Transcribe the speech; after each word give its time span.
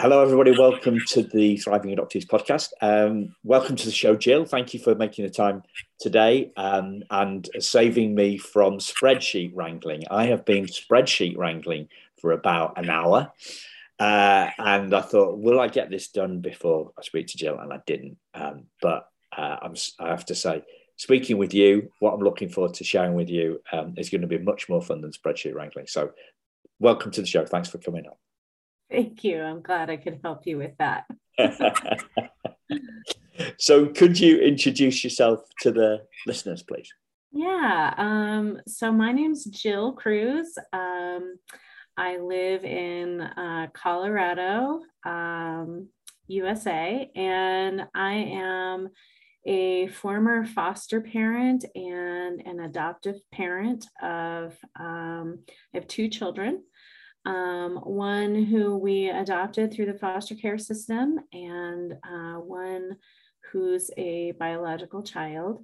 Hello, 0.00 0.22
everybody. 0.22 0.52
Welcome 0.52 1.00
to 1.08 1.24
the 1.24 1.56
Thriving 1.56 1.96
Adoptees 1.96 2.24
podcast. 2.24 2.68
Um, 2.80 3.34
welcome 3.42 3.74
to 3.74 3.84
the 3.84 3.90
show, 3.90 4.14
Jill. 4.14 4.44
Thank 4.44 4.72
you 4.72 4.78
for 4.78 4.94
making 4.94 5.24
the 5.24 5.30
time 5.32 5.64
today 5.98 6.52
um, 6.56 7.02
and 7.10 7.50
saving 7.58 8.14
me 8.14 8.38
from 8.38 8.78
spreadsheet 8.78 9.50
wrangling. 9.56 10.04
I 10.08 10.26
have 10.26 10.44
been 10.44 10.66
spreadsheet 10.66 11.36
wrangling 11.36 11.88
for 12.20 12.30
about 12.30 12.78
an 12.78 12.88
hour. 12.88 13.32
Uh, 13.98 14.50
and 14.58 14.94
I 14.94 15.00
thought, 15.00 15.36
will 15.36 15.58
I 15.58 15.66
get 15.66 15.90
this 15.90 16.06
done 16.06 16.42
before 16.42 16.92
I 16.96 17.02
speak 17.02 17.26
to 17.26 17.36
Jill? 17.36 17.58
And 17.58 17.72
I 17.72 17.80
didn't. 17.84 18.18
Um, 18.34 18.66
but 18.80 19.08
uh, 19.36 19.56
I 19.98 20.08
have 20.08 20.26
to 20.26 20.34
say, 20.36 20.62
speaking 20.94 21.38
with 21.38 21.52
you, 21.52 21.90
what 21.98 22.12
I'm 22.12 22.20
looking 22.20 22.50
forward 22.50 22.74
to 22.74 22.84
sharing 22.84 23.14
with 23.14 23.30
you 23.30 23.62
um, 23.72 23.94
is 23.96 24.10
going 24.10 24.20
to 24.20 24.28
be 24.28 24.38
much 24.38 24.68
more 24.68 24.80
fun 24.80 25.00
than 25.00 25.10
spreadsheet 25.10 25.56
wrangling. 25.56 25.88
So, 25.88 26.12
welcome 26.78 27.10
to 27.10 27.20
the 27.20 27.26
show. 27.26 27.44
Thanks 27.44 27.68
for 27.68 27.78
coming 27.78 28.06
on. 28.06 28.14
Thank 28.90 29.22
you. 29.24 29.42
I'm 29.42 29.60
glad 29.60 29.90
I 29.90 29.96
could 29.96 30.20
help 30.22 30.46
you 30.46 30.58
with 30.58 30.72
that. 30.78 31.04
so, 33.58 33.86
could 33.86 34.18
you 34.18 34.38
introduce 34.38 35.04
yourself 35.04 35.40
to 35.60 35.70
the 35.70 36.02
listeners, 36.26 36.62
please? 36.62 36.92
Yeah. 37.32 37.94
Um, 37.96 38.60
so, 38.66 38.90
my 38.90 39.12
name's 39.12 39.44
Jill 39.44 39.92
Cruz. 39.92 40.56
Um, 40.72 41.36
I 41.96 42.16
live 42.16 42.64
in 42.64 43.20
uh, 43.20 43.66
Colorado, 43.74 44.80
um, 45.04 45.88
USA, 46.28 47.10
and 47.14 47.82
I 47.94 48.12
am 48.14 48.88
a 49.44 49.88
former 49.88 50.44
foster 50.44 51.00
parent 51.00 51.64
and 51.74 52.42
an 52.46 52.60
adoptive 52.60 53.16
parent 53.32 53.86
of, 54.02 54.56
um, 54.78 55.40
I 55.48 55.78
have 55.78 55.86
two 55.86 56.08
children 56.08 56.62
um, 57.28 57.76
one 57.84 58.46
who 58.46 58.78
we 58.78 59.10
adopted 59.10 59.70
through 59.70 59.84
the 59.84 59.98
foster 59.98 60.34
care 60.34 60.56
system, 60.56 61.20
and 61.32 61.92
uh, 61.92 62.40
one 62.40 62.96
who's 63.52 63.90
a 63.98 64.32
biological 64.38 65.02
child. 65.02 65.62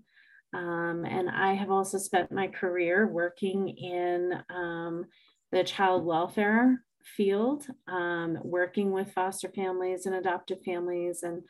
Um, 0.53 1.07
and 1.07 1.31
I 1.31 1.55
have 1.55 1.71
also 1.71 1.97
spent 1.97 2.31
my 2.31 2.49
career 2.49 3.07
working 3.07 3.69
in 3.69 4.35
um, 4.55 5.07
the 5.53 5.65
child 5.65 6.05
welfare 6.05 6.85
field, 7.17 7.67
um, 7.89 8.39
working 8.43 8.93
with 8.93 9.13
foster 9.13 9.49
families 9.49 10.05
and 10.05 10.15
adoptive 10.15 10.63
families 10.65 11.23
and 11.23 11.43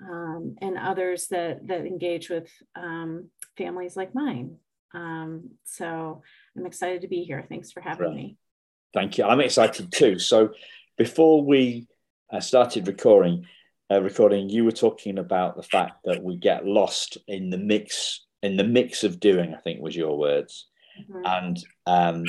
um, 0.00 0.56
and 0.60 0.78
others 0.78 1.26
that 1.28 1.66
that 1.68 1.86
engage 1.86 2.28
with 2.28 2.48
um, 2.76 3.30
families 3.56 3.96
like 3.96 4.14
mine. 4.14 4.56
so 5.64 6.22
I'm 6.56 6.66
excited 6.66 7.00
to 7.00 7.08
be 7.08 7.24
here. 7.24 7.44
Thanks 7.48 7.72
for 7.72 7.80
having 7.80 8.06
right. 8.06 8.14
me. 8.14 8.38
Thank 8.94 9.18
you. 9.18 9.24
I'm 9.24 9.40
excited 9.40 9.92
too. 9.92 10.18
So 10.18 10.50
before 10.96 11.44
we 11.44 11.86
uh, 12.32 12.40
started 12.40 12.86
recording, 12.86 13.46
uh, 13.90 14.02
recording, 14.02 14.48
you 14.48 14.64
were 14.64 14.72
talking 14.72 15.18
about 15.18 15.56
the 15.56 15.62
fact 15.62 16.04
that 16.04 16.22
we 16.22 16.36
get 16.36 16.66
lost 16.66 17.18
in 17.26 17.50
the 17.50 17.58
mix 17.58 18.24
in 18.42 18.56
the 18.56 18.64
mix 18.64 19.04
of 19.04 19.20
doing. 19.20 19.54
I 19.54 19.60
think 19.60 19.80
was 19.80 19.96
your 19.96 20.16
words, 20.18 20.66
mm-hmm. 21.00 21.24
and 21.24 21.58
um, 21.86 22.24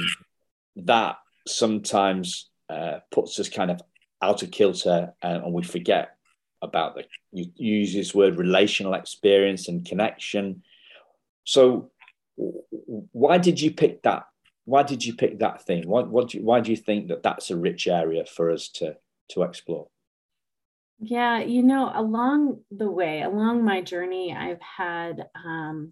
that 0.78 1.18
sometimes 1.48 2.50
uh, 2.70 3.00
puts 3.12 3.40
us 3.40 3.50
kind 3.50 3.72
of 3.72 3.82
out 4.22 4.44
of 4.44 4.52
kilter, 4.52 5.14
uh, 5.22 5.28
and 5.44 5.54
we 5.54 5.64
forget 5.64 6.16
about 6.62 6.96
the 6.96 7.06
you 7.32 7.52
use 7.56 7.94
this 7.94 8.14
word 8.14 8.38
relational 8.38 8.94
experience 8.94 9.68
and 9.68 9.86
connection. 9.86 10.64
So, 11.44 11.92
why 12.36 13.38
did 13.38 13.60
you 13.60 13.72
pick 13.72 14.04
that 14.04 14.24
why 14.70 14.84
did 14.84 15.04
you 15.04 15.16
pick 15.16 15.40
that 15.40 15.64
theme? 15.66 15.86
Why, 15.88 16.04
what 16.04 16.30
do 16.30 16.38
you, 16.38 16.44
why 16.44 16.60
do 16.60 16.70
you 16.70 16.78
think 16.78 17.08
that 17.08 17.24
that's 17.24 17.50
a 17.50 17.58
rich 17.58 17.88
area 17.88 18.24
for 18.26 18.52
us 18.52 18.70
to 18.76 18.98
to 19.30 19.42
explore? 19.42 19.88
Yeah, 21.00 21.40
you 21.40 21.64
know, 21.64 21.92
along 21.94 22.60
the 22.70 22.90
way, 22.90 23.22
along 23.22 23.64
my 23.64 23.82
journey, 23.82 24.36
I've 24.36 24.62
had, 24.62 25.28
um, 25.34 25.92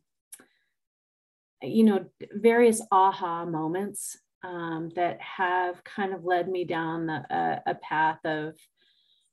you 1.61 1.85
know, 1.85 2.05
various 2.33 2.81
aha 2.91 3.45
moments 3.45 4.17
um, 4.43 4.91
that 4.95 5.19
have 5.21 5.83
kind 5.83 6.13
of 6.13 6.25
led 6.25 6.47
me 6.49 6.65
down 6.65 7.07
the, 7.07 7.61
a 7.65 7.75
path 7.75 8.19
of, 8.25 8.55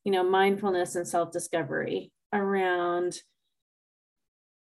you 0.05 0.13
know, 0.13 0.23
mindfulness 0.23 0.95
and 0.95 1.07
self 1.07 1.33
discovery 1.33 2.13
around 2.33 3.19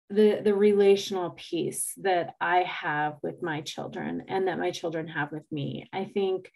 the 0.09 0.41
the 0.43 0.55
relational 0.55 1.31
piece 1.31 1.93
that 1.97 2.35
i 2.41 2.59
have 2.59 3.15
with 3.23 3.43
my 3.43 3.61
children 3.63 4.23
and 4.29 4.47
that 4.47 4.59
my 4.59 4.71
children 4.71 5.09
have 5.09 5.33
with 5.33 5.51
me. 5.51 5.89
I 5.93 6.05
think 6.05 6.51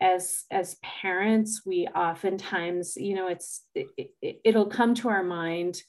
as 0.00 0.44
as 0.50 0.76
parents 0.82 1.62
we 1.64 1.86
oftentimes 1.86 2.96
you 2.96 3.14
know 3.14 3.28
it's 3.28 3.62
it, 3.74 4.54
will 4.54 4.66
come 4.66 4.94
to 4.94 5.08
our 5.08 5.22
mind 5.22 5.80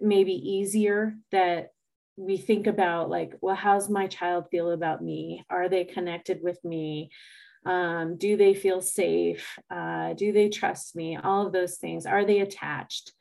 maybe 0.00 0.32
easier 0.32 1.14
that 1.32 1.70
we 2.16 2.36
think 2.36 2.66
about 2.66 3.08
like 3.08 3.34
well 3.40 3.54
how's 3.54 3.88
my 3.88 4.08
child 4.08 4.46
feel 4.50 4.72
about 4.72 5.02
me? 5.02 5.44
Are 5.48 5.68
they 5.68 5.84
connected 5.84 6.40
with 6.42 6.62
me? 6.64 7.10
Um, 7.64 8.16
do 8.16 8.36
they 8.36 8.54
feel 8.54 8.80
safe? 8.80 9.58
Uh, 9.70 10.14
do 10.14 10.32
they 10.32 10.48
trust 10.48 10.96
me? 10.96 11.16
All 11.16 11.46
of 11.46 11.52
those 11.52 11.76
things. 11.76 12.06
Are 12.06 12.24
they 12.24 12.40
attached 12.40 13.12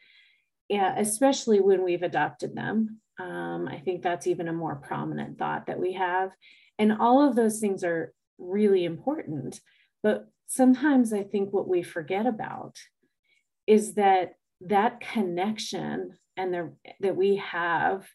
yeah, 0.69 0.95
especially 0.97 1.59
when 1.59 1.83
we've 1.83 2.03
adopted 2.03 2.55
them. 2.55 3.00
Um, 3.19 3.67
I 3.67 3.79
think 3.79 4.01
that's 4.01 4.28
even 4.28 4.47
a 4.47 4.53
more 4.53 4.75
prominent 4.75 5.38
thought 5.38 5.67
that 5.67 5.79
we 5.79 5.94
have. 5.94 6.31
And 6.78 6.94
all 6.94 7.28
of 7.28 7.35
those 7.35 7.59
things 7.59 7.83
are 7.83 8.13
really 8.38 8.85
important. 8.85 9.59
But 10.03 10.28
sometimes 10.45 11.13
I 11.13 11.23
think 11.23 11.51
what 11.51 11.67
we 11.67 11.83
forget 11.83 12.25
about 12.25 12.78
is 13.66 13.95
that 13.95 14.33
that 14.61 15.00
connection 15.00 16.17
and 16.35 16.53
the, 16.53 16.73
that 16.99 17.16
we 17.16 17.38
have 17.38 18.07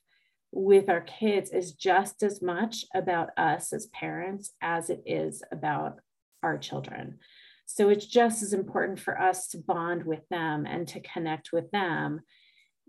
with 0.53 0.89
our 0.89 1.01
kids 1.01 1.51
is 1.51 1.73
just 1.73 2.23
as 2.23 2.43
much 2.43 2.85
about 2.95 3.31
us 3.37 3.73
as 3.73 3.87
parents 3.87 4.53
as 4.61 4.91
it 4.91 5.03
is 5.07 5.43
about 5.51 6.01
our 6.43 6.59
children. 6.59 7.19
So 7.67 7.89
it's 7.89 8.07
just 8.07 8.43
as 8.43 8.53
important 8.53 9.01
for 9.01 9.19
us 9.19 9.49
to 9.49 9.59
bond 9.59 10.05
with 10.05 10.29
them 10.29 10.67
and 10.67 10.87
to 10.89 11.01
connect 11.01 11.53
with 11.53 11.71
them 11.71 12.21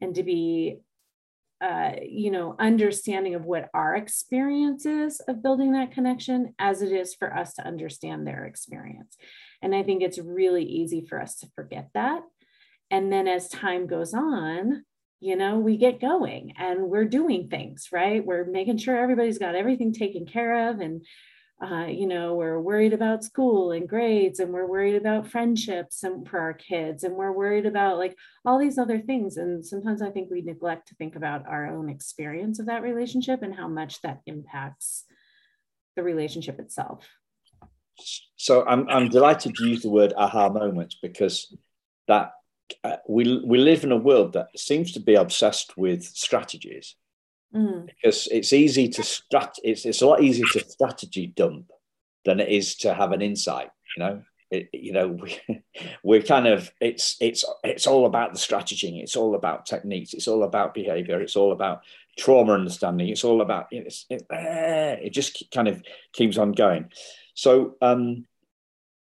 and 0.02 0.16
to 0.16 0.24
be 0.24 0.80
uh, 1.62 1.94
you 2.02 2.30
know 2.30 2.56
understanding 2.59 3.36
of 3.36 3.46
what 3.46 3.70
our 3.74 3.96
experience 3.96 4.86
is 4.86 5.22
of 5.28 5.42
building 5.42 5.72
that 5.72 5.92
connection 5.92 6.54
as 6.59 6.81
it 6.81 6.92
is 6.92 7.16
for 7.16 7.34
us 7.34 7.54
to 7.54 7.66
understand 7.66 8.28
their 8.28 8.46
experience. 8.46 9.16
And 9.62 9.74
i 9.74 9.81
think 9.84 10.02
it's 10.02 10.20
really 10.20 10.66
easy 10.66 11.06
for 11.08 11.22
us 11.22 11.38
to 11.40 11.48
forget 11.56 11.90
that. 11.94 12.22
And 12.92 13.12
then 13.12 13.28
as 13.28 13.48
time 13.48 13.88
goes 13.88 14.14
on 14.14 14.84
you 15.22 15.38
know 15.38 15.58
we 15.58 15.78
get 15.78 16.02
going 16.02 16.54
and 16.58 16.90
we're 16.90 17.06
doing 17.06 17.48
things 17.48 17.88
right? 17.94 18.25
We're 18.25 18.46
making 18.46 18.78
sure 18.78 18.98
everybody's 18.98 19.38
got 19.38 19.56
everything 19.56 19.94
taken 19.94 20.25
care 20.25 20.70
of 20.70 20.81
and 20.81 21.06
uh, 21.62 21.86
you 21.86 22.08
know, 22.08 22.36
we're 22.36 22.59
worried 22.59 22.94
about 22.94 23.24
school 23.24 23.72
and 23.72 23.88
grades, 23.88 24.40
and 24.40 24.52
we're 24.52 24.68
worried 24.68 24.96
about 24.96 25.28
friendships 25.28 26.03
and 26.03 26.28
for 26.28 26.40
our 26.40 26.53
kids, 26.53 27.03
and 27.03 27.16
we're 27.16 27.31
worried 27.31 27.66
about 27.66 27.97
like 27.97 28.18
all 28.46 28.59
these 28.59 28.78
other 28.78 29.00
things. 29.00 29.38
And 29.38 29.66
sometimes 29.66 30.02
I 30.02 30.09
think 30.09 30.30
we 30.30 30.42
neglect 30.42 30.90
to 30.90 30.96
think 30.96 31.16
about 31.16 31.47
our 31.47 31.68
own 31.68 31.90
experience 31.90 32.59
of 32.59 32.66
that 32.66 32.81
relationship 32.81 33.44
and 33.44 33.56
how 33.56 33.68
much 33.68 34.02
that 34.02 34.22
impacts 34.25 35.06
the 35.96 36.03
relationship 36.03 36.59
itself. 36.59 37.08
So 38.36 38.66
I'm 38.66 38.90
I'm 38.90 39.08
delighted 39.08 39.56
to 39.56 39.68
use 39.68 39.84
the 39.84 39.90
word 39.90 40.13
aha 40.18 40.50
moments 40.50 40.97
because 41.02 41.56
that 42.08 42.31
uh, 42.84 42.97
we 43.08 43.42
we 43.46 43.58
live 43.59 43.84
in 43.84 43.92
a 43.92 43.97
world 43.97 44.34
that 44.34 44.47
seems 44.58 44.92
to 44.94 45.00
be 45.00 45.13
obsessed 45.13 45.78
with 45.78 46.03
strategies 46.03 46.96
mm. 47.53 47.86
because 47.88 48.28
it's 48.31 48.53
easy 48.53 48.90
to 48.90 49.02
strat. 49.02 49.53
It's 49.64 49.86
it's 49.86 50.02
a 50.02 50.08
lot 50.08 50.24
easier 50.24 50.46
to 50.53 50.59
strategy 50.59 51.28
dump 51.28 51.72
than 52.25 52.40
it 52.40 52.50
is 52.50 52.75
to 52.78 52.94
have 52.94 53.12
an 53.12 53.22
insight. 53.22 53.69
You 53.96 54.03
know, 54.03 54.24
it, 54.54 54.69
you 54.74 54.94
know, 54.94 55.07
we, 55.07 55.39
we're 56.04 56.22
kind 56.22 56.48
of 56.48 56.72
it's 56.80 57.18
it's 57.19 57.45
it's 57.63 57.88
all 57.88 58.06
about 58.06 58.33
the 58.33 58.39
strategy. 58.39 59.00
It's 59.00 59.16
all 59.16 59.36
about 59.36 59.66
techniques. 59.66 60.13
It's 60.13 60.28
all 60.28 60.44
about 60.44 60.74
behavior. 60.74 61.22
It's 61.22 61.36
all 61.36 61.51
about 61.51 61.81
trauma 62.18 62.54
understanding. 62.54 63.10
It's 63.10 63.24
all 63.24 63.42
about 63.42 63.68
it's, 63.72 64.06
it, 64.10 64.24
eh, 64.31 64.95
it 65.04 65.10
just 65.12 65.44
kind 65.54 65.68
of 65.68 65.81
keeps 66.13 66.38
on 66.38 66.51
going. 66.51 66.92
So, 67.33 67.75
um, 67.81 68.25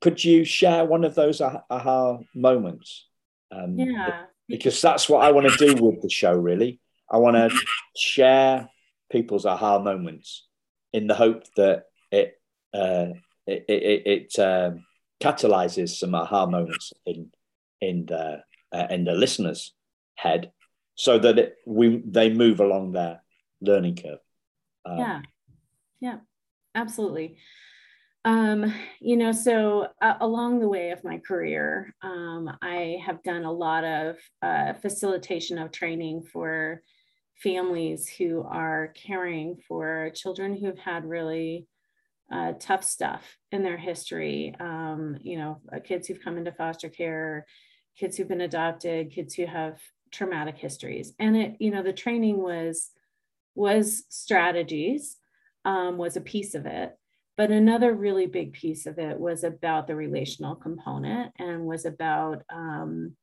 could 0.01 0.23
you 0.23 0.45
share 0.45 0.85
one 0.85 1.03
of 1.03 1.15
those 1.15 1.41
aha 1.41 2.19
moments? 2.33 3.07
Um, 3.51 3.77
yeah, 3.77 4.23
because 4.47 4.81
that's 4.81 5.09
what 5.09 5.23
I 5.23 5.31
want 5.31 5.49
to 5.49 5.57
do 5.57 5.83
with 5.83 6.01
the 6.01 6.09
show. 6.09 6.33
Really, 6.33 6.79
I 7.09 7.17
want 7.17 7.35
to 7.35 7.55
share 7.95 8.69
people's 9.11 9.45
aha 9.45 9.79
moments 9.79 10.47
in 10.91 11.07
the 11.07 11.13
hope 11.13 11.43
that 11.55 11.83
it 12.11 12.39
uh, 12.73 13.07
it, 13.45 13.65
it, 13.67 14.07
it 14.07 14.39
um, 14.39 14.85
catalyzes 15.21 15.97
some 15.97 16.15
aha 16.15 16.45
moments 16.45 16.93
in 17.05 17.31
in 17.81 18.05
the 18.05 18.41
uh, 18.71 18.87
in 18.89 19.03
the 19.03 19.13
listener's 19.13 19.73
head, 20.15 20.51
so 20.95 21.19
that 21.19 21.37
it, 21.37 21.55
we 21.65 22.01
they 22.05 22.33
move 22.33 22.59
along 22.59 22.93
their 22.93 23.21
learning 23.61 23.95
curve. 23.95 24.19
Um, 24.85 24.97
yeah, 24.97 25.21
yeah, 25.99 26.17
absolutely. 26.73 27.37
Um, 28.25 28.73
you 28.99 29.17
know, 29.17 29.31
so 29.31 29.87
uh, 30.01 30.15
along 30.19 30.59
the 30.59 30.67
way 30.67 30.89
of 30.89 31.03
my 31.03 31.19
career, 31.19 31.93
um, 32.01 32.49
I 32.59 32.97
have 33.05 33.21
done 33.21 33.43
a 33.43 33.51
lot 33.51 33.83
of 33.83 34.17
uh, 34.41 34.73
facilitation 34.73 35.59
of 35.59 35.71
training 35.71 36.23
for 36.33 36.81
families 37.41 38.07
who 38.07 38.43
are 38.43 38.93
caring 38.95 39.57
for 39.67 40.11
children 40.15 40.55
who've 40.55 40.79
had 40.79 41.05
really 41.05 41.67
uh, 42.31 42.53
tough 42.59 42.83
stuff 42.83 43.37
in 43.51 43.63
their 43.63 43.77
history. 43.77 44.55
Um, 44.59 45.17
you 45.21 45.37
know, 45.37 45.61
uh, 45.73 45.79
kids 45.79 46.07
who've 46.07 46.21
come 46.21 46.37
into 46.37 46.51
foster 46.51 46.89
care, 46.89 47.45
kids 47.97 48.17
who've 48.17 48.27
been 48.27 48.41
adopted, 48.41 49.11
kids 49.11 49.33
who 49.35 49.45
have 49.45 49.79
traumatic 50.11 50.57
histories. 50.57 51.13
And 51.19 51.35
it, 51.35 51.55
you 51.59 51.71
know, 51.71 51.83
the 51.83 51.93
training 51.93 52.41
was 52.41 52.91
was 53.53 54.03
strategies, 54.09 55.17
um, 55.63 55.97
was 55.97 56.17
a 56.17 56.21
piece 56.21 56.55
of 56.55 56.65
it. 56.65 56.97
But 57.37 57.51
another 57.51 57.93
really 57.93 58.27
big 58.27 58.53
piece 58.53 58.85
of 58.85 58.97
it 58.97 59.19
was 59.19 59.43
about 59.43 59.87
the 59.87 59.95
relational 59.95 60.55
component 60.55 61.33
and 61.37 61.65
was 61.65 61.85
about, 61.85 62.43
um, 62.49 63.15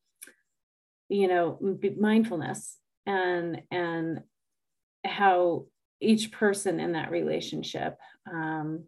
you 1.08 1.28
know, 1.28 1.58
mindfulness 1.98 2.78
and 3.06 3.62
and 3.70 4.22
how 5.04 5.66
each 6.00 6.32
person 6.32 6.80
in 6.80 6.92
that 6.92 7.10
relationship 7.10 7.96
um, 8.30 8.84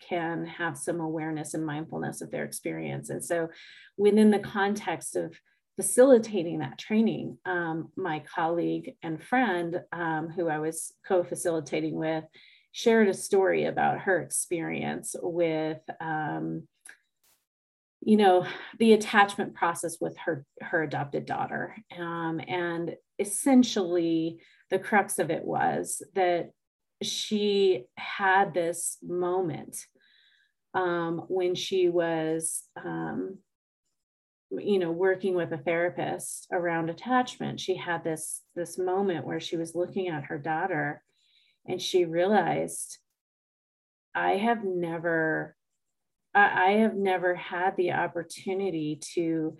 can 0.00 0.46
have 0.46 0.76
some 0.76 1.00
awareness 1.00 1.54
and 1.54 1.64
mindfulness 1.64 2.20
of 2.20 2.30
their 2.30 2.44
experience. 2.44 3.10
And 3.10 3.24
so, 3.24 3.48
within 3.96 4.30
the 4.30 4.38
context 4.38 5.16
of 5.16 5.34
facilitating 5.76 6.58
that 6.58 6.78
training, 6.78 7.38
um, 7.44 7.90
my 7.96 8.22
colleague 8.34 8.94
and 9.02 9.22
friend, 9.22 9.80
um, 9.92 10.28
who 10.28 10.48
I 10.48 10.58
was 10.58 10.92
co 11.06 11.24
facilitating 11.24 11.94
with, 11.96 12.24
shared 12.72 13.08
a 13.08 13.14
story 13.14 13.64
about 13.64 14.00
her 14.00 14.20
experience 14.20 15.16
with. 15.20 15.80
Um, 16.00 16.68
you 18.00 18.16
know 18.16 18.46
the 18.78 18.92
attachment 18.92 19.54
process 19.54 19.96
with 20.00 20.16
her 20.18 20.46
her 20.62 20.84
adopted 20.84 21.26
daughter 21.26 21.76
um, 21.98 22.40
and 22.46 22.94
essentially 23.18 24.40
the 24.70 24.78
crux 24.78 25.18
of 25.18 25.30
it 25.30 25.44
was 25.44 26.02
that 26.14 26.50
she 27.02 27.84
had 27.96 28.54
this 28.54 28.98
moment 29.02 29.76
um, 30.74 31.24
when 31.28 31.54
she 31.54 31.88
was 31.88 32.64
um, 32.84 33.38
you 34.50 34.78
know 34.78 34.90
working 34.90 35.34
with 35.34 35.52
a 35.52 35.58
therapist 35.58 36.46
around 36.52 36.88
attachment. 36.88 37.60
She 37.60 37.76
had 37.76 38.04
this 38.04 38.42
this 38.56 38.78
moment 38.78 39.26
where 39.26 39.40
she 39.40 39.56
was 39.56 39.74
looking 39.74 40.08
at 40.08 40.24
her 40.24 40.38
daughter 40.38 41.02
and 41.68 41.80
she 41.80 42.04
realized 42.04 42.98
i 44.14 44.32
have 44.32 44.64
never 44.64 45.54
I, 46.34 46.68
I 46.68 46.70
have 46.78 46.94
never 46.94 47.34
had 47.34 47.76
the 47.76 47.92
opportunity 47.92 49.00
to 49.14 49.56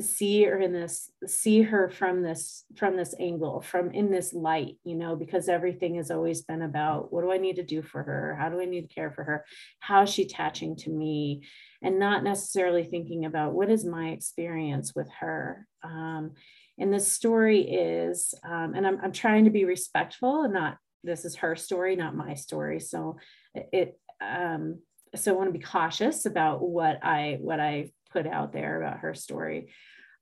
see 0.00 0.42
her 0.44 0.58
in 0.58 0.72
this 0.72 1.08
see 1.24 1.62
her 1.62 1.88
from 1.88 2.22
this 2.22 2.64
from 2.76 2.96
this 2.96 3.14
angle 3.20 3.60
from 3.60 3.92
in 3.92 4.10
this 4.10 4.32
light 4.32 4.76
you 4.82 4.96
know 4.96 5.14
because 5.14 5.48
everything 5.48 5.94
has 5.94 6.10
always 6.10 6.42
been 6.42 6.62
about 6.62 7.12
what 7.12 7.22
do 7.22 7.30
i 7.30 7.38
need 7.38 7.56
to 7.56 7.62
do 7.62 7.80
for 7.80 8.02
her? 8.02 8.36
How 8.40 8.48
do 8.48 8.60
i 8.60 8.64
need 8.64 8.88
to 8.88 8.94
care 8.94 9.12
for 9.12 9.22
her? 9.22 9.44
How 9.78 10.02
is 10.02 10.10
she 10.10 10.22
attaching 10.22 10.76
to 10.78 10.90
me? 10.90 11.42
And 11.80 11.98
not 11.98 12.24
necessarily 12.24 12.84
thinking 12.84 13.24
about 13.24 13.52
what 13.52 13.70
is 13.70 13.84
my 13.84 14.08
experience 14.08 14.94
with 14.96 15.08
her. 15.20 15.66
Um, 15.82 16.32
and 16.78 16.92
this 16.92 17.12
story 17.12 17.60
is 17.60 18.34
um, 18.44 18.74
and 18.74 18.86
I'm, 18.86 18.98
I'm 19.00 19.12
trying 19.12 19.44
to 19.44 19.50
be 19.50 19.64
respectful 19.64 20.42
and 20.42 20.54
not 20.54 20.78
this 21.04 21.24
is 21.24 21.36
her 21.36 21.54
story 21.54 21.94
not 21.94 22.16
my 22.16 22.34
story. 22.34 22.80
So 22.80 23.18
it 23.54 23.98
um, 24.20 24.80
so 25.14 25.32
i 25.32 25.36
want 25.36 25.52
to 25.52 25.58
be 25.58 25.64
cautious 25.64 26.26
about 26.26 26.62
what 26.62 26.98
i 27.04 27.38
what 27.40 27.60
i 27.60 27.90
put 28.14 28.26
out 28.26 28.52
there 28.52 28.80
about 28.80 29.00
her 29.00 29.12
story. 29.12 29.70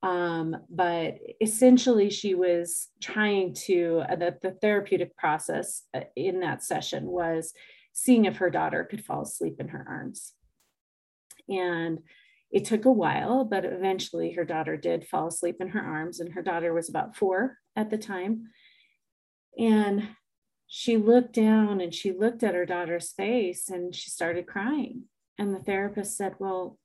Um, 0.02 0.56
but 0.68 1.18
essentially, 1.40 2.10
she 2.10 2.34
was 2.34 2.88
trying 3.00 3.54
to, 3.66 4.02
uh, 4.08 4.16
the, 4.16 4.36
the 4.42 4.50
therapeutic 4.50 5.16
process 5.16 5.82
uh, 5.94 6.00
in 6.16 6.40
that 6.40 6.64
session 6.64 7.06
was 7.06 7.52
seeing 7.92 8.24
if 8.24 8.38
her 8.38 8.50
daughter 8.50 8.84
could 8.84 9.04
fall 9.04 9.22
asleep 9.22 9.60
in 9.60 9.68
her 9.68 9.84
arms. 9.88 10.32
And 11.48 12.00
it 12.50 12.64
took 12.64 12.84
a 12.84 12.92
while, 12.92 13.44
but 13.44 13.64
eventually 13.64 14.32
her 14.32 14.44
daughter 14.44 14.76
did 14.76 15.06
fall 15.06 15.28
asleep 15.28 15.56
in 15.60 15.68
her 15.68 15.80
arms, 15.80 16.18
and 16.18 16.32
her 16.32 16.42
daughter 16.42 16.74
was 16.74 16.88
about 16.88 17.16
four 17.16 17.58
at 17.76 17.90
the 17.90 17.98
time. 17.98 18.48
And 19.58 20.08
she 20.66 20.96
looked 20.96 21.34
down 21.34 21.80
and 21.80 21.94
she 21.94 22.12
looked 22.12 22.42
at 22.42 22.54
her 22.54 22.64
daughter's 22.64 23.12
face 23.12 23.68
and 23.68 23.94
she 23.94 24.10
started 24.10 24.46
crying. 24.46 25.04
And 25.38 25.54
the 25.54 25.58
therapist 25.58 26.16
said, 26.16 26.34
Well, 26.38 26.78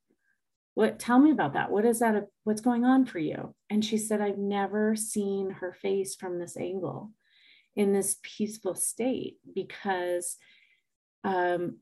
what 0.78 1.00
tell 1.00 1.18
me 1.18 1.32
about 1.32 1.54
that. 1.54 1.72
What 1.72 1.84
is 1.84 1.98
that 1.98 2.28
what's 2.44 2.60
going 2.60 2.84
on 2.84 3.04
for 3.04 3.18
you? 3.18 3.52
And 3.68 3.84
she 3.84 3.98
said 3.98 4.20
i've 4.20 4.38
never 4.38 4.94
seen 4.94 5.50
her 5.50 5.72
face 5.72 6.14
from 6.14 6.38
this 6.38 6.56
angle 6.56 7.10
in 7.74 7.92
this 7.92 8.18
peaceful 8.22 8.76
state 8.76 9.38
because 9.56 10.36
um, 11.24 11.78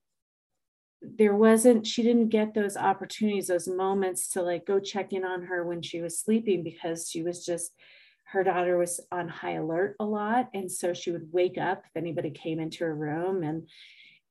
there 1.03 1.37
wasn't 1.37 1.87
she 1.87 2.03
didn't 2.03 2.31
get 2.31 2.55
those 2.55 2.75
opportunities 2.75 3.49
those 3.49 3.69
moments 3.69 4.31
to 4.31 4.41
like 4.41 4.65
go 4.65 4.81
check 4.81 5.13
in 5.13 5.27
on 5.27 5.43
her 5.43 5.63
when 5.67 5.83
she 5.83 6.01
was 6.01 6.19
sleeping 6.19 6.63
because 6.63 7.11
she 7.11 7.23
was 7.23 7.45
just 7.45 7.73
her 8.25 8.43
daughter 8.43 8.79
was 8.79 8.99
on 9.13 9.29
high 9.29 9.57
alert 9.57 9.97
a 10.01 10.07
lot. 10.07 10.49
And 10.55 10.73
so 10.73 10.95
she 10.95 11.11
would 11.11 11.29
wake 11.33 11.59
up 11.59 11.83
if 11.85 11.97
anybody 11.97 12.31
came 12.31 12.59
into 12.59 12.85
her 12.85 12.95
room 12.95 13.43
and 13.43 13.69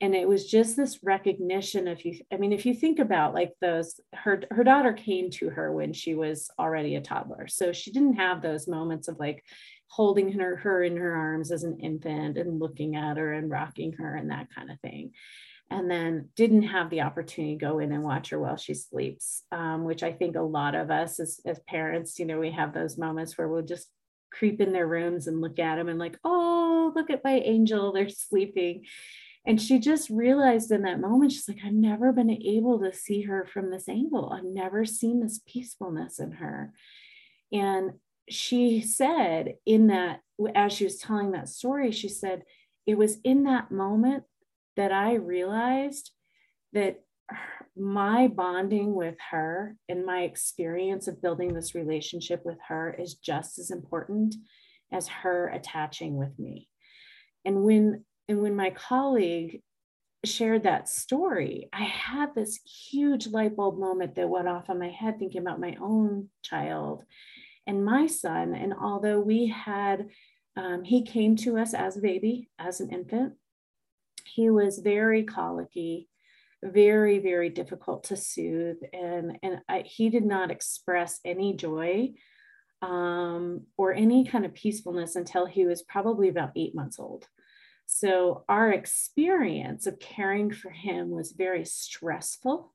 and 0.00 0.14
it 0.14 0.28
was 0.28 0.46
just 0.46 0.76
this 0.76 1.02
recognition 1.02 1.88
of 1.88 2.04
you 2.04 2.20
i 2.32 2.36
mean 2.36 2.52
if 2.52 2.66
you 2.66 2.74
think 2.74 2.98
about 2.98 3.34
like 3.34 3.52
those 3.60 4.00
her 4.14 4.42
her 4.50 4.64
daughter 4.64 4.92
came 4.92 5.30
to 5.30 5.50
her 5.50 5.72
when 5.72 5.92
she 5.92 6.14
was 6.14 6.50
already 6.58 6.96
a 6.96 7.00
toddler. 7.00 7.48
So 7.48 7.72
she 7.72 7.92
didn't 7.92 8.14
have 8.14 8.42
those 8.42 8.68
moments 8.68 9.08
of 9.08 9.18
like 9.18 9.44
holding 9.88 10.32
her 10.32 10.56
her 10.56 10.82
in 10.82 10.96
her 10.96 11.14
arms 11.14 11.52
as 11.52 11.64
an 11.64 11.78
infant 11.80 12.36
and 12.38 12.58
looking 12.58 12.96
at 12.96 13.16
her 13.16 13.32
and 13.32 13.50
rocking 13.50 13.92
her 13.92 14.16
and 14.16 14.30
that 14.30 14.48
kind 14.54 14.70
of 14.70 14.80
thing. 14.80 15.12
And 15.70 15.90
then 15.90 16.28
didn't 16.36 16.62
have 16.62 16.90
the 16.90 17.02
opportunity 17.02 17.54
to 17.54 17.64
go 17.64 17.80
in 17.80 17.90
and 17.92 18.04
watch 18.04 18.30
her 18.30 18.38
while 18.38 18.56
she 18.56 18.72
sleeps 18.72 19.42
um, 19.50 19.82
which 19.82 20.04
i 20.04 20.12
think 20.12 20.36
a 20.36 20.40
lot 20.40 20.76
of 20.76 20.92
us 20.92 21.18
as, 21.18 21.40
as 21.44 21.58
parents 21.66 22.20
you 22.20 22.24
know 22.24 22.38
we 22.38 22.52
have 22.52 22.72
those 22.72 22.96
moments 22.96 23.36
where 23.36 23.48
we'll 23.48 23.62
just 23.62 23.88
creep 24.30 24.60
in 24.60 24.72
their 24.72 24.86
rooms 24.86 25.26
and 25.26 25.40
look 25.40 25.58
at 25.58 25.74
them 25.74 25.88
and 25.88 25.98
like 25.98 26.16
oh 26.22 26.92
look 26.94 27.10
at 27.10 27.24
my 27.24 27.40
angel 27.40 27.92
they're 27.92 28.08
sleeping 28.28 28.84
and 29.46 29.60
she 29.60 29.78
just 29.78 30.10
realized 30.10 30.72
in 30.72 30.82
that 30.82 31.00
moment, 31.00 31.32
she's 31.32 31.48
like, 31.48 31.60
I've 31.64 31.72
never 31.72 32.12
been 32.12 32.30
able 32.30 32.80
to 32.80 32.92
see 32.92 33.22
her 33.22 33.46
from 33.46 33.70
this 33.70 33.88
angle. 33.88 34.32
I've 34.32 34.44
never 34.44 34.84
seen 34.84 35.20
this 35.20 35.40
peacefulness 35.46 36.18
in 36.18 36.32
her. 36.32 36.72
And 37.52 37.92
she 38.28 38.80
said, 38.80 39.54
in 39.64 39.86
that, 39.86 40.20
as 40.54 40.72
she 40.72 40.84
was 40.84 40.98
telling 40.98 41.32
that 41.32 41.48
story, 41.48 41.92
she 41.92 42.08
said, 42.08 42.42
it 42.86 42.98
was 42.98 43.18
in 43.22 43.44
that 43.44 43.70
moment 43.70 44.24
that 44.76 44.92
I 44.92 45.14
realized 45.14 46.10
that 46.72 47.02
my 47.76 48.26
bonding 48.28 48.94
with 48.94 49.16
her 49.30 49.76
and 49.88 50.04
my 50.04 50.22
experience 50.22 51.06
of 51.06 51.22
building 51.22 51.54
this 51.54 51.74
relationship 51.74 52.42
with 52.44 52.58
her 52.68 52.94
is 52.98 53.14
just 53.14 53.58
as 53.58 53.70
important 53.70 54.34
as 54.92 55.08
her 55.08 55.48
attaching 55.48 56.16
with 56.16 56.36
me. 56.38 56.68
And 57.44 57.62
when 57.62 58.04
and 58.28 58.40
when 58.40 58.56
my 58.56 58.70
colleague 58.70 59.62
shared 60.24 60.64
that 60.64 60.88
story, 60.88 61.68
I 61.72 61.84
had 61.84 62.34
this 62.34 62.58
huge 62.90 63.28
light 63.28 63.56
bulb 63.56 63.78
moment 63.78 64.16
that 64.16 64.28
went 64.28 64.48
off 64.48 64.68
in 64.68 64.78
my 64.78 64.90
head 64.90 65.18
thinking 65.18 65.40
about 65.40 65.60
my 65.60 65.76
own 65.80 66.28
child 66.42 67.04
and 67.66 67.84
my 67.84 68.06
son. 68.06 68.54
And 68.54 68.74
although 68.74 69.20
we 69.20 69.46
had, 69.46 70.08
um, 70.56 70.82
he 70.82 71.02
came 71.02 71.36
to 71.36 71.58
us 71.58 71.74
as 71.74 71.96
a 71.96 72.00
baby, 72.00 72.48
as 72.58 72.80
an 72.80 72.90
infant, 72.90 73.34
he 74.24 74.50
was 74.50 74.78
very 74.78 75.22
colicky, 75.22 76.08
very, 76.64 77.20
very 77.20 77.48
difficult 77.48 78.04
to 78.04 78.16
soothe. 78.16 78.78
And, 78.92 79.38
and 79.42 79.60
I, 79.68 79.84
he 79.86 80.10
did 80.10 80.24
not 80.24 80.50
express 80.50 81.20
any 81.24 81.54
joy 81.54 82.14
um, 82.82 83.62
or 83.76 83.92
any 83.92 84.24
kind 84.24 84.44
of 84.44 84.54
peacefulness 84.54 85.14
until 85.14 85.46
he 85.46 85.64
was 85.64 85.82
probably 85.82 86.28
about 86.28 86.52
eight 86.56 86.74
months 86.74 86.98
old. 86.98 87.28
So 87.86 88.44
our 88.48 88.72
experience 88.72 89.86
of 89.86 90.00
caring 90.00 90.52
for 90.52 90.70
him 90.70 91.10
was 91.10 91.32
very 91.32 91.64
stressful. 91.64 92.74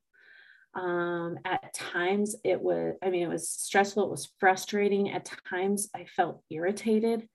Um, 0.73 1.37
at 1.43 1.73
times 1.73 2.35
it 2.45 2.61
was, 2.61 2.95
I 3.03 3.09
mean, 3.09 3.23
it 3.23 3.29
was 3.29 3.49
stressful, 3.49 4.05
it 4.05 4.09
was 4.09 4.31
frustrating. 4.39 5.11
At 5.11 5.29
times 5.49 5.89
I 5.93 6.05
felt 6.05 6.41
irritated 6.49 7.27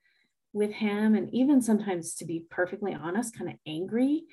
with 0.53 0.71
him, 0.71 1.13
and 1.13 1.31
even 1.33 1.61
sometimes, 1.61 2.15
to 2.15 2.25
be 2.25 2.45
perfectly 2.49 2.95
honest, 2.95 3.37
kind 3.37 3.49
of 3.51 3.57
angry. 3.67 4.23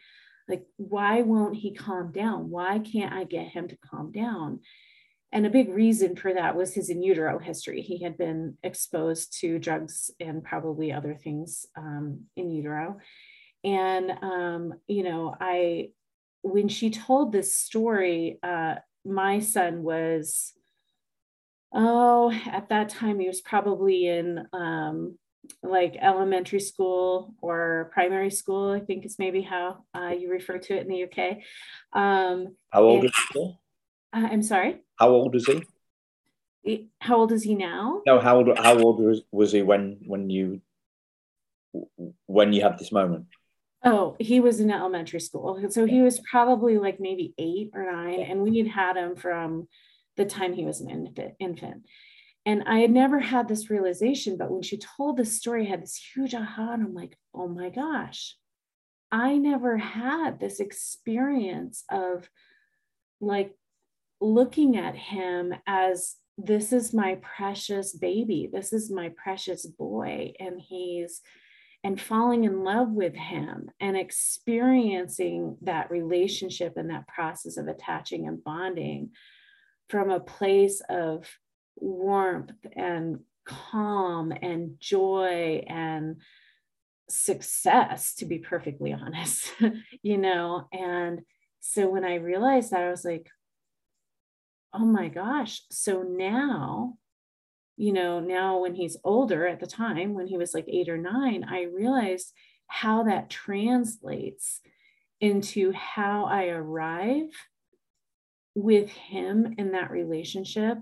Like, 0.49 0.65
why 0.77 1.23
won't 1.23 1.57
he 1.57 1.75
calm 1.75 2.13
down? 2.13 2.51
Why 2.51 2.79
can't 2.79 3.13
I 3.13 3.25
get 3.25 3.49
him 3.49 3.69
to 3.69 3.77
calm 3.77 4.11
down? 4.11 4.61
And 5.33 5.45
a 5.45 5.51
big 5.51 5.69
reason 5.69 6.17
for 6.17 6.33
that 6.33 6.57
was 6.57 6.75
his 6.75 6.91
in 6.91 7.03
utero 7.03 7.39
history. 7.39 7.83
He 7.83 8.03
had 8.03 8.17
been 8.17 8.57
exposed 8.63 9.39
to 9.41 9.59
drugs 9.59 10.11
and 10.21 10.45
probably 10.45 10.93
other 10.93 11.15
things 11.15 11.67
um, 11.77 12.27
in 12.37 12.51
utero 12.51 13.01
and 13.65 14.11
um, 14.23 14.75
you 14.87 15.03
know 15.03 15.35
i 15.41 15.89
when 16.45 16.69
she 16.69 16.91
told 16.91 17.33
this 17.33 17.57
story, 17.57 18.39
uh, 18.43 18.75
my 19.03 19.41
son 19.41 19.83
was, 19.83 20.53
oh, 21.73 22.31
at 22.47 22.69
that 22.69 22.91
time 22.91 23.19
he 23.19 23.27
was 23.27 23.41
probably 23.41 24.07
in 24.07 24.47
um, 24.53 25.19
like 25.63 25.97
elementary 26.01 26.61
school 26.61 27.35
or 27.41 27.91
primary 27.95 28.31
school, 28.31 28.71
I 28.71 28.81
think 28.81 29.07
is 29.07 29.19
maybe 29.19 29.41
how 29.41 29.85
uh, 29.95 30.11
you 30.11 30.31
refer 30.31 30.59
to 30.59 30.77
it 30.77 30.87
in 30.87 30.89
the 30.89 31.05
UK. 31.05 31.39
Um, 31.95 32.57
how 32.69 32.83
old 32.83 33.07
is 33.07 33.13
he? 33.33 33.59
Uh, 34.13 34.29
I'm 34.31 34.43
sorry? 34.43 34.83
How 34.97 35.09
old 35.09 35.35
is 35.35 35.49
he? 36.63 36.89
How 37.01 37.17
old 37.17 37.33
is 37.33 37.43
he 37.43 37.55
now? 37.55 38.03
No, 38.07 38.21
how 38.21 38.37
old, 38.37 38.59
how 38.59 38.79
old 38.79 39.01
was, 39.01 39.23
was 39.33 39.53
he 39.53 39.63
when, 39.63 40.01
when 40.07 40.29
you 40.29 40.61
when 42.27 42.53
you 42.53 42.63
had 42.63 42.79
this 42.79 42.93
moment? 42.93 43.27
Oh, 43.85 44.17
he 44.19 44.41
was 44.41 44.61
in 44.61 44.71
elementary 44.71 45.21
school. 45.21 45.63
So 45.69 45.85
he 45.85 46.01
was 46.01 46.21
probably 46.21 46.79
like 46.79 47.01
maybe 47.01 47.35
eight 47.39 47.71
or 47.75 47.91
nine, 47.91 48.21
and 48.21 48.41
we 48.43 48.59
had 48.59 48.69
had 48.69 48.97
him 48.97 49.15
from 49.15 49.69
the 50.17 50.25
time 50.25 50.55
he 50.55 50.65
was 50.65 50.81
an 50.81 51.15
infant. 51.39 51.85
And 52.47 52.63
I 52.67 52.79
had 52.79 52.91
never 52.91 53.21
had 53.21 53.49
this 53.49 53.71
realization, 53.71 54.37
but 54.37 54.51
when 54.51 54.63
she 54.63 54.79
told 54.79 55.17
this 55.17 55.37
story, 55.37 55.67
I 55.67 55.71
had 55.71 55.83
this 55.83 55.97
huge 55.97 56.35
aha, 56.35 56.73
and 56.73 56.83
I'm 56.83 56.95
like, 56.95 57.17
oh 57.35 57.49
my 57.49 57.71
gosh, 57.71 58.37
I 59.11 59.37
never 59.39 59.77
had 59.77 60.41
this 60.41 60.61
experience 60.61 61.85
of 61.91 62.29
like 63.21 63.53
looking 64.21 64.77
at 64.77 64.95
him 64.95 65.55
as 65.67 66.17
this 66.37 66.73
is 66.73 66.93
my 66.93 67.19
precious 67.37 67.93
baby, 67.93 68.49
this 68.53 68.73
is 68.73 68.91
my 68.91 69.13
precious 69.23 69.67
boy, 69.67 70.33
and 70.41 70.61
he's 70.61 71.21
and 71.85 72.01
falling 72.01 72.45
in 72.45 72.65
love 72.65 72.91
with 72.91 73.15
him 73.15 73.71
and 73.79 73.97
experiencing 73.97 75.57
that 75.63 75.91
relationship 75.91 76.77
and 76.77 76.91
that 76.91 77.07
process 77.07 77.57
of 77.57 77.69
attaching 77.69 78.27
and 78.27 78.43
bonding 78.43 79.11
from 79.89 80.11
a 80.11 80.19
place 80.19 80.83
of 80.89 81.29
warmth 81.77 82.53
and 82.75 83.21
calm 83.45 84.33
and 84.33 84.77
joy 84.81 85.63
and 85.69 86.17
success 87.09 88.15
to 88.15 88.25
be 88.25 88.39
perfectly 88.39 88.93
honest 89.01 89.53
you 90.03 90.17
know? 90.19 90.67
And 90.73 91.21
so 91.61 91.89
when 91.89 92.05
i 92.05 92.17
realized 92.17 92.73
that 92.73 92.83
i 92.83 92.91
was 92.91 93.05
like 93.05 93.29
oh 94.75 94.85
my 94.85 95.09
gosh. 95.09 95.63
So 95.71 96.03
now 96.03 96.95
you 97.77 97.93
know, 97.93 98.21
now 98.21 98.59
when 98.59 98.75
he's 98.75 98.97
older 99.05 99.47
at 99.47 99.61
the 99.61 99.67
time, 99.67 100.15
when 100.15 100.27
he 100.27 100.37
was 100.37 100.55
like 100.55 100.67
eight 100.69 100.89
or 100.89 100.99
nine, 100.99 101.45
I 101.45 101.63
realized 101.63 102.33
how 102.67 103.05
that 103.05 103.31
translates 103.31 104.61
into 105.21 105.73
how 105.73 106.25
I 106.25 106.47
arrive 106.47 107.31
with 108.55 108.91
him 108.91 109.55
in 109.59 109.73
that 109.73 109.91
relationship 109.91 110.79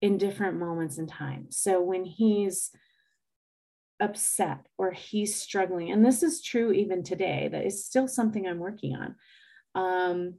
in 0.00 0.18
different 0.18 0.58
moments 0.58 0.98
in 0.98 1.06
time. 1.06 1.46
So 1.50 1.80
when 1.80 2.04
he's 2.04 2.70
upset 3.98 4.66
or 4.78 4.92
he's 4.92 5.40
struggling, 5.40 5.90
and 5.90 6.04
this 6.04 6.22
is 6.22 6.42
true 6.42 6.72
even 6.72 7.02
today, 7.02 7.48
that 7.50 7.64
is 7.64 7.84
still 7.84 8.06
something 8.06 8.46
I'm 8.46 8.58
working 8.58 8.94
on. 8.94 9.16
Um, 9.74 10.34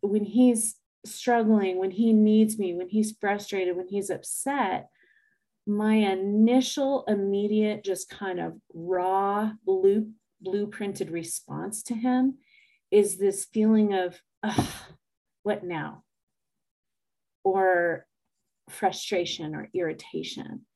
when 0.00 0.24
he's 0.24 0.76
struggling, 1.04 1.78
when 1.78 1.92
he 1.92 2.12
needs 2.12 2.58
me, 2.58 2.74
when 2.74 2.88
he's 2.88 3.16
frustrated, 3.20 3.76
when 3.76 3.88
he's 3.88 4.10
upset, 4.10 4.90
my 5.66 5.94
initial 5.94 7.04
immediate 7.08 7.84
just 7.84 8.08
kind 8.08 8.38
of 8.38 8.54
raw 8.72 9.50
blue 9.64 10.10
blueprinted 10.46 11.10
response 11.10 11.82
to 11.82 11.94
him 11.94 12.38
is 12.90 13.18
this 13.18 13.46
feeling 13.52 13.94
of 13.94 14.20
what 15.42 15.64
now? 15.64 16.02
Or 17.44 18.06
frustration 18.70 19.54
or 19.54 19.68
irritation. 19.74 20.66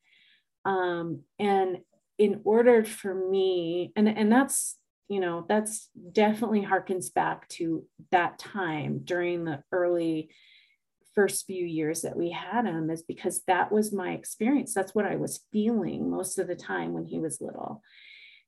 Um, 0.65 1.21
and 1.39 1.79
in 2.17 2.41
order 2.43 2.83
for 2.83 3.13
me 3.15 3.91
and 3.95 4.07
and 4.07 4.31
that's 4.31 4.77
you 5.09 5.19
know 5.19 5.43
that's 5.49 5.89
definitely 6.11 6.61
harkens 6.61 7.11
back 7.11 7.47
to 7.49 7.83
that 8.11 8.37
time 8.37 9.01
during 9.03 9.43
the 9.43 9.63
early 9.71 10.29
first 11.13 11.45
few 11.45 11.65
years 11.65 12.01
that 12.01 12.17
we 12.17 12.31
had 12.31 12.65
him 12.65 12.89
is 12.89 13.03
because 13.03 13.41
that 13.47 13.71
was 13.71 13.93
my 13.93 14.11
experience. 14.11 14.73
That's 14.73 14.95
what 14.95 15.05
I 15.05 15.15
was 15.15 15.45
feeling 15.51 16.09
most 16.09 16.39
of 16.39 16.47
the 16.47 16.55
time 16.55 16.93
when 16.93 17.05
he 17.05 17.19
was 17.19 17.41
little. 17.41 17.81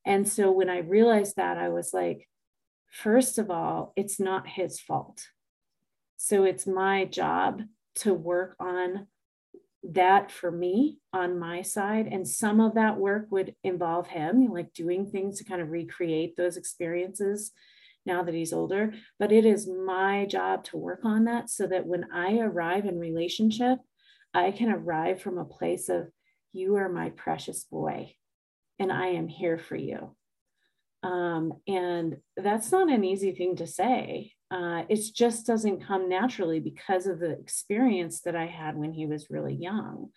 And 0.06 0.28
so 0.28 0.50
when 0.50 0.68
I 0.68 0.78
realized 0.78 1.36
that, 1.36 1.58
I 1.58 1.68
was 1.68 1.92
like, 1.92 2.28
first 2.90 3.38
of 3.38 3.50
all, 3.50 3.92
it's 3.96 4.20
not 4.20 4.46
his 4.46 4.80
fault. 4.80 5.26
So 6.16 6.44
it's 6.44 6.66
my 6.66 7.04
job 7.04 7.62
to 7.96 8.14
work 8.14 8.56
on 8.58 9.08
that 9.82 10.30
for 10.30 10.50
me 10.50 10.98
on 11.12 11.38
my 11.38 11.62
side. 11.62 12.06
And 12.10 12.26
some 12.26 12.60
of 12.60 12.74
that 12.74 12.96
work 12.96 13.26
would 13.30 13.54
involve 13.62 14.08
him, 14.08 14.46
like 14.52 14.72
doing 14.72 15.06
things 15.06 15.38
to 15.38 15.44
kind 15.44 15.60
of 15.60 15.70
recreate 15.70 16.36
those 16.36 16.56
experiences 16.56 17.52
now 18.06 18.22
that 18.22 18.34
he's 18.34 18.52
older, 18.52 18.92
but 19.18 19.32
it 19.32 19.44
is 19.44 19.68
my 19.68 20.26
job 20.26 20.64
to 20.64 20.76
work 20.76 21.00
on 21.04 21.24
that 21.24 21.50
so 21.50 21.66
that 21.66 21.86
when 21.86 22.06
I 22.12 22.38
arrive 22.38 22.84
in 22.86 22.98
relationship, 22.98 23.78
I 24.32 24.50
can 24.50 24.70
arrive 24.70 25.22
from 25.22 25.38
a 25.38 25.44
place 25.44 25.88
of, 25.88 26.08
you 26.52 26.76
are 26.76 26.88
my 26.88 27.10
precious 27.10 27.64
boy, 27.64 28.14
and 28.78 28.92
I 28.92 29.08
am 29.08 29.28
here 29.28 29.58
for 29.58 29.76
you. 29.76 30.14
Um, 31.02 31.52
and 31.66 32.18
that's 32.36 32.72
not 32.72 32.90
an 32.90 33.04
easy 33.04 33.32
thing 33.32 33.56
to 33.56 33.66
say. 33.66 34.32
Uh, 34.50 34.84
it 34.88 35.00
just 35.14 35.46
doesn't 35.46 35.84
come 35.86 36.08
naturally 36.08 36.60
because 36.60 37.06
of 37.06 37.18
the 37.18 37.30
experience 37.30 38.20
that 38.22 38.36
I 38.36 38.46
had 38.46 38.76
when 38.76 38.92
he 38.92 39.06
was 39.06 39.30
really 39.30 39.54
young. 39.54 40.10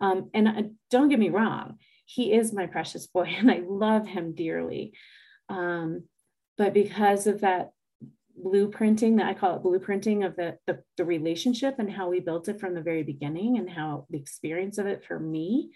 Um, 0.00 0.30
and 0.34 0.48
uh, 0.48 0.62
don't 0.90 1.08
get 1.08 1.18
me 1.18 1.30
wrong, 1.30 1.78
he 2.06 2.32
is 2.32 2.52
my 2.52 2.66
precious 2.66 3.06
boy, 3.06 3.24
and 3.38 3.50
I 3.50 3.62
love 3.66 4.06
him 4.06 4.34
dearly. 4.34 4.92
Um, 5.48 6.04
but 6.58 6.74
because 6.74 7.26
of 7.26 7.40
that 7.40 7.70
blueprinting 8.42 9.18
that 9.18 9.26
I 9.26 9.34
call 9.34 9.56
it 9.56 9.62
blueprinting 9.62 10.26
of 10.26 10.36
the, 10.36 10.58
the, 10.66 10.82
the 10.96 11.04
relationship 11.04 11.76
and 11.78 11.90
how 11.90 12.08
we 12.08 12.20
built 12.20 12.48
it 12.48 12.60
from 12.60 12.74
the 12.74 12.80
very 12.80 13.02
beginning 13.02 13.58
and 13.58 13.68
how 13.68 14.06
the 14.10 14.18
experience 14.18 14.78
of 14.78 14.86
it 14.86 15.04
for 15.04 15.18
me 15.18 15.70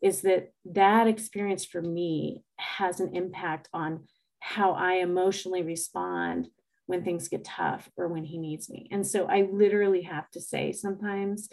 is 0.00 0.22
that 0.22 0.52
that 0.64 1.06
experience 1.06 1.64
for 1.64 1.82
me 1.82 2.44
has 2.56 3.00
an 3.00 3.14
impact 3.16 3.68
on 3.72 4.04
how 4.40 4.72
I 4.72 4.94
emotionally 4.94 5.62
respond 5.62 6.48
when 6.86 7.04
things 7.04 7.28
get 7.28 7.44
tough 7.44 7.90
or 7.96 8.08
when 8.08 8.24
he 8.24 8.38
needs 8.38 8.70
me. 8.70 8.88
And 8.90 9.06
so 9.06 9.26
I 9.26 9.48
literally 9.52 10.02
have 10.02 10.30
to 10.30 10.40
say 10.40 10.72
sometimes 10.72 11.48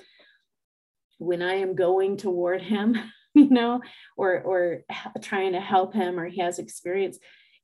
when 1.18 1.42
I 1.42 1.56
am 1.56 1.76
going 1.76 2.18
toward 2.18 2.62
him, 2.62 2.96
you 3.34 3.50
know, 3.50 3.82
or 4.16 4.42
or 4.42 4.82
trying 5.22 5.54
to 5.54 5.60
help 5.60 5.94
him 5.94 6.20
or 6.20 6.28
he 6.28 6.40
has 6.42 6.60
experience, 6.60 7.18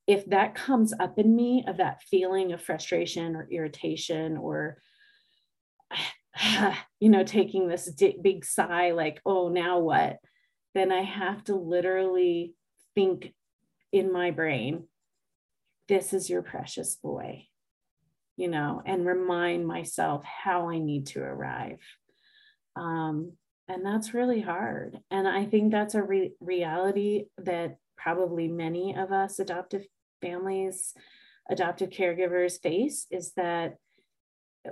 if 0.08 0.26
that 0.28 0.56
comes 0.56 0.94
up 1.00 1.18
in 1.20 1.36
me 1.36 1.64
of 1.68 1.78
that 1.78 2.02
feeling 2.04 2.52
of 2.52 2.62
frustration 2.62 3.36
or 3.36 3.48
irritation 3.52 4.38
or 4.38 4.78
you 7.00 7.10
know 7.10 7.24
taking 7.24 7.68
this 7.68 7.90
big 8.22 8.46
sigh 8.46 8.92
like 8.92 9.22
oh 9.26 9.50
now 9.50 9.80
what? 9.80 10.18
then 10.74 10.92
i 10.92 11.02
have 11.02 11.44
to 11.44 11.56
literally 11.56 12.54
think 12.96 13.34
in 13.92 14.12
my 14.12 14.32
brain 14.32 14.88
this 15.88 16.14
is 16.14 16.30
your 16.30 16.42
precious 16.42 16.96
boy 16.96 17.46
you 18.38 18.48
know 18.48 18.82
and 18.86 19.06
remind 19.06 19.68
myself 19.68 20.24
how 20.24 20.70
i 20.70 20.78
need 20.80 21.08
to 21.08 21.22
arrive. 21.22 21.80
Um, 22.76 23.34
and 23.68 23.86
that's 23.86 24.14
really 24.14 24.42
hard. 24.42 24.98
And 25.12 25.28
i 25.28 25.46
think 25.46 25.72
that's 25.72 25.96
a 25.96 26.04
re- 26.04 26.34
reality 26.40 27.26
that 27.38 27.78
probably 28.02 28.48
many 28.48 28.96
of 28.96 29.12
us 29.12 29.40
adoptive 29.40 29.86
families, 30.22 30.94
adoptive 31.50 31.90
caregivers 31.90 32.62
face 32.62 33.08
is 33.12 33.34
that 33.36 33.76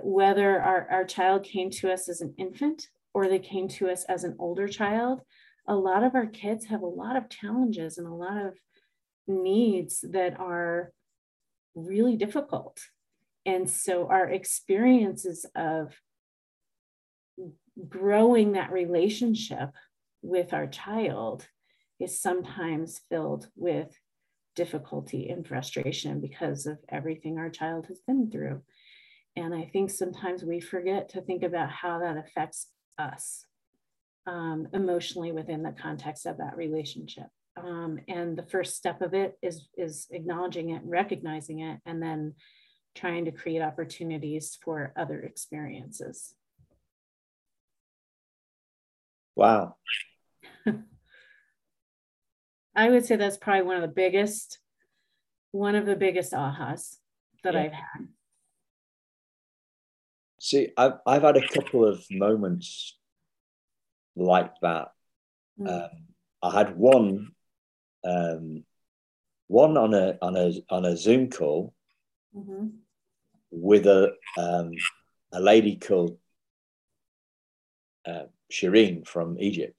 whether 0.02 0.60
our, 0.60 0.86
our 0.90 1.04
child 1.04 1.44
came 1.44 1.70
to 1.70 1.92
us 1.92 2.08
as 2.08 2.20
an 2.20 2.34
infant 2.38 2.86
or 3.12 3.28
they 3.28 3.38
came 3.38 3.68
to 3.68 3.88
us 3.88 4.04
as 4.04 4.24
an 4.24 4.36
older 4.38 4.68
child, 4.68 5.20
a 5.66 5.74
lot 5.74 6.02
of 6.02 6.14
our 6.14 6.26
kids 6.26 6.66
have 6.66 6.82
a 6.82 6.86
lot 6.86 7.16
of 7.16 7.28
challenges 7.28 7.98
and 7.98 8.06
a 8.06 8.14
lot 8.14 8.36
of 8.36 8.54
needs 9.26 10.04
that 10.10 10.38
are 10.38 10.92
really 11.74 12.16
difficult. 12.16 12.78
And 13.46 13.68
so 13.68 14.08
our 14.08 14.28
experiences 14.28 15.46
of 15.54 15.94
growing 17.88 18.52
that 18.52 18.72
relationship 18.72 19.70
with 20.22 20.52
our 20.52 20.66
child 20.66 21.46
is 22.00 22.20
sometimes 22.20 23.00
filled 23.08 23.48
with 23.56 23.96
difficulty 24.56 25.28
and 25.28 25.46
frustration 25.46 26.20
because 26.20 26.66
of 26.66 26.78
everything 26.88 27.38
our 27.38 27.50
child 27.50 27.86
has 27.86 28.00
been 28.06 28.30
through. 28.30 28.62
And 29.36 29.54
I 29.54 29.70
think 29.72 29.90
sometimes 29.90 30.42
we 30.42 30.60
forget 30.60 31.10
to 31.10 31.20
think 31.20 31.42
about 31.42 31.70
how 31.70 32.00
that 32.00 32.16
affects 32.16 32.66
us 32.98 33.44
um, 34.26 34.68
emotionally 34.72 35.32
within 35.32 35.62
the 35.62 35.72
context 35.72 36.26
of 36.26 36.38
that 36.38 36.56
relationship. 36.56 37.26
Um, 37.56 38.00
and 38.08 38.36
the 38.36 38.46
first 38.46 38.76
step 38.76 39.02
of 39.02 39.14
it 39.14 39.38
is 39.42 39.68
is 39.76 40.06
acknowledging 40.10 40.70
it, 40.70 40.82
recognizing 40.84 41.60
it, 41.60 41.80
and 41.84 42.02
then 42.02 42.34
trying 42.94 43.24
to 43.26 43.32
create 43.32 43.62
opportunities 43.62 44.58
for 44.62 44.92
other 44.96 45.20
experiences. 45.20 46.34
Wow. 49.36 49.76
I 52.74 52.90
would 52.90 53.04
say 53.04 53.16
that's 53.16 53.36
probably 53.36 53.62
one 53.62 53.76
of 53.76 53.82
the 53.82 53.88
biggest, 53.88 54.58
one 55.50 55.74
of 55.74 55.86
the 55.86 55.96
biggest 55.96 56.32
ahas 56.32 56.96
that 57.42 57.54
yeah. 57.54 57.60
I've 57.60 57.72
had. 57.72 58.08
See, 60.40 60.68
I've, 60.76 60.94
I've 61.06 61.22
had 61.22 61.36
a 61.36 61.48
couple 61.48 61.84
of 61.84 62.04
moments 62.10 62.96
like 64.16 64.52
that. 64.62 64.88
Mm. 65.60 65.68
Um, 65.68 65.90
I 66.42 66.58
had 66.58 66.76
one, 66.76 67.32
um, 68.04 68.64
one 69.48 69.76
on 69.76 69.92
a 69.92 70.16
on 70.22 70.36
a 70.36 70.52
on 70.70 70.84
a 70.86 70.96
Zoom 70.96 71.28
call 71.28 71.74
mm-hmm. 72.34 72.68
with 73.50 73.86
a 73.86 74.12
um, 74.38 74.72
a 75.32 75.40
lady 75.40 75.76
called 75.76 76.16
uh, 78.06 78.24
Shireen 78.50 79.06
from 79.06 79.38
Egypt, 79.38 79.78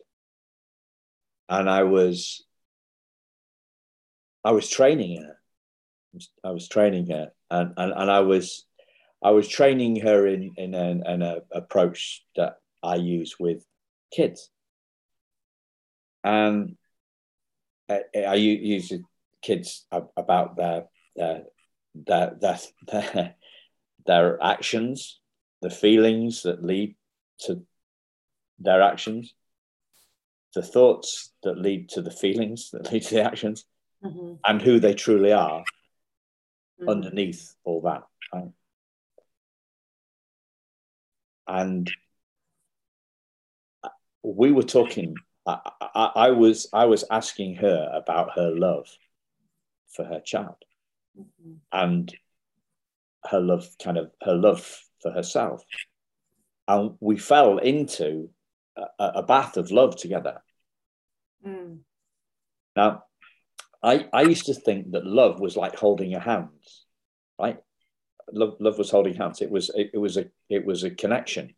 and 1.50 1.70
I 1.70 1.84
was 1.84 2.46
I 4.44 4.52
was 4.52 4.70
training 4.70 5.22
her. 5.22 5.38
I 6.44 6.52
was 6.52 6.68
training 6.68 7.08
her, 7.10 7.32
and 7.50 7.74
and, 7.78 7.94
and 7.94 8.12
I 8.12 8.20
was 8.22 8.66
I 9.24 9.32
was 9.32 9.48
training 9.48 10.02
her 10.02 10.28
in 10.28 10.52
in 10.58 10.74
an, 10.74 11.04
an 11.06 11.22
a 11.22 11.42
approach 11.52 12.26
that 12.36 12.58
I 12.84 12.96
use 12.96 13.40
with 13.40 13.66
kids, 14.12 14.50
and 16.24 16.76
uh, 17.88 18.00
I, 18.16 18.20
I 18.20 18.34
use 18.36 18.92
kids 19.42 19.86
about 19.92 20.58
their 20.58 20.86
their 21.16 21.44
their 21.96 22.38
their, 22.40 22.58
their, 22.88 23.36
their 24.06 24.44
actions, 24.44 25.20
the 25.62 25.70
feelings 25.70 26.44
that 26.44 26.64
lead 26.64 26.96
to 27.42 27.64
their 28.60 28.82
actions, 28.82 29.34
the 30.56 30.62
thoughts 30.62 31.32
that 31.44 31.58
lead 31.58 31.90
to 31.90 32.02
the 32.02 32.12
feelings 32.12 32.72
that 32.72 32.92
lead 32.92 33.04
to 33.04 33.16
the 33.16 33.24
actions, 33.24 33.66
mm-hmm. 34.04 34.34
and 34.46 34.62
who 34.62 34.80
they 34.80 34.94
truly 34.94 35.32
are 35.32 35.62
mm-hmm. 35.62 36.90
underneath 36.90 37.56
all 37.64 37.82
that. 37.82 38.04
Right? 38.34 38.52
And 41.48 41.92
we 44.24 44.52
were 44.52 44.64
talking. 44.64 45.16
I, 45.46 45.60
I, 45.82 46.12
I, 46.16 46.32
was 46.32 46.68
I 46.72 46.86
was 46.86 47.04
asking 47.10 47.56
her 47.56 47.90
about 47.94 48.36
her 48.36 48.52
love 48.52 48.88
for 49.88 50.06
her 50.06 50.20
child, 50.20 50.64
mm-hmm. 51.20 51.54
and 51.72 52.16
her 53.26 53.40
love, 53.40 53.68
kind 53.82 53.98
of 53.98 54.12
her 54.22 54.36
love 54.36 54.80
for 55.02 55.12
herself, 55.12 55.64
and 56.68 56.92
we 57.00 57.18
fell 57.18 57.58
into 57.58 58.30
a, 58.78 59.06
a 59.16 59.24
bath 59.24 59.58
of 59.58 59.72
love 59.72 59.96
together. 59.96 60.42
Mm. 61.46 61.80
Now, 62.76 63.04
I, 63.84 64.08
I 64.14 64.22
used 64.22 64.46
to 64.46 64.54
think 64.54 64.92
that 64.92 65.06
love 65.06 65.40
was 65.40 65.58
like 65.58 65.76
holding 65.76 66.12
your 66.12 66.22
hands, 66.22 66.86
right? 67.40 67.58
Love, 68.32 68.56
love 68.60 68.78
was 68.78 68.92
holding 68.92 69.16
hands. 69.16 69.42
It 69.42 69.50
was 69.50 69.72
it, 69.76 69.92
it 69.94 69.98
was 69.98 70.18
a 70.18 70.26
it 70.50 70.66
was 70.66 70.84
a 70.84 70.92
connection. 70.92 71.56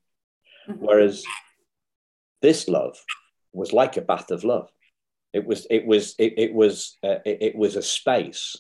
Mm-hmm. 0.70 0.86
Whereas 0.86 1.24
this 2.42 2.68
love 2.68 2.98
was 3.52 3.74
like 3.74 3.98
a 3.98 4.02
bath 4.02 4.32
of 4.32 4.44
love. 4.44 4.70
It 5.34 5.46
was 5.46 5.68
it 5.70 5.86
was 5.86 6.16
it, 6.18 6.34
it 6.38 6.54
was 6.54 6.98
uh, 7.04 7.20
it, 7.26 7.38
it, 7.42 7.56
was 7.56 7.76
a 7.76 7.82
space 7.82 8.58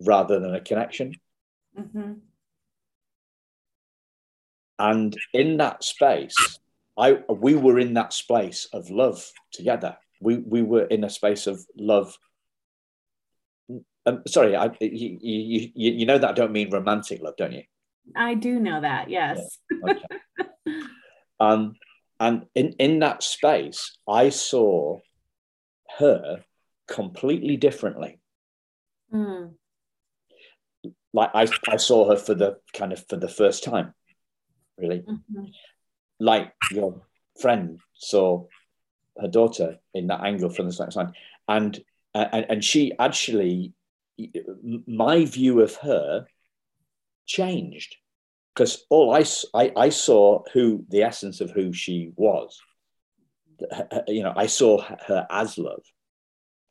rather 0.00 0.40
than 0.40 0.54
a 0.54 0.60
connection. 0.60 1.12
Mm-hmm. 1.78 2.12
And 4.78 5.16
in 5.32 5.58
that 5.58 5.84
space, 5.84 6.58
I 6.96 7.18
we 7.28 7.54
were 7.54 7.78
in 7.78 7.94
that 7.94 8.12
space 8.12 8.68
of 8.72 8.90
love 8.90 9.24
together. 9.52 9.96
We 10.20 10.38
we 10.38 10.62
were 10.62 10.84
in 10.84 11.04
a 11.04 11.10
space 11.10 11.46
of 11.46 11.64
love 11.76 12.16
um, 14.06 14.22
sorry, 14.26 14.54
I, 14.54 14.70
you, 14.80 15.18
you, 15.20 15.70
you 15.74 16.06
know 16.06 16.18
that 16.18 16.30
I 16.30 16.32
don't 16.32 16.52
mean 16.52 16.70
romantic 16.70 17.22
love, 17.22 17.36
don't 17.36 17.52
you? 17.52 17.62
I 18.14 18.34
do 18.34 18.60
know 18.60 18.80
that, 18.80 19.08
yes. 19.08 19.58
Yeah. 19.70 19.92
Okay. 19.92 20.78
um, 21.40 21.76
and 22.20 22.46
in, 22.54 22.74
in 22.78 22.98
that 23.00 23.22
space, 23.22 23.96
I 24.08 24.28
saw 24.28 24.98
her 25.98 26.44
completely 26.86 27.56
differently. 27.56 28.20
Mm. 29.12 29.54
Like 31.12 31.30
I, 31.34 31.48
I 31.68 31.76
saw 31.76 32.10
her 32.10 32.16
for 32.16 32.34
the 32.34 32.58
kind 32.72 32.92
of 32.92 33.04
for 33.08 33.16
the 33.16 33.28
first 33.28 33.64
time, 33.64 33.94
really. 34.76 35.00
Mm-hmm. 35.00 35.44
Like 36.20 36.52
your 36.70 37.02
friend 37.40 37.78
saw 37.94 38.44
her 39.18 39.28
daughter 39.28 39.78
in 39.94 40.08
that 40.08 40.24
angle 40.24 40.50
from 40.50 40.66
the 40.66 40.72
side. 40.72 41.12
And, 41.48 41.80
and, 42.14 42.46
and 42.48 42.64
she 42.64 42.92
actually 42.98 43.72
my 44.86 45.24
view 45.24 45.60
of 45.60 45.76
her 45.76 46.26
changed 47.26 47.96
because 48.54 48.84
all 48.88 49.12
I, 49.12 49.24
I, 49.52 49.72
I 49.76 49.88
saw 49.88 50.42
who 50.52 50.84
the 50.88 51.02
essence 51.02 51.40
of 51.40 51.50
who 51.50 51.72
she 51.72 52.12
was. 52.16 52.60
You 54.08 54.22
know, 54.22 54.32
I 54.36 54.46
saw 54.46 54.82
her 54.82 55.26
as 55.30 55.58
love 55.58 55.82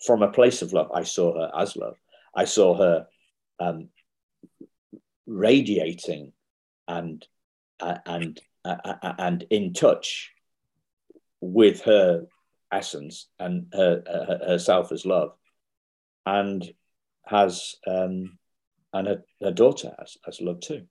from 0.06 0.22
a 0.22 0.32
place 0.32 0.62
of 0.62 0.74
love. 0.74 0.92
I 0.94 1.04
saw 1.04 1.34
her 1.34 1.52
as 1.58 1.76
love. 1.76 1.96
I 2.36 2.46
saw 2.46 2.76
her 2.78 3.08
um, 3.60 3.90
radiating 5.26 6.34
and 6.88 7.26
uh, 7.80 7.98
and 8.06 8.40
uh, 8.66 9.14
and 9.18 9.44
in 9.50 9.74
touch 9.74 10.32
with 11.42 11.82
her 11.82 12.26
essence 12.72 13.28
and 13.40 13.68
her, 13.74 14.04
her 14.06 14.40
herself 14.46 14.92
as 14.92 15.06
love, 15.06 15.32
and 16.26 16.74
has 17.26 17.76
um, 17.88 18.38
and 18.94 19.08
her, 19.08 19.24
her 19.42 19.52
daughter 19.52 19.94
has, 19.98 20.18
has 20.26 20.42
love 20.42 20.60
too. 20.60 20.84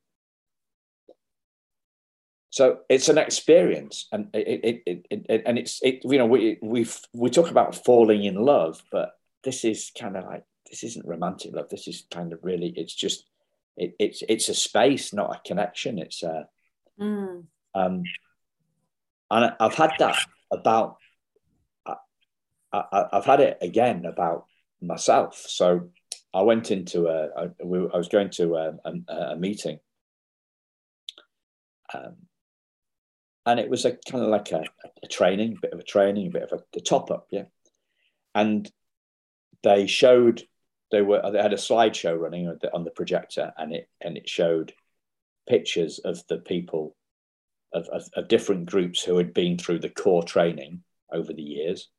So 2.51 2.81
it's 2.90 3.09
an 3.09 3.16
experience, 3.16 4.09
and 4.12 4.29
it, 4.35 4.83
it, 4.87 5.05
it, 5.11 5.27
it 5.29 5.42
and 5.47 5.59
it's 5.59 5.81
it. 5.83 6.01
You 6.05 6.18
know, 6.18 6.27
we 6.27 6.59
we 6.61 6.87
we 7.14 7.31
talk 7.31 7.51
about 7.51 7.83
falling 7.83 8.25
in 8.25 8.35
love, 8.35 8.83
but 8.92 9.12
this 9.42 9.64
is 9.64 9.90
kind 9.99 10.18
of 10.18 10.25
like 10.25 10.45
this 10.68 10.85
isn't 10.85 11.07
romantic 11.07 11.55
love. 11.55 11.71
This 11.71 11.88
is 11.88 12.05
kind 12.11 12.31
of 12.33 12.40
really. 12.42 12.75
It's 12.77 12.95
just 12.95 13.25
it, 13.79 13.95
it's 13.99 14.23
it's 14.29 14.51
a 14.51 14.55
space, 14.55 15.14
not 15.14 15.35
a 15.35 15.49
connection. 15.49 15.99
It's 15.99 16.23
a 16.23 16.47
mm. 17.01 17.45
um, 17.75 18.03
and 19.31 19.55
I've 19.59 19.75
had 19.75 19.92
that 19.99 20.18
about. 20.53 20.97
I, 21.87 21.95
I, 22.71 23.05
I've 23.14 23.25
had 23.25 23.40
it 23.40 23.59
again 23.62 24.05
about 24.05 24.45
myself. 24.83 25.42
So 25.49 25.88
I 26.35 26.42
went 26.42 26.71
into 26.71 27.09
a, 27.09 27.29
I 27.37 27.97
was 27.97 28.09
going 28.09 28.31
to 28.31 28.57
a, 28.57 28.75
a, 28.85 29.14
a 29.14 29.37
meeting, 29.37 29.79
um, 31.92 32.16
and 33.45 33.61
it 33.61 33.68
was 33.68 33.85
a 33.85 33.92
kind 34.11 34.25
of 34.25 34.31
like 34.31 34.51
a, 34.53 34.64
a 35.03 35.09
training, 35.09 35.59
bit 35.61 35.73
of 35.73 35.81
a 35.81 35.85
training, 35.85 36.29
a 36.29 36.31
bit 36.31 36.42
of 36.45 36.53
a, 36.53 36.79
a 36.79 36.81
top 36.81 37.11
up, 37.11 37.27
yeah. 37.31 37.45
And 38.35 38.71
they 39.62 39.87
showed 39.87 40.42
they 40.90 41.03
were 41.03 41.23
they 41.31 41.42
had 41.42 41.53
a 41.53 41.57
slideshow 41.57 42.18
running 42.18 42.49
on 42.49 42.59
the, 42.61 42.75
on 42.75 42.85
the 42.85 42.90
projector, 42.90 43.53
and 43.59 43.75
it 43.75 43.88
and 44.01 44.16
it 44.16 44.29
showed 44.29 44.73
pictures 45.49 45.99
of 45.99 46.27
the 46.29 46.38
people 46.38 46.97
of, 47.75 47.87
of, 47.88 48.09
of 48.14 48.29
different 48.29 48.66
groups 48.66 49.03
who 49.03 49.16
had 49.18 49.35
been 49.35 49.59
through 49.59 49.81
the 49.81 49.88
core 49.88 50.23
training 50.23 50.83
over 51.12 51.33
the 51.33 51.42
years, 51.42 51.90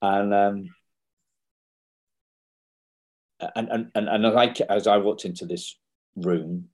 and 0.00 0.32
um, 0.32 0.68
and 3.54 3.68
and 3.68 3.90
and, 3.94 4.08
and 4.08 4.26
as 4.26 4.34
I 4.34 4.54
as 4.68 4.86
I 4.86 4.98
walked 4.98 5.24
into 5.24 5.46
this 5.46 5.76
room, 6.16 6.68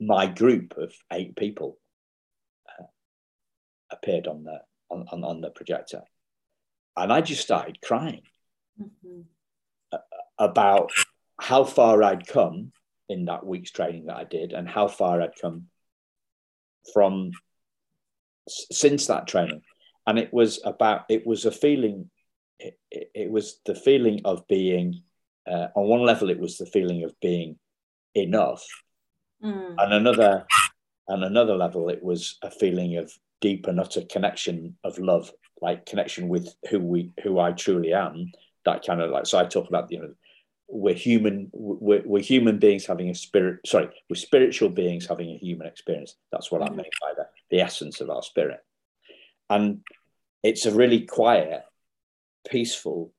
my 0.00 0.26
group 0.26 0.76
of 0.76 0.92
eight 1.12 1.36
people 1.36 1.78
uh, 2.68 2.84
appeared 3.90 4.26
on 4.26 4.44
the 4.44 4.60
on, 4.90 5.06
on, 5.12 5.24
on, 5.24 5.40
the 5.40 5.50
projector, 5.50 6.02
and 6.96 7.12
I 7.12 7.20
just 7.20 7.42
started 7.42 7.80
crying 7.80 8.22
mm-hmm. 8.80 9.20
about 10.38 10.90
how 11.40 11.64
far 11.64 12.02
I'd 12.02 12.26
come 12.26 12.72
in 13.08 13.26
that 13.26 13.46
week's 13.46 13.70
training 13.70 14.06
that 14.06 14.16
I 14.16 14.24
did, 14.24 14.52
and 14.52 14.68
how 14.68 14.88
far 14.88 15.20
I'd 15.20 15.40
come 15.40 15.66
from 16.92 17.32
since 18.48 19.06
that 19.06 19.26
training, 19.26 19.62
and 20.06 20.18
it 20.18 20.32
was 20.32 20.60
about 20.64 21.04
it 21.08 21.26
was 21.26 21.44
a 21.44 21.52
feeling. 21.52 22.10
It, 22.62 22.78
it, 22.90 23.10
it 23.14 23.30
was 23.30 23.58
the 23.64 23.74
feeling 23.74 24.20
of 24.26 24.46
being 24.46 25.02
uh, 25.46 25.68
on 25.74 25.88
one 25.88 26.02
level, 26.02 26.30
it 26.30 26.38
was 26.38 26.58
the 26.58 26.66
feeling 26.66 27.04
of 27.04 27.18
being 27.20 27.58
enough, 28.14 28.64
mm. 29.42 29.74
and 29.78 29.92
another, 29.92 30.46
and 31.08 31.24
another 31.24 31.56
level, 31.56 31.88
it 31.88 32.02
was 32.02 32.38
a 32.42 32.50
feeling 32.50 32.96
of 32.96 33.12
deep 33.40 33.66
and 33.66 33.80
utter 33.80 34.02
connection 34.02 34.76
of 34.84 34.98
love, 34.98 35.30
like 35.60 35.86
connection 35.86 36.28
with 36.28 36.54
who 36.70 36.78
we, 36.80 37.12
who 37.22 37.38
I 37.38 37.52
truly 37.52 37.92
am. 37.92 38.30
That 38.66 38.84
kind 38.84 39.00
of 39.00 39.10
like. 39.10 39.26
So 39.26 39.38
I 39.38 39.46
talk 39.46 39.68
about 39.68 39.90
you 39.90 40.00
know 40.00 40.14
we're 40.70 40.94
human 40.94 41.50
we're, 41.52 42.02
we're, 42.04 42.22
human 42.22 42.58
beings 42.58 42.86
having 42.86 43.10
a 43.10 43.14
spirit 43.14 43.58
sorry 43.66 43.88
we're 44.08 44.16
spiritual 44.16 44.68
beings 44.68 45.06
having 45.06 45.30
a 45.30 45.38
human 45.38 45.66
experience 45.66 46.14
that's 46.30 46.50
what 46.50 46.60
mm-hmm. 46.60 46.74
i 46.74 46.76
mean 46.76 46.90
by 47.00 47.12
that, 47.16 47.30
the 47.50 47.60
essence 47.60 48.00
of 48.00 48.08
our 48.08 48.22
spirit 48.22 48.60
and 49.48 49.80
it's 50.42 50.66
a 50.66 50.74
really 50.74 51.02
quiet 51.02 51.64
peaceful 52.48 53.12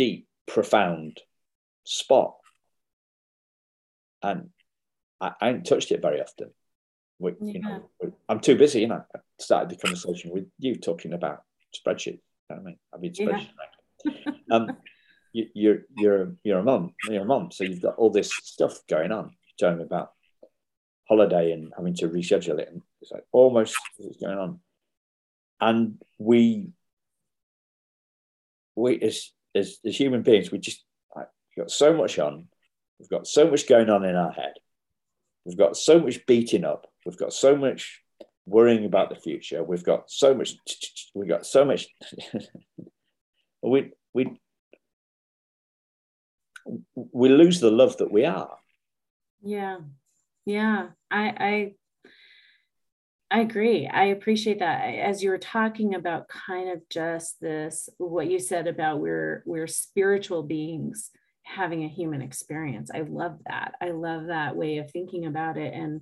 deep 0.00 0.26
profound 0.46 1.20
spot 1.84 2.36
and 4.22 4.50
I, 5.20 5.32
I 5.40 5.50
ain't 5.50 5.66
touched 5.66 5.92
it 5.92 6.02
very 6.02 6.20
often 6.20 6.50
we, 7.18 7.32
yeah. 7.40 7.52
you 7.52 7.60
know 7.60 7.90
i'm 8.28 8.40
too 8.40 8.56
busy 8.56 8.80
you 8.80 8.88
know 8.88 9.04
i 9.14 9.18
started 9.38 9.70
the 9.70 9.76
conversation 9.76 10.30
with 10.30 10.46
you 10.58 10.76
talking 10.76 11.12
about 11.12 11.42
spreadsheet 11.76 12.20
you 12.20 12.50
know 12.50 12.56
I 12.56 12.60
mean 12.60 12.78
i've 12.92 13.00
been 13.00 13.12
spreadsheet 13.12 13.48
yeah 14.04 14.32
um, 14.50 14.76
you, 15.32 15.46
you're 15.54 15.78
you're 15.96 16.34
you're 16.42 16.58
a 16.58 16.62
mom, 16.62 16.94
you're 17.08 17.22
a 17.22 17.26
mom, 17.26 17.50
so 17.50 17.64
you've 17.64 17.82
got 17.82 17.96
all 17.96 18.10
this 18.10 18.32
stuff 18.42 18.80
going 18.88 19.12
on. 19.12 19.34
Telling 19.58 19.78
me 19.78 19.84
about 19.84 20.12
holiday 21.08 21.52
and 21.52 21.72
having 21.76 21.94
to 21.96 22.08
reschedule 22.08 22.58
it, 22.58 22.68
and 22.70 22.82
it's 23.00 23.10
like 23.10 23.24
almost 23.32 23.76
what's 23.98 24.18
going 24.18 24.38
on. 24.38 24.60
And 25.60 26.02
we, 26.18 26.70
we 28.74 28.98
as 29.00 29.30
as, 29.54 29.78
as 29.84 29.96
human 29.96 30.22
beings, 30.22 30.50
we 30.50 30.58
just 30.58 30.84
like, 31.14 31.28
we've 31.56 31.64
got 31.64 31.70
so 31.70 31.94
much 31.94 32.18
on. 32.18 32.48
We've 32.98 33.08
got 33.08 33.26
so 33.26 33.50
much 33.50 33.68
going 33.68 33.88
on 33.90 34.04
in 34.04 34.14
our 34.14 34.32
head. 34.32 34.54
We've 35.44 35.56
got 35.56 35.76
so 35.76 35.98
much 35.98 36.26
beating 36.26 36.64
up. 36.64 36.86
We've 37.06 37.16
got 37.16 37.32
so 37.32 37.56
much 37.56 38.02
worrying 38.46 38.84
about 38.84 39.08
the 39.08 39.16
future. 39.16 39.64
We've 39.64 39.84
got 39.84 40.10
so 40.10 40.34
much. 40.34 40.54
We've 41.14 41.28
got 41.28 41.46
so 41.46 41.64
much 41.64 41.86
we 43.62 43.92
we 44.14 44.40
we 46.94 47.28
lose 47.28 47.60
the 47.60 47.70
love 47.70 47.96
that 47.98 48.12
we 48.12 48.24
are. 48.24 48.56
Yeah, 49.42 49.78
yeah, 50.44 50.88
I 51.10 51.34
I 51.38 51.72
I 53.30 53.40
agree. 53.40 53.86
I 53.86 54.06
appreciate 54.06 54.58
that. 54.58 54.82
As 54.86 55.22
you 55.22 55.30
were 55.30 55.38
talking 55.38 55.94
about 55.94 56.28
kind 56.28 56.70
of 56.70 56.88
just 56.88 57.40
this, 57.40 57.88
what 57.98 58.28
you 58.28 58.40
said 58.40 58.66
about 58.66 59.00
we're 59.00 59.44
we're 59.46 59.68
spiritual 59.68 60.42
beings 60.42 61.10
having 61.44 61.84
a 61.84 61.88
human 61.88 62.22
experience. 62.22 62.90
I 62.92 63.02
love 63.02 63.38
that. 63.46 63.74
I 63.80 63.90
love 63.90 64.26
that 64.26 64.56
way 64.56 64.78
of 64.78 64.90
thinking 64.90 65.26
about 65.26 65.58
it. 65.58 65.72
And 65.74 66.00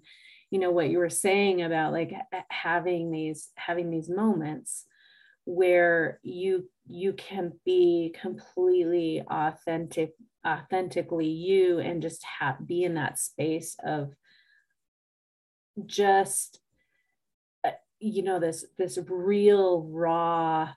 you 0.51 0.59
know 0.59 0.71
what 0.71 0.89
you 0.89 0.99
were 0.99 1.11
saying 1.11 1.61
about 1.63 1.93
like 1.93 2.15
having 2.49 3.11
these 3.11 3.51
having 3.57 3.91
these 3.91 4.09
moments 4.09 4.87
where 5.45 6.21
you 6.23 6.69
you 6.87 7.13
can 7.13 7.53
be 7.67 8.15
completely 8.19 9.23
authentic 9.31 10.15
authentically 10.47 11.29
you 11.29 11.79
and 11.79 12.01
just 12.01 12.25
have 12.41 12.67
be 12.67 12.85
in 12.85 12.95
that 12.95 13.19
space 13.19 13.77
of 13.85 14.15
just 15.85 16.61
you 18.01 18.23
know 18.23 18.39
this 18.39 18.65
this 18.77 18.99
real 19.09 19.83
raw 19.83 20.73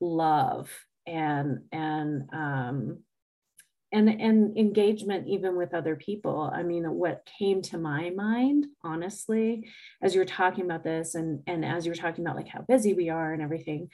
love 0.00 0.70
and 1.06 1.62
and 1.72 2.28
um 2.32 2.98
and 3.90 4.08
and 4.08 4.58
engagement 4.58 5.28
even 5.28 5.56
with 5.56 5.72
other 5.72 5.96
people. 5.96 6.50
I 6.52 6.62
mean 6.62 6.84
what 6.84 7.28
came 7.38 7.62
to 7.62 7.78
my 7.78 8.10
mind 8.10 8.66
honestly 8.82 9.68
as 10.02 10.14
you 10.14 10.20
were 10.20 10.26
talking 10.26 10.64
about 10.64 10.84
this 10.84 11.14
and 11.14 11.42
and 11.46 11.64
as 11.64 11.86
you 11.86 11.92
were 11.92 11.96
talking 11.96 12.24
about 12.24 12.36
like 12.36 12.48
how 12.48 12.64
busy 12.68 12.92
we 12.94 13.08
are 13.08 13.32
and 13.32 13.42
everything 13.42 13.88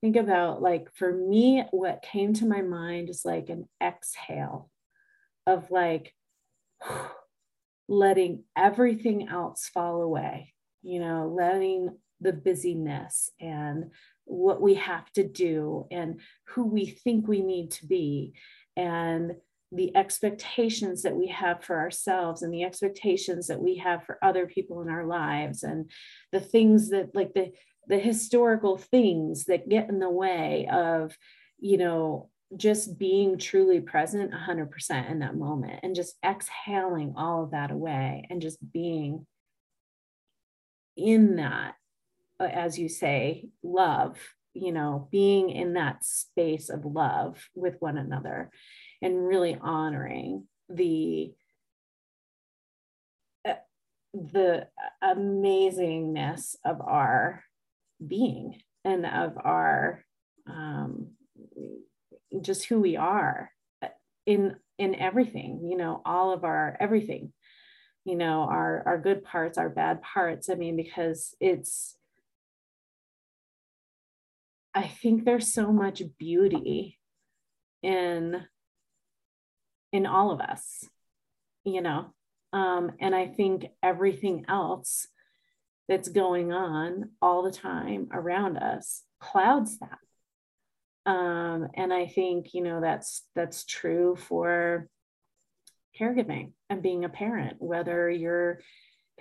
think 0.00 0.16
about 0.16 0.62
like 0.62 0.88
for 0.94 1.12
me 1.12 1.64
what 1.72 2.02
came 2.02 2.32
to 2.34 2.46
my 2.46 2.62
mind 2.62 3.10
is 3.10 3.22
like 3.24 3.48
an 3.50 3.68
exhale 3.82 4.70
of 5.46 5.70
like 5.70 6.14
letting 7.88 8.44
everything 8.56 9.28
else 9.28 9.68
fall 9.74 10.00
away 10.00 10.54
you 10.82 11.00
know 11.00 11.32
letting 11.36 11.90
the 12.20 12.32
busyness 12.32 13.30
and 13.40 13.90
what 14.24 14.60
we 14.60 14.74
have 14.74 15.10
to 15.12 15.26
do 15.26 15.86
and 15.90 16.20
who 16.48 16.66
we 16.66 16.86
think 16.86 17.26
we 17.26 17.40
need 17.40 17.70
to 17.72 17.86
be 17.86 18.34
and 18.76 19.32
the 19.72 19.96
expectations 19.96 21.02
that 21.02 21.14
we 21.14 21.28
have 21.28 21.62
for 21.62 21.78
ourselves 21.78 22.42
and 22.42 22.52
the 22.52 22.64
expectations 22.64 23.46
that 23.46 23.60
we 23.60 23.76
have 23.76 24.04
for 24.04 24.18
other 24.22 24.46
people 24.46 24.82
in 24.82 24.88
our 24.88 25.04
lives 25.04 25.62
and 25.62 25.90
the 26.32 26.40
things 26.40 26.90
that 26.90 27.14
like 27.14 27.32
the 27.34 27.52
the 27.86 27.98
historical 27.98 28.76
things 28.76 29.44
that 29.46 29.68
get 29.68 29.88
in 29.88 29.98
the 29.98 30.10
way 30.10 30.68
of 30.70 31.16
you 31.58 31.76
know 31.76 32.28
just 32.56 32.98
being 32.98 33.38
truly 33.38 33.80
present 33.80 34.32
100% 34.32 35.10
in 35.10 35.20
that 35.20 35.36
moment 35.36 35.78
and 35.84 35.94
just 35.94 36.16
exhaling 36.24 37.14
all 37.16 37.44
of 37.44 37.52
that 37.52 37.70
away 37.70 38.26
and 38.28 38.42
just 38.42 38.58
being 38.72 39.24
in 40.96 41.36
that 41.36 41.74
as 42.44 42.78
you 42.78 42.88
say 42.88 43.48
love 43.62 44.18
you 44.54 44.72
know 44.72 45.08
being 45.10 45.50
in 45.50 45.74
that 45.74 46.04
space 46.04 46.68
of 46.70 46.84
love 46.84 47.48
with 47.54 47.76
one 47.80 47.96
another 47.96 48.50
and 49.02 49.26
really 49.26 49.56
honoring 49.60 50.46
the 50.68 51.32
uh, 53.48 53.54
the 54.14 54.66
amazingness 55.02 56.56
of 56.64 56.80
our 56.80 57.44
being 58.04 58.60
and 58.84 59.06
of 59.06 59.36
our 59.36 60.04
um, 60.48 61.08
just 62.40 62.64
who 62.64 62.80
we 62.80 62.96
are 62.96 63.50
in 64.26 64.56
in 64.78 64.94
everything 64.94 65.60
you 65.64 65.76
know 65.76 66.00
all 66.04 66.32
of 66.32 66.44
our 66.44 66.76
everything 66.80 67.32
you 68.04 68.16
know 68.16 68.46
our 68.48 68.82
our 68.86 68.98
good 68.98 69.22
parts 69.24 69.58
our 69.58 69.68
bad 69.68 70.02
parts. 70.02 70.48
I 70.48 70.54
mean 70.54 70.76
because 70.76 71.34
it's 71.40 71.96
i 74.74 74.86
think 74.86 75.24
there's 75.24 75.52
so 75.52 75.72
much 75.72 76.02
beauty 76.18 76.98
in 77.82 78.42
in 79.92 80.06
all 80.06 80.30
of 80.30 80.40
us 80.40 80.84
you 81.64 81.82
know? 81.82 82.12
Um 82.52 82.92
and 83.00 83.14
i 83.14 83.26
think 83.26 83.66
everything 83.82 84.44
else 84.48 85.06
that's 85.88 86.08
going 86.08 86.52
on 86.52 87.10
all 87.20 87.42
the 87.42 87.50
time 87.50 88.08
around 88.12 88.56
us 88.56 89.02
clouds 89.20 89.78
that. 89.78 89.98
Um, 91.10 91.68
and 91.74 91.92
i 91.92 92.06
think 92.06 92.54
you 92.54 92.62
know 92.62 92.80
that's 92.80 93.26
that's 93.34 93.64
true 93.64 94.16
for 94.16 94.88
caregiving 95.98 96.52
and 96.68 96.82
being 96.82 97.04
a 97.04 97.08
parent 97.08 97.56
whether 97.58 98.08
you're 98.08 98.60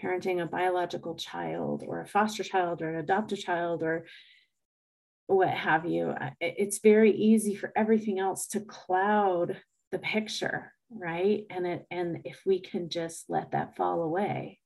parenting 0.01 0.41
a 0.41 0.45
biological 0.45 1.15
child 1.15 1.83
or 1.85 2.01
a 2.01 2.07
foster 2.07 2.43
child 2.43 2.81
or 2.81 2.89
an 2.89 2.95
adopted 2.95 3.39
child 3.39 3.83
or 3.83 4.05
what 5.29 5.49
have 5.49 5.85
you 5.85 6.13
it's 6.41 6.79
very 6.79 7.11
easy 7.11 7.55
for 7.55 7.71
everything 7.75 8.19
else 8.19 8.47
to 8.47 8.59
cloud 8.59 9.57
the 9.91 9.99
picture 9.99 10.73
right? 10.91 11.45
And 11.49 11.67
it 11.67 11.85
and 11.91 12.19
if 12.25 12.41
we 12.45 12.59
can 12.59 12.89
just 12.89 13.25
let 13.29 13.51
that 13.51 13.75
fall 13.75 14.01
away 14.01 14.59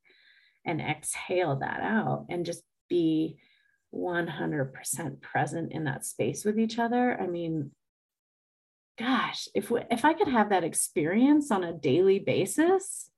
and 0.66 0.82
exhale 0.82 1.58
that 1.58 1.82
out 1.82 2.26
and 2.30 2.46
just 2.46 2.64
be 2.90 3.38
100% 3.94 5.22
present 5.22 5.72
in 5.72 5.84
that 5.84 6.06
space 6.06 6.44
with 6.44 6.58
each 6.58 6.80
other 6.80 7.20
i 7.22 7.28
mean 7.28 7.70
gosh 8.98 9.48
if 9.54 9.70
we, 9.70 9.82
if 9.92 10.04
i 10.04 10.14
could 10.14 10.28
have 10.28 10.50
that 10.50 10.64
experience 10.64 11.52
on 11.52 11.64
a 11.64 11.78
daily 11.78 12.18
basis 12.18 13.12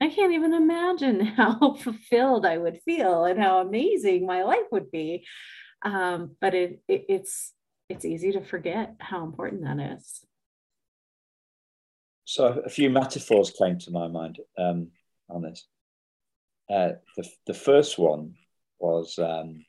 i 0.00 0.08
can't 0.08 0.32
even 0.32 0.54
imagine 0.54 1.20
how 1.36 1.74
fulfilled 1.74 2.46
i 2.46 2.56
would 2.56 2.80
feel 2.84 3.24
and 3.24 3.42
how 3.42 3.60
amazing 3.60 4.24
my 4.24 4.44
life 4.44 4.66
would 4.70 4.92
be 4.92 5.26
um, 5.84 6.36
but 6.40 6.54
it, 6.54 6.82
it 6.88 7.06
it's 7.08 7.52
it's 7.88 8.04
easy 8.04 8.32
to 8.32 8.42
forget 8.42 8.94
how 8.98 9.24
important 9.24 9.64
that 9.64 9.96
is 9.96 10.24
so 12.24 12.62
a 12.64 12.70
few 12.70 12.88
metaphors 12.88 13.50
came 13.50 13.78
to 13.78 13.90
my 13.90 14.08
mind 14.08 14.38
um, 14.58 14.88
on 15.28 15.42
this 15.42 15.66
uh, 16.70 16.92
the, 17.16 17.28
the 17.46 17.54
first 17.54 17.98
one 17.98 18.34
was 18.78 19.18
um, 19.18 19.64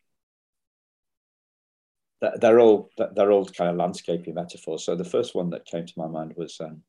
they're 2.40 2.60
all 2.60 2.90
they're 3.16 3.32
all 3.32 3.46
kind 3.46 3.70
of 3.70 3.78
landscaping 3.78 4.34
metaphors. 4.34 4.86
So 4.86 4.96
the 4.96 5.04
first 5.04 5.36
one 5.36 5.50
that 5.50 5.66
came 5.66 5.86
to 5.86 5.94
my 5.98 6.08
mind 6.08 6.34
was 6.38 6.58
um, 6.62 6.82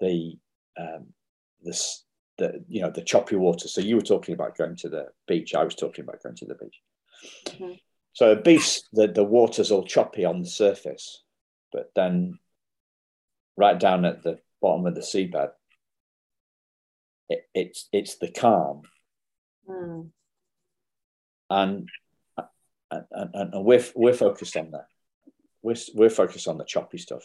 the 0.00 0.38
um, 0.78 1.08
this 1.62 2.04
the 2.38 2.64
you 2.68 2.82
know 2.82 2.90
the 2.90 3.02
choppy 3.02 3.36
water. 3.36 3.68
So 3.68 3.80
you 3.80 3.96
were 3.96 4.02
talking 4.02 4.34
about 4.34 4.56
going 4.56 4.76
to 4.76 4.88
the 4.88 5.06
beach. 5.26 5.54
I 5.54 5.64
was 5.64 5.74
talking 5.74 6.04
about 6.04 6.22
going 6.22 6.36
to 6.36 6.46
the 6.46 6.54
beach. 6.54 6.80
Mm-hmm. 7.46 7.72
So 8.14 8.32
a 8.32 8.36
beach, 8.36 8.80
the 8.92 9.08
the 9.08 9.24
water's 9.24 9.70
all 9.70 9.84
choppy 9.84 10.24
on 10.24 10.40
the 10.40 10.48
surface, 10.48 11.22
but 11.72 11.90
then 11.94 12.38
right 13.56 13.78
down 13.78 14.04
at 14.04 14.22
the 14.22 14.38
bottom 14.60 14.86
of 14.86 14.94
the 14.94 15.00
seabed, 15.00 15.50
it, 17.28 17.46
it's 17.54 17.88
it's 17.92 18.18
the 18.18 18.30
calm 18.30 18.82
Mm. 19.68 20.10
And, 21.50 21.88
and, 22.90 23.28
and, 23.34 23.64
we're, 23.64 23.84
we're 23.94 24.14
focused 24.14 24.56
on 24.56 24.70
that. 24.72 24.86
We're, 25.62 25.76
we're 25.94 26.10
focused 26.10 26.48
on 26.48 26.58
the 26.58 26.64
choppy 26.64 26.98
stuff. 26.98 27.22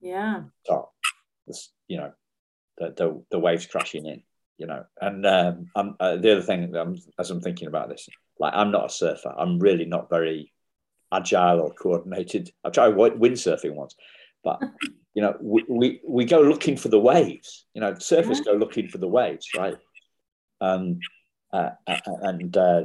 Yeah. 0.00 0.42
Top. 0.66 0.92
you 1.88 1.98
know, 1.98 2.12
the, 2.78 2.94
the, 2.96 3.24
the 3.30 3.38
waves 3.38 3.66
crashing 3.66 4.06
in, 4.06 4.22
you 4.58 4.66
know. 4.66 4.84
And 5.00 5.24
um, 5.26 5.70
I'm, 5.76 5.96
uh, 6.00 6.16
the 6.16 6.32
other 6.32 6.42
thing, 6.42 6.74
I'm, 6.74 6.98
as 7.18 7.30
I'm 7.30 7.40
thinking 7.40 7.68
about 7.68 7.88
this, 7.88 8.08
like 8.38 8.52
I'm 8.54 8.70
not 8.70 8.86
a 8.86 8.92
surfer. 8.92 9.32
I'm 9.36 9.58
really 9.58 9.84
not 9.84 10.10
very 10.10 10.52
agile 11.12 11.60
or 11.60 11.72
coordinated. 11.72 12.50
I've 12.64 12.72
tried 12.72 12.94
windsurfing 12.94 13.74
once, 13.74 13.94
but 14.42 14.60
you 15.14 15.22
know, 15.22 15.36
we, 15.40 15.64
we, 15.68 16.00
we 16.06 16.24
go 16.24 16.40
looking 16.40 16.76
for 16.76 16.88
the 16.88 16.98
waves. 16.98 17.66
You 17.74 17.80
know, 17.80 17.92
surfers 17.92 18.38
yeah. 18.38 18.52
go 18.52 18.52
looking 18.54 18.88
for 18.88 18.98
the 18.98 19.08
waves, 19.08 19.48
right? 19.56 19.76
Um, 20.60 20.98
uh, 21.52 21.70
uh, 21.86 21.98
and 22.22 22.56
uh, 22.56 22.82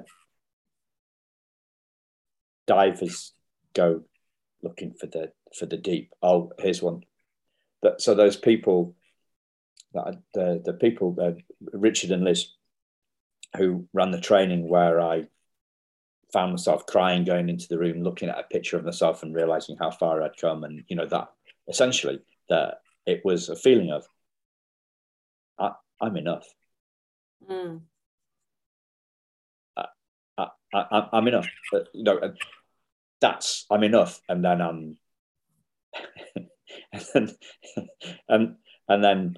divers 2.68 3.34
go 3.74 4.04
looking 4.62 4.94
for 4.94 5.08
the 5.08 5.32
for 5.58 5.66
the 5.66 5.78
deep. 5.78 6.14
Oh, 6.22 6.52
here's 6.60 6.82
one. 6.82 7.04
That 7.82 8.02
so 8.02 8.14
those 8.14 8.38
people, 8.38 8.96
the 9.94 10.62
the 10.64 10.78
people, 10.80 11.18
uh, 11.20 11.32
Richard 11.74 12.12
and 12.12 12.24
Liz, 12.24 12.50
who 13.58 13.88
ran 13.92 14.12
the 14.12 14.22
training 14.22 14.68
where 14.68 15.02
I 15.02 15.26
found 16.32 16.52
myself 16.52 16.86
crying 16.86 17.24
going 17.24 17.50
into 17.50 17.68
the 17.68 17.78
room, 17.78 18.04
looking 18.04 18.30
at 18.30 18.40
a 18.40 18.44
picture 18.44 18.78
of 18.78 18.86
myself 18.86 19.24
and 19.24 19.36
realizing 19.36 19.78
how 19.78 19.92
far 19.92 20.22
I'd 20.22 20.38
come, 20.38 20.64
and 20.64 20.84
you 20.88 20.96
know 20.96 21.08
that 21.08 21.30
essentially 21.68 22.20
that 22.50 22.82
it 23.06 23.22
was 23.24 23.50
a 23.50 23.56
feeling 23.56 23.92
of 23.92 24.08
I, 25.58 25.72
am 26.02 26.18
enough. 26.18 26.48
Mm. 27.50 27.82
I, 30.74 30.86
I, 30.92 31.10
I'm 31.14 31.28
enough. 31.28 31.48
But, 31.72 31.90
you 31.94 32.04
know, 32.04 32.34
that's 33.22 33.66
I'm 33.70 33.84
enough, 33.84 34.22
and 34.30 34.44
then 34.44 34.62
I'm, 34.62 34.98
and 36.94 37.06
then, 37.14 37.36
and 38.30 38.56
and 38.88 39.04
then 39.04 39.36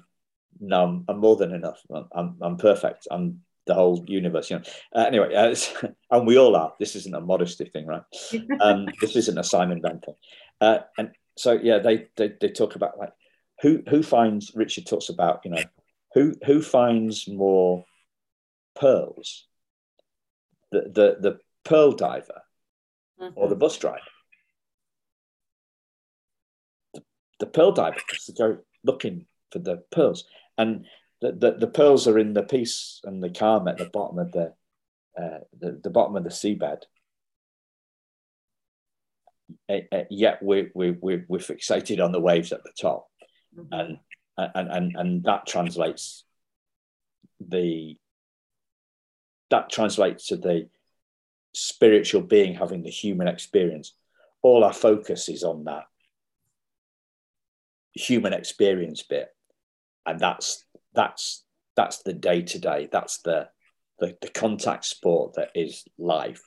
no, 0.60 0.84
I'm, 0.84 1.04
I'm 1.08 1.18
more 1.18 1.36
than 1.36 1.52
enough. 1.52 1.80
I'm 2.12 2.36
I'm 2.40 2.56
perfect. 2.56 3.08
I'm 3.10 3.40
the 3.66 3.74
whole 3.74 4.04
universe. 4.06 4.50
You 4.50 4.58
know. 4.58 4.64
Uh, 4.94 5.04
anyway, 5.06 5.34
uh, 5.34 5.54
and 6.10 6.26
we 6.26 6.38
all 6.38 6.56
are. 6.56 6.74
This 6.78 6.96
isn't 6.96 7.14
a 7.14 7.20
modesty 7.20 7.66
thing, 7.66 7.86
right? 7.86 8.02
Um, 8.60 8.86
this 9.00 9.16
isn't 9.16 9.38
a 9.38 9.44
Simon 9.44 9.80
Venn 9.82 10.00
thing. 10.00 10.14
Uh, 10.60 10.78
and 10.98 11.10
so 11.36 11.52
yeah, 11.52 11.78
they, 11.78 12.08
they 12.16 12.32
they 12.40 12.48
talk 12.48 12.76
about 12.76 12.98
like 12.98 13.12
who 13.62 13.82
who 13.88 14.02
finds 14.02 14.52
Richard 14.54 14.86
talks 14.86 15.08
about 15.08 15.40
you 15.44 15.50
know 15.50 15.62
who 16.14 16.34
who 16.44 16.60
finds 16.62 17.28
more 17.28 17.84
pearls, 18.74 19.46
the 20.70 20.82
the 20.82 21.16
the 21.20 21.38
pearl 21.64 21.92
diver 21.92 22.42
mm-hmm. 23.20 23.32
or 23.36 23.48
the 23.48 23.56
bus 23.56 23.78
driver. 23.78 23.98
The, 26.94 27.02
the 27.40 27.46
pearl 27.46 27.72
diver 27.72 28.00
has 28.10 28.24
to 28.26 28.32
go 28.32 28.58
looking 28.84 29.26
for 29.50 29.58
the 29.58 29.78
pearls, 29.90 30.24
and 30.58 30.86
the, 31.22 31.32
the, 31.32 31.52
the 31.52 31.66
pearls 31.68 32.06
are 32.06 32.18
in 32.18 32.34
the 32.34 32.42
peace 32.42 33.00
and 33.04 33.22
the 33.22 33.30
calm 33.30 33.68
at 33.68 33.78
the 33.78 33.86
bottom 33.86 34.18
of 34.18 34.32
the 34.32 34.52
uh, 35.18 35.38
the, 35.58 35.80
the 35.82 35.90
bottom 35.90 36.16
of 36.16 36.24
the 36.24 36.30
seabed. 36.30 36.82
Uh, 39.68 39.78
uh, 39.92 40.04
yet 40.10 40.42
we, 40.42 40.70
we, 40.74 40.90
we, 40.90 41.22
we're 41.28 41.38
fixated 41.38 42.02
on 42.02 42.12
the 42.12 42.20
waves 42.20 42.52
at 42.52 42.62
the 42.64 42.72
top. 42.80 43.08
Mm-hmm. 43.56 43.72
And, 43.72 43.98
and, 44.38 44.68
and, 44.70 44.96
and 44.96 45.24
that 45.24 45.46
translates 45.46 46.24
the 47.38 47.96
that 49.50 49.68
translates 49.68 50.28
to 50.28 50.36
the 50.36 50.70
spiritual 51.52 52.22
being 52.22 52.54
having 52.54 52.82
the 52.82 52.90
human 52.90 53.28
experience. 53.28 53.92
All 54.40 54.64
our 54.64 54.72
focus 54.72 55.28
is 55.28 55.44
on 55.44 55.64
that 55.64 55.84
human 57.92 58.32
experience 58.32 59.02
bit. 59.02 59.28
And 60.06 60.18
that's 60.18 60.64
that's 60.94 61.44
that's 61.76 62.02
the 62.02 62.12
day 62.12 62.42
to 62.42 62.58
day. 62.58 62.88
That's 62.90 63.18
the, 63.22 63.48
the 63.98 64.16
the 64.20 64.28
contact 64.28 64.84
sport 64.84 65.34
that 65.34 65.50
is 65.54 65.84
life. 65.98 66.42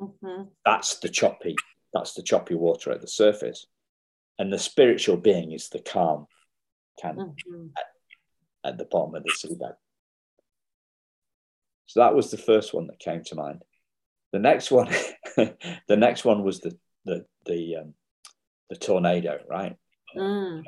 Mm-hmm. 0.00 0.44
That's 0.64 0.98
the 0.98 1.08
choppy. 1.08 1.56
That's 1.92 2.14
the 2.14 2.22
choppy 2.22 2.54
water 2.54 2.90
at 2.92 3.00
the 3.00 3.08
surface, 3.08 3.66
and 4.38 4.52
the 4.52 4.58
spiritual 4.58 5.16
being 5.16 5.52
is 5.52 5.68
the 5.68 5.80
calm, 5.80 6.26
can 7.00 7.16
mm-hmm. 7.16 7.66
at, 7.76 8.72
at 8.72 8.78
the 8.78 8.86
bottom 8.86 9.14
of 9.14 9.24
the 9.24 9.30
seabed. 9.30 9.74
So 11.86 12.00
that 12.00 12.14
was 12.14 12.30
the 12.30 12.38
first 12.38 12.72
one 12.72 12.86
that 12.86 12.98
came 12.98 13.22
to 13.24 13.34
mind. 13.34 13.62
The 14.32 14.38
next 14.38 14.70
one, 14.70 14.88
the 15.36 15.96
next 15.96 16.24
one 16.24 16.42
was 16.42 16.60
the 16.60 16.78
the 17.04 17.26
the 17.44 17.76
um, 17.76 17.94
the 18.70 18.76
tornado, 18.76 19.40
right? 19.48 19.76
Mm. 20.16 20.62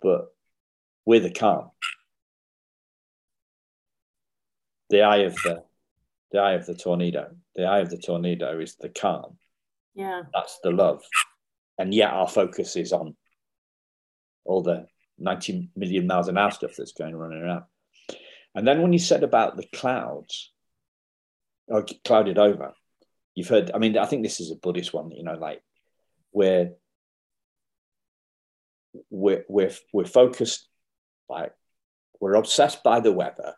But 0.00 0.32
with 1.04 1.24
a 1.24 1.30
calm, 1.30 1.70
the 4.90 5.02
eye 5.02 5.18
of 5.18 5.34
the 5.34 5.64
the 6.30 6.38
eye 6.38 6.52
of 6.52 6.66
the 6.66 6.74
tornado. 6.74 7.34
The 7.54 7.64
eye 7.64 7.80
of 7.80 7.90
the 7.90 7.98
tornado 7.98 8.58
is 8.60 8.76
the 8.76 8.88
calm. 8.88 9.36
Yeah, 9.94 10.22
that's 10.32 10.58
the 10.62 10.70
love, 10.70 11.02
and 11.78 11.92
yet 11.92 12.10
our 12.10 12.28
focus 12.28 12.76
is 12.76 12.92
on 12.92 13.16
all 14.44 14.62
the 14.62 14.86
90 15.18 15.70
million 15.76 16.06
miles 16.06 16.28
an 16.28 16.38
hour 16.38 16.50
stuff 16.50 16.72
that's 16.76 16.92
going 16.92 17.14
running 17.14 17.42
around. 17.42 17.64
And 18.54 18.66
then 18.66 18.82
when 18.82 18.92
you 18.92 18.98
said 18.98 19.22
about 19.22 19.56
the 19.56 19.66
clouds, 19.74 20.52
oh, 21.70 21.76
or 21.76 21.86
clouded 22.04 22.38
over, 22.38 22.72
you've 23.34 23.48
heard, 23.48 23.70
I 23.72 23.78
mean, 23.78 23.96
I 23.96 24.06
think 24.06 24.22
this 24.22 24.40
is 24.40 24.50
a 24.50 24.56
Buddhist 24.56 24.92
one, 24.92 25.10
you 25.10 25.22
know, 25.22 25.34
like 25.34 25.62
where 26.32 26.72
we're, 29.10 29.44
we're, 29.48 29.72
we're 29.92 30.04
focused, 30.04 30.68
like 31.28 31.52
we're 32.20 32.34
obsessed 32.34 32.82
by 32.82 33.00
the 33.00 33.12
weather. 33.12 33.54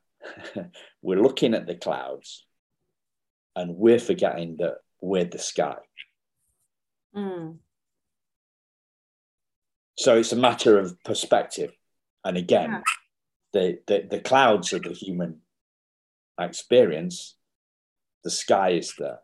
we're 1.02 1.22
looking 1.22 1.54
at 1.54 1.66
the 1.66 1.74
clouds 1.74 2.46
and 3.54 3.76
we're 3.76 3.98
forgetting 3.98 4.56
that 4.58 4.76
we're 5.00 5.24
the 5.24 5.38
sky. 5.38 5.76
Mm. 7.14 7.58
So 9.96 10.16
it's 10.16 10.32
a 10.32 10.36
matter 10.36 10.78
of 10.78 11.02
perspective. 11.04 11.72
And 12.24 12.36
again, 12.36 12.70
yeah. 12.70 12.80
the, 13.52 13.78
the, 13.86 14.08
the 14.10 14.20
clouds 14.20 14.72
are 14.72 14.80
the 14.80 14.94
human 14.94 15.40
experience, 16.40 17.36
the 18.24 18.30
sky 18.30 18.70
is 18.70 18.94
the 18.98 19.18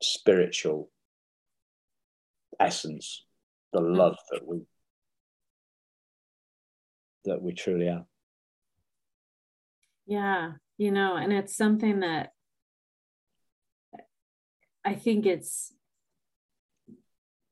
spiritual 0.00 0.90
essence, 2.58 3.24
the 3.72 3.80
mm. 3.80 3.96
love 3.96 4.16
that 4.30 4.46
we 4.46 4.62
that 7.24 7.42
we 7.42 7.52
truly 7.52 7.88
are. 7.88 8.06
Yeah, 10.06 10.52
you 10.78 10.90
know, 10.90 11.16
and 11.16 11.32
it's 11.32 11.56
something 11.56 12.00
that 12.00 12.32
I 14.84 14.94
think 14.94 15.26
it's 15.26 15.72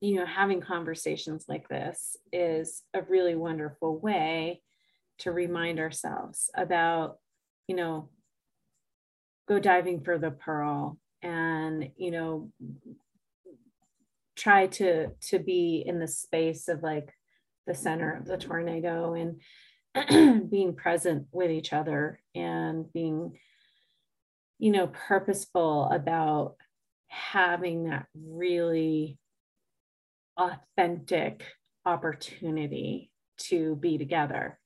you 0.00 0.16
know, 0.16 0.26
having 0.26 0.61
conversations 0.61 1.44
like 1.46 1.68
this 1.68 2.16
is 2.33 2.83
a 2.94 3.02
really 3.02 3.35
wonderful 3.35 3.98
way 3.98 4.62
to 5.18 5.30
remind 5.30 5.78
ourselves 5.78 6.50
about, 6.54 7.18
you 7.66 7.76
know, 7.76 8.09
go 9.46 9.59
diving 9.59 10.00
for 10.00 10.18
the 10.18 10.30
pearl 10.30 10.98
and, 11.22 11.90
you 11.96 12.11
know, 12.11 12.50
try 14.37 14.66
to 14.66 15.09
to 15.20 15.38
be 15.38 15.85
in 15.87 15.98
the 15.98 16.09
space 16.09 16.68
of 16.68 16.83
like 16.83 17.12
the 17.70 17.76
center 17.76 18.16
of 18.16 18.24
the 18.26 18.37
tornado 18.37 19.14
and 19.14 20.50
being 20.50 20.74
present 20.74 21.28
with 21.30 21.52
each 21.52 21.72
other 21.72 22.20
and 22.35 22.92
being 22.92 23.38
you 24.59 24.72
know 24.72 24.88
purposeful 24.88 25.88
about 25.92 26.56
having 27.06 27.85
that 27.85 28.06
really 28.14 29.18
authentic 30.37 31.44
opportunity 31.87 33.12
to 33.38 33.76
be 33.76 33.98
together 33.98 34.59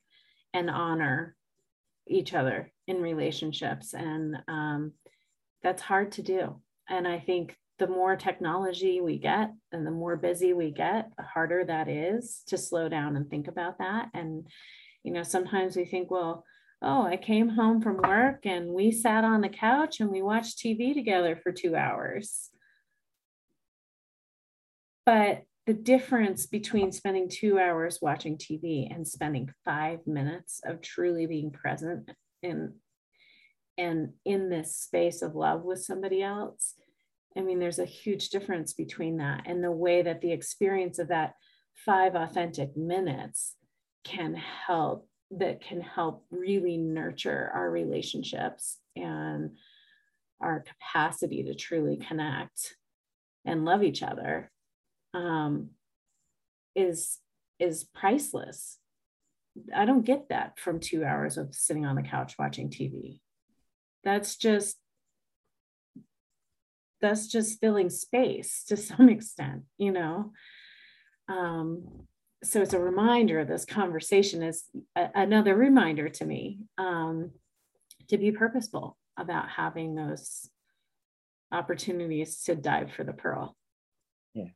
and 0.55 0.71
honor 0.71 1.37
each 2.07 2.33
other 2.33 2.73
in 2.87 3.03
relationships. 3.03 3.95
And 3.95 4.37
um, 4.49 4.93
that's 5.63 5.83
hard 5.83 6.13
to 6.13 6.23
do. 6.23 6.61
And 6.89 7.09
I 7.09 7.19
think 7.19 7.57
the 7.85 7.93
more 7.93 8.17
technology 8.17 9.03
we 9.03 9.19
get 9.19 9.53
and 9.71 9.87
the 9.87 9.91
more 9.91 10.17
busy 10.17 10.55
we 10.55 10.71
get, 10.71 11.11
the 11.19 11.23
harder 11.23 11.67
that 11.67 11.87
is 11.87 12.43
to 12.47 12.57
slow 12.57 12.89
down 12.89 13.15
and 13.15 13.29
think 13.29 13.47
about 13.47 13.77
that. 13.77 14.09
And, 14.15 14.47
you 15.03 15.13
know, 15.13 15.23
sometimes 15.23 15.77
we 15.77 15.85
think, 15.85 16.11
well, 16.11 16.47
oh, 16.81 17.03
I 17.03 17.19
came 17.19 17.51
home 17.51 17.83
from 17.83 17.99
work 17.99 18.47
and 18.47 18.69
we 18.69 18.91
sat 18.91 19.23
on 19.23 19.43
the 19.43 19.51
couch 19.51 20.01
and 20.01 20.11
we 20.11 20.23
watched 20.23 20.59
TV 20.59 20.95
together 20.95 21.37
for 21.37 21.53
two 21.53 21.77
hours. 21.77 22.49
But 25.05 25.43
the 25.67 25.75
difference 25.75 26.47
between 26.47 26.91
spending 26.91 27.29
two 27.29 27.59
hours 27.59 27.99
watching 28.01 28.39
TV 28.39 28.91
and 28.91 29.07
spending 29.07 29.51
five 29.63 30.07
minutes 30.07 30.63
of 30.65 30.81
truly 30.81 31.27
being 31.27 31.51
present 31.51 32.11
in 32.43 32.73
and 33.77 34.13
in 34.25 34.49
this 34.49 34.75
space 34.75 35.21
of 35.21 35.35
love 35.35 35.65
with 35.65 35.83
somebody 35.83 36.23
else 36.23 36.77
I 37.37 37.41
mean, 37.41 37.59
there's 37.59 37.79
a 37.79 37.85
huge 37.85 38.29
difference 38.29 38.73
between 38.73 39.17
that 39.19 39.43
and 39.47 39.63
the 39.63 39.73
way 39.73 40.03
that 40.03 40.21
the 40.21 40.33
experience 40.33 40.99
of 40.99 41.09
that 41.09 41.35
five 41.85 42.15
authentic 42.15 42.77
minutes 42.77 43.57
can 44.05 44.35
help 44.35 45.09
that 45.31 45.61
can 45.61 45.81
help 45.81 46.25
really 46.31 46.77
nurture 46.77 47.51
our 47.55 47.69
relationships 47.69 48.79
and 48.95 49.57
our 50.41 50.61
capacity 50.63 51.43
to 51.43 51.55
truly 51.55 51.97
connect 51.97 52.77
and 53.45 53.65
love 53.65 53.83
each 53.83 54.03
other 54.03 54.53
um, 55.15 55.71
is 56.77 57.19
is 57.59 57.85
priceless. 57.85 58.79
I 59.75 59.87
don't 59.87 60.05
get 60.05 60.29
that 60.29 60.59
from 60.59 60.79
two 60.79 61.05
hours 61.05 61.37
of 61.37 61.55
sitting 61.55 61.87
on 61.87 61.97
the 61.97 62.03
couch 62.03 62.35
watching 62.39 62.71
tv 62.71 63.21
that's 64.05 64.37
just 64.37 64.77
that's 67.05 67.29
just 67.29 67.61
filling 67.61 67.91
space 67.91 68.65
to 68.65 68.77
some 68.91 69.09
extent 69.09 69.63
you 69.79 69.93
know? 69.93 70.33
Um, 71.29 72.07
so 72.43 72.61
it's 72.61 72.75
a 72.75 72.79
reminder 72.79 73.45
this 73.45 73.65
conversation 73.65 74.43
is 74.43 74.65
a, 74.97 75.09
another 75.15 75.55
reminder 75.55 76.09
to 76.09 76.25
me 76.25 76.61
um, 76.79 77.31
to 78.09 78.19
be 78.19 78.33
purposeful 78.33 78.99
about 79.19 79.49
having 79.49 79.95
those 79.95 80.49
opportunities 81.53 82.43
to 82.45 82.55
dive 82.55 82.93
for 82.93 83.05
the 83.05 83.13
pearl. 83.13 83.57
Yeah. 84.35 84.49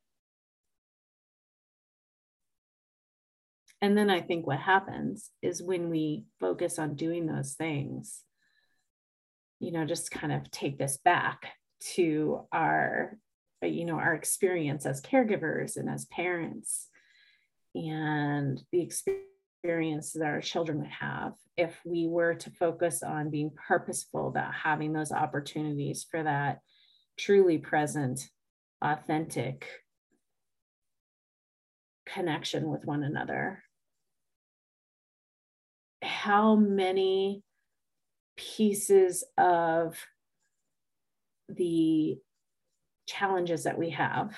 And 3.81 3.97
then 3.97 4.11
i 4.11 4.21
think 4.21 4.47
what 4.47 4.59
happens 4.59 5.31
is 5.41 5.63
when 5.63 5.89
we 5.89 6.25
focus 6.41 6.79
on 6.79 6.97
doing 6.97 7.27
those 7.27 7.55
things 7.55 8.25
you 9.61 9.73
know 9.73 9.85
just 9.85 10.11
kind 10.11 10.33
of 10.33 10.51
take 10.51 10.79
this 10.79 10.99
back 11.05 11.53
to 11.81 12.41
our 12.53 13.17
uh, 13.63 13.67
you 13.67 13.85
know 13.85 13.99
our 13.99 14.15
experience 14.15 14.87
as 14.87 15.01
caregivers 15.01 15.77
and 15.77 15.89
as 15.89 16.05
parents 16.07 16.89
and 17.75 18.61
the 18.73 18.81
experience 18.81 20.13
that 20.13 20.25
our 20.25 20.41
children 20.41 20.79
would 20.79 20.89
have 20.89 21.33
if 21.57 21.81
we 21.85 22.07
were 22.07 22.35
to 22.35 22.51
focus 22.51 23.03
on 23.03 23.31
being 23.31 23.51
purposeful 23.67 24.29
about 24.29 24.55
having 24.55 24.93
those 24.93 25.13
opportunities 25.13 26.07
for 26.09 26.23
that 26.23 26.61
truly 27.19 27.59
present 27.59 28.21
authentic 28.81 29.67
connection 32.07 32.71
with 32.71 32.85
one 32.85 33.03
another. 33.03 33.63
How 36.03 36.55
many 36.55 37.43
pieces 38.37 39.25
of 39.37 39.97
the 41.49 42.19
challenges 43.07 43.65
that 43.65 43.79
we 43.79 43.91
have 43.91 44.35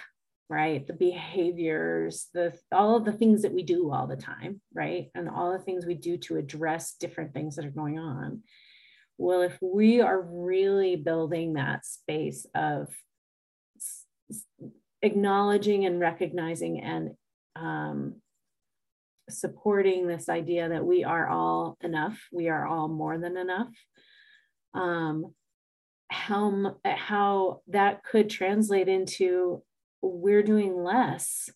right? 0.48 0.84
The 0.84 0.94
behaviors 0.94 2.28
the 2.34 2.52
all 2.72 2.96
of 2.96 3.04
the 3.04 3.12
things 3.12 3.42
that 3.42 3.54
we 3.54 3.62
do 3.62 3.92
all 3.92 4.08
the 4.08 4.16
time 4.16 4.60
right? 4.74 5.08
And 5.14 5.28
all 5.28 5.52
the 5.52 5.64
things 5.64 5.86
we 5.86 5.94
do 5.94 6.16
to 6.18 6.36
address 6.36 6.96
different 6.96 7.32
things 7.32 7.56
that 7.56 7.64
are 7.64 7.70
going 7.70 7.98
on. 7.98 8.42
Well 9.16 9.42
if 9.42 9.56
we 9.62 10.00
are 10.00 10.20
really 10.20 10.96
building 10.96 11.54
that 11.54 11.86
space 11.86 12.46
of 12.54 12.88
acknowledging 15.02 15.86
and 15.86 16.00
recognizing 16.00 16.80
and 16.80 17.10
um, 17.56 18.16
supporting 19.28 20.06
this 20.06 20.28
idea 20.28 20.68
that 20.68 20.84
we 20.84 21.04
are 21.04 21.28
all 21.28 21.76
enough 21.80 22.20
we 22.32 22.48
are 22.48 22.66
all 22.66 22.88
more 22.88 23.18
than 23.18 23.36
enough 23.36 23.68
um, 24.74 25.32
how 26.10 26.76
how 26.84 27.62
that 27.68 28.04
could 28.04 28.28
translate 28.28 28.88
into 28.88 29.62
we're 30.02 30.42
doing 30.42 30.82
less 30.82 31.50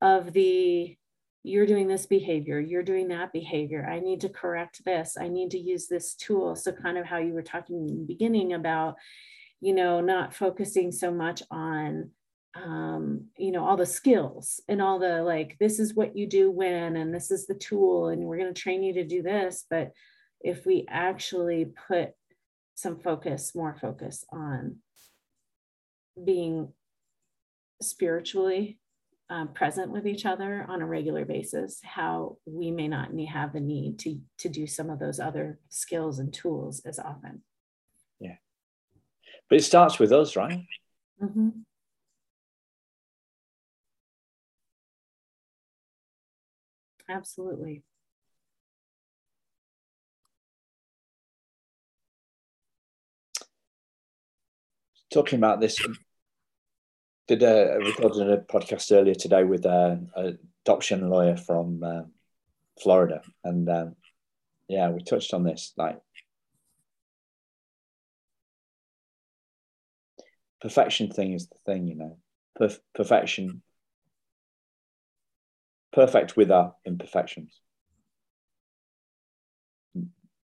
of 0.00 0.32
the 0.32 0.96
you're 1.42 1.66
doing 1.66 1.88
this 1.88 2.06
behavior 2.06 2.60
you're 2.60 2.82
doing 2.82 3.08
that 3.08 3.32
behavior 3.32 3.86
i 3.90 3.98
need 3.98 4.20
to 4.20 4.28
correct 4.28 4.84
this 4.84 5.16
i 5.20 5.28
need 5.28 5.50
to 5.50 5.58
use 5.58 5.88
this 5.88 6.14
tool. 6.14 6.54
So 6.56 6.72
kind 6.72 6.96
of 6.96 7.04
how 7.04 7.18
you 7.18 7.32
were 7.32 7.42
talking 7.42 7.88
in 7.88 7.98
the 7.98 8.04
beginning 8.06 8.52
about 8.52 8.96
you 9.60 9.74
know 9.74 10.00
not 10.00 10.34
focusing 10.34 10.92
so 10.92 11.10
much 11.10 11.42
on 11.50 12.10
um, 12.54 13.26
you 13.36 13.50
know 13.50 13.64
all 13.64 13.76
the 13.76 13.86
skills 13.86 14.60
and 14.68 14.80
all 14.80 14.98
the 14.98 15.22
like 15.22 15.56
this 15.58 15.80
is 15.80 15.94
what 15.94 16.16
you 16.16 16.26
do 16.28 16.50
when 16.50 16.96
and 16.96 17.12
this 17.12 17.30
is 17.30 17.46
the 17.46 17.54
tool 17.54 18.08
and 18.08 18.22
we're 18.22 18.38
going 18.38 18.54
to 18.54 18.60
train 18.60 18.82
you 18.82 18.94
to 18.94 19.04
do 19.04 19.22
this. 19.22 19.64
But 19.68 19.92
if 20.40 20.64
we 20.64 20.86
actually 20.88 21.72
put 21.88 22.10
some 22.74 22.98
focus, 23.00 23.54
more 23.54 23.76
focus 23.80 24.24
on 24.32 24.76
being 26.22 26.72
spiritually 27.82 28.78
um, 29.30 29.48
present 29.48 29.90
with 29.90 30.06
each 30.06 30.26
other 30.26 30.66
on 30.68 30.82
a 30.82 30.86
regular 30.86 31.24
basis, 31.24 31.80
how 31.82 32.36
we 32.44 32.70
may 32.70 32.88
not 32.88 33.12
need, 33.12 33.26
have 33.26 33.52
the 33.52 33.60
need 33.60 33.98
to, 34.00 34.20
to 34.38 34.48
do 34.48 34.66
some 34.66 34.90
of 34.90 34.98
those 34.98 35.18
other 35.18 35.58
skills 35.70 36.18
and 36.18 36.32
tools 36.32 36.82
as 36.84 36.98
often. 36.98 37.42
Yeah. 38.20 38.36
But 39.48 39.58
it 39.58 39.62
starts 39.64 39.98
with 39.98 40.12
us, 40.12 40.36
right? 40.36 40.64
Mm-hmm. 41.22 41.48
Absolutely. 47.08 47.82
Talking 55.14 55.38
about 55.38 55.60
this, 55.60 55.78
did 57.28 57.42
a 57.42 57.78
recorded 57.80 58.28
a 58.28 58.38
podcast 58.38 58.90
earlier 58.92 59.14
today 59.14 59.44
with 59.44 59.64
a, 59.64 60.04
a 60.16 60.32
adoption 60.66 61.08
lawyer 61.08 61.36
from 61.36 61.82
uh, 61.84 62.02
Florida, 62.82 63.22
and 63.44 63.68
um, 63.70 63.96
yeah, 64.68 64.90
we 64.90 65.02
touched 65.02 65.32
on 65.32 65.44
this. 65.44 65.72
Like 65.76 66.00
perfection 70.60 71.10
thing 71.10 71.32
is 71.32 71.46
the 71.46 71.58
thing, 71.64 71.86
you 71.86 71.94
know. 71.94 72.18
Perf- 72.60 72.80
perfection, 72.94 73.62
perfect 75.92 76.36
with 76.36 76.50
our 76.50 76.74
imperfections. 76.84 77.60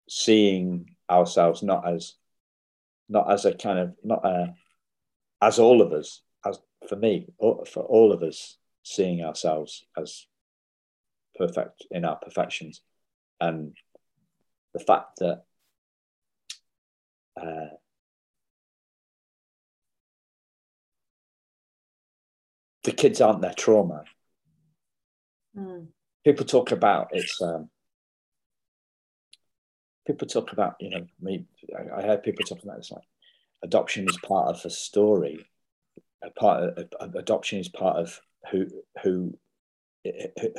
Seeing 0.08 0.96
ourselves 1.08 1.62
not 1.62 1.88
as 1.88 2.14
not 3.08 3.30
as 3.30 3.44
a 3.44 3.54
kind 3.54 3.78
of 3.78 3.94
not 4.02 4.24
a 4.24 4.54
as 5.40 5.58
all 5.58 5.82
of 5.82 5.92
us 5.92 6.22
as 6.44 6.58
for 6.88 6.96
me 6.96 7.26
for 7.38 7.82
all 7.82 8.12
of 8.12 8.22
us 8.22 8.58
seeing 8.82 9.22
ourselves 9.22 9.84
as 9.96 10.26
perfect 11.36 11.84
in 11.90 12.04
our 12.04 12.16
perfections 12.16 12.80
and 13.40 13.76
the 14.72 14.80
fact 14.80 15.18
that 15.18 15.42
uh, 17.40 17.76
the 22.84 22.92
kids 22.92 23.20
aren't 23.20 23.42
their 23.42 23.52
trauma 23.54 24.04
mm. 25.56 25.86
people 26.24 26.46
talk 26.46 26.72
about 26.72 27.08
it's 27.12 27.40
um, 27.42 27.68
people 30.06 30.26
talk 30.26 30.52
about, 30.52 30.76
you 30.80 30.90
know, 30.90 31.06
me, 31.20 31.46
I, 31.76 32.00
I 32.00 32.02
heard 32.02 32.22
people 32.22 32.44
talking 32.44 32.64
about 32.64 32.78
this 32.78 32.92
like 32.92 33.04
adoption 33.62 34.06
is 34.08 34.16
part 34.18 34.48
of 34.48 34.64
a 34.64 34.70
story. 34.70 35.44
A 36.22 36.30
part 36.30 36.78
of 37.00 37.14
adoption 37.14 37.58
is 37.58 37.68
part 37.68 37.98
of 37.98 38.20
who 38.50 38.66
who 39.02 39.38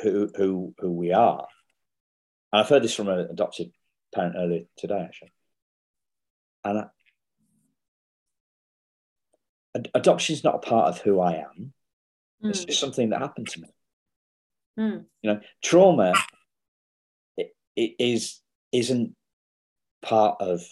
who 0.02 0.30
who 0.36 0.74
who 0.78 0.90
we 0.90 1.12
are. 1.12 1.46
And 2.52 2.60
I've 2.60 2.68
heard 2.68 2.82
this 2.82 2.94
from 2.94 3.08
an 3.08 3.20
adopted 3.30 3.72
parent 4.14 4.36
earlier 4.38 4.64
today, 4.76 5.02
actually. 5.04 5.32
And 6.64 6.78
I, 6.78 6.84
adoption 9.94 10.34
is 10.34 10.44
not 10.44 10.56
a 10.56 10.58
part 10.58 10.88
of 10.88 10.98
who 11.00 11.20
I 11.20 11.34
am. 11.34 11.72
Mm. 12.42 12.50
It's 12.50 12.64
just 12.64 12.80
something 12.80 13.10
that 13.10 13.20
happened 13.20 13.48
to 13.48 13.60
me. 13.60 13.68
Mm. 14.78 15.04
You 15.22 15.32
know, 15.32 15.40
trauma 15.62 16.14
it, 17.36 17.54
it 17.76 17.94
is 17.98 18.40
isn't 18.72 19.14
part 20.02 20.36
of 20.40 20.62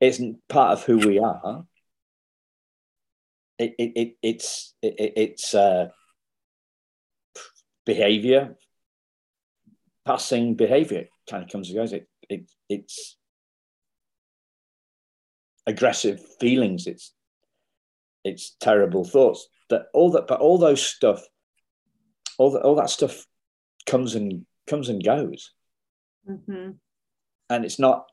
isn't 0.00 0.38
part 0.48 0.72
of 0.72 0.84
who 0.84 0.98
we 0.98 1.18
are. 1.18 1.64
It, 3.58 3.74
it, 3.78 3.92
it 3.96 4.16
it's 4.22 4.74
it, 4.82 5.12
it's 5.16 5.54
uh, 5.54 5.88
behavior, 7.86 8.56
passing 10.04 10.54
behavior 10.54 11.06
kind 11.28 11.42
of 11.42 11.48
comes 11.48 11.70
and 11.70 11.78
goes. 11.78 11.92
It, 11.92 12.06
it 12.28 12.50
it's 12.68 13.16
aggressive 15.66 16.20
feelings. 16.38 16.86
It's 16.86 17.14
it's 18.24 18.56
terrible 18.60 19.04
thoughts. 19.04 19.48
That 19.70 19.86
all 19.94 20.10
that, 20.12 20.26
but 20.26 20.40
all 20.40 20.58
those 20.58 20.82
stuff, 20.82 21.24
all 22.38 22.50
that 22.50 22.62
all 22.62 22.74
that 22.76 22.90
stuff 22.90 23.26
comes 23.86 24.14
and 24.14 24.44
comes 24.66 24.90
and 24.90 25.02
goes. 25.02 25.52
Mm-hmm. 26.28 26.70
And 27.50 27.64
it's 27.64 27.78
not, 27.78 28.06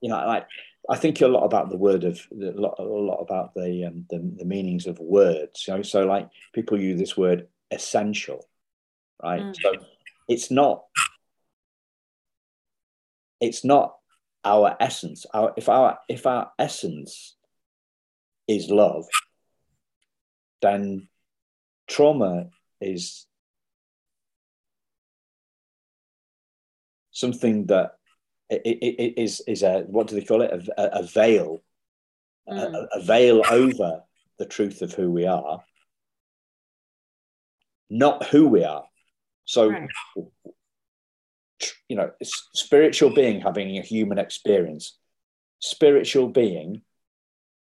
you 0.00 0.08
know, 0.08 0.16
like 0.26 0.46
I 0.88 0.96
think 0.96 1.20
a 1.20 1.28
lot 1.28 1.44
about 1.44 1.70
the 1.70 1.76
word 1.76 2.04
of 2.04 2.20
a 2.32 2.52
lot, 2.52 2.76
a 2.78 2.82
lot 2.82 3.18
about 3.18 3.54
the, 3.54 3.84
um, 3.84 4.06
the, 4.10 4.18
the 4.38 4.44
meanings 4.44 4.86
of 4.86 4.98
words. 4.98 5.66
You 5.66 5.76
know, 5.76 5.82
so 5.82 6.04
like 6.04 6.28
people 6.54 6.80
use 6.80 6.98
this 6.98 7.16
word 7.16 7.48
essential, 7.70 8.48
right? 9.22 9.42
Mm. 9.42 9.56
So 9.60 9.72
it's 10.28 10.50
not 10.50 10.84
it's 13.40 13.64
not 13.64 13.96
our 14.44 14.76
essence. 14.80 15.26
Our 15.32 15.52
if 15.56 15.68
our 15.68 15.98
if 16.08 16.26
our 16.26 16.52
essence 16.58 17.36
is 18.46 18.70
love, 18.70 19.06
then 20.62 21.08
trauma 21.88 22.50
is 22.80 23.26
something 27.20 27.66
that 27.66 27.92
it, 28.48 28.62
it, 28.64 29.02
it 29.02 29.22
is 29.22 29.42
is 29.46 29.62
a 29.62 29.80
what 29.86 30.08
do 30.08 30.14
they 30.14 30.24
call 30.24 30.42
it? 30.42 30.50
A, 30.76 31.00
a 31.00 31.02
veil 31.04 31.62
mm. 32.48 32.58
a, 32.58 32.88
a, 32.98 33.02
veil 33.02 33.42
over 33.50 34.02
the 34.38 34.46
truth 34.46 34.82
of 34.82 34.92
who 34.92 35.10
we 35.10 35.26
are 35.26 35.62
not 37.90 38.24
who 38.26 38.46
we 38.46 38.64
are. 38.64 38.84
So 39.44 39.68
right. 39.68 39.88
you 41.88 41.96
know 41.96 42.12
spiritual 42.22 43.12
being 43.12 43.40
having 43.40 43.76
a 43.76 43.82
human 43.82 44.18
experience 44.18 44.96
spiritual 45.58 46.28
being 46.28 46.82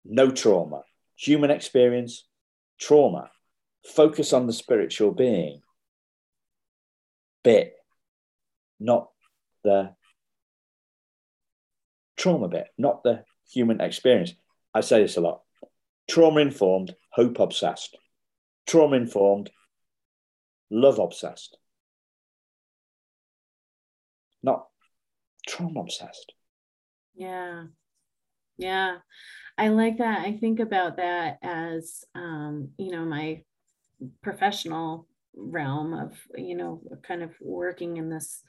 no 0.04 0.30
trauma. 0.30 0.82
Human 1.16 1.50
experience 1.50 2.26
trauma. 2.80 3.30
Focus 3.84 4.32
on 4.32 4.46
the 4.46 4.52
spiritual 4.52 5.12
being. 5.12 5.60
Bit. 7.44 7.74
Not 8.80 9.08
the 9.66 9.90
trauma 12.16 12.48
bit, 12.48 12.68
not 12.78 13.02
the 13.02 13.24
human 13.52 13.80
experience. 13.80 14.32
I 14.72 14.80
say 14.80 15.02
this 15.02 15.16
a 15.16 15.20
lot 15.20 15.42
trauma 16.08 16.40
informed, 16.40 16.94
hope 17.10 17.40
obsessed, 17.40 17.96
trauma 18.66 18.96
informed, 18.96 19.50
love 20.70 20.98
obsessed, 20.98 21.58
not 24.42 24.66
trauma 25.46 25.80
obsessed. 25.80 26.32
Yeah. 27.16 27.64
Yeah. 28.58 28.98
I 29.58 29.68
like 29.68 29.98
that. 29.98 30.20
I 30.20 30.36
think 30.36 30.60
about 30.60 30.98
that 30.98 31.38
as, 31.42 32.04
um, 32.14 32.70
you 32.78 32.92
know, 32.92 33.04
my 33.04 33.42
professional 34.22 35.08
realm 35.34 35.94
of, 35.94 36.12
you 36.36 36.56
know, 36.56 36.82
kind 37.02 37.22
of 37.22 37.30
working 37.40 37.96
in 37.96 38.10
this 38.10 38.42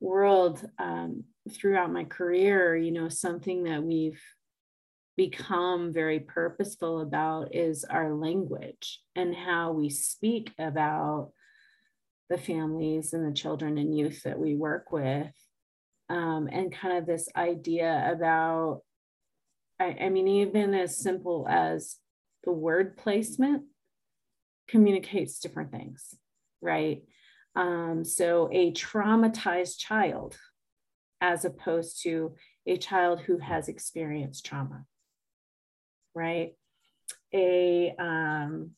world 0.00 0.64
um, 0.78 1.24
throughout 1.50 1.92
my 1.92 2.04
career, 2.04 2.76
you 2.76 2.92
know, 2.92 3.08
something 3.08 3.64
that 3.64 3.82
we've 3.82 4.20
become 5.16 5.92
very 5.92 6.20
purposeful 6.20 7.00
about 7.00 7.54
is 7.54 7.84
our 7.84 8.14
language 8.14 9.00
and 9.14 9.34
how 9.34 9.72
we 9.72 9.88
speak 9.88 10.52
about 10.58 11.30
the 12.28 12.36
families 12.36 13.12
and 13.12 13.26
the 13.26 13.34
children 13.34 13.78
and 13.78 13.96
youth 13.96 14.22
that 14.24 14.38
we 14.38 14.54
work 14.54 14.92
with. 14.92 15.32
Um, 16.08 16.48
and 16.52 16.72
kind 16.72 16.98
of 16.98 17.06
this 17.06 17.28
idea 17.34 18.10
about, 18.12 18.82
I, 19.80 19.96
I 20.02 20.08
mean, 20.08 20.28
even 20.28 20.74
as 20.74 20.98
simple 20.98 21.46
as 21.48 21.96
the 22.44 22.52
word 22.52 22.96
placement 22.96 23.64
communicates 24.68 25.40
different 25.40 25.72
things, 25.72 26.14
right? 26.60 27.02
Um, 27.56 28.04
so, 28.04 28.50
a 28.52 28.70
traumatized 28.72 29.78
child, 29.78 30.38
as 31.20 31.44
opposed 31.44 32.02
to 32.02 32.34
a 32.66 32.76
child 32.76 33.20
who 33.20 33.38
has 33.38 33.68
experienced 33.68 34.44
trauma, 34.44 34.84
right? 36.14 36.52
A, 37.34 37.94
um, 37.98 38.72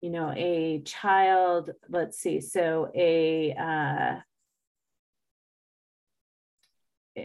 you 0.00 0.10
know, 0.10 0.32
a 0.34 0.82
child, 0.84 1.70
let's 1.88 2.18
see, 2.18 2.40
so 2.40 2.90
a, 2.94 3.52
uh, 3.52 4.20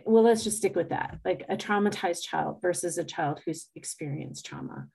well, 0.06 0.24
let's 0.24 0.44
just 0.44 0.58
stick 0.58 0.76
with 0.76 0.90
that 0.90 1.20
like 1.24 1.46
a 1.50 1.56
traumatized 1.56 2.24
child 2.24 2.62
versus 2.62 2.98
a 2.98 3.04
child 3.04 3.42
who's 3.46 3.70
experienced 3.76 4.46
trauma 4.46 4.88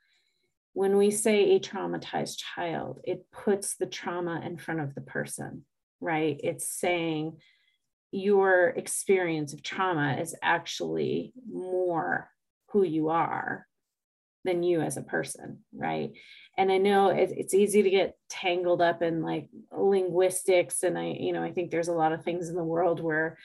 when 0.79 0.97
we 0.97 1.11
say 1.11 1.57
a 1.57 1.59
traumatized 1.59 2.39
child, 2.55 3.01
it 3.03 3.27
puts 3.33 3.75
the 3.75 3.87
trauma 3.87 4.41
in 4.47 4.57
front 4.57 4.79
of 4.79 4.95
the 4.95 5.01
person, 5.01 5.65
right? 6.01 6.41
It's 6.45 6.71
saying 6.71 7.39
your 8.13 8.69
experience 8.69 9.53
of 9.53 9.65
trauma 9.65 10.19
is 10.21 10.37
actually 10.41 11.33
more 11.51 12.31
who 12.71 12.85
you 12.85 13.09
are 13.09 13.67
than 14.45 14.63
you 14.63 14.81
as 14.81 14.97
a 14.97 15.03
person, 15.03 15.65
right? 15.75 16.13
And 16.57 16.71
I 16.71 16.79
know 16.79 17.09
it's 17.09 17.55
easy 17.55 17.83
to 17.83 17.91
get 17.91 18.17
tangled 18.31 18.81
up 18.81 19.03
in 19.03 19.21
like 19.21 19.49
linguistics. 19.77 20.85
And 20.85 20.97
I, 20.97 21.17
you 21.19 21.33
know, 21.33 21.43
I 21.43 21.51
think 21.51 21.73
there's 21.73 21.89
a 21.89 21.93
lot 21.93 22.13
of 22.13 22.23
things 22.23 22.51
in 22.51 22.55
the 22.55 22.63
world 22.63 23.01
where, 23.01 23.37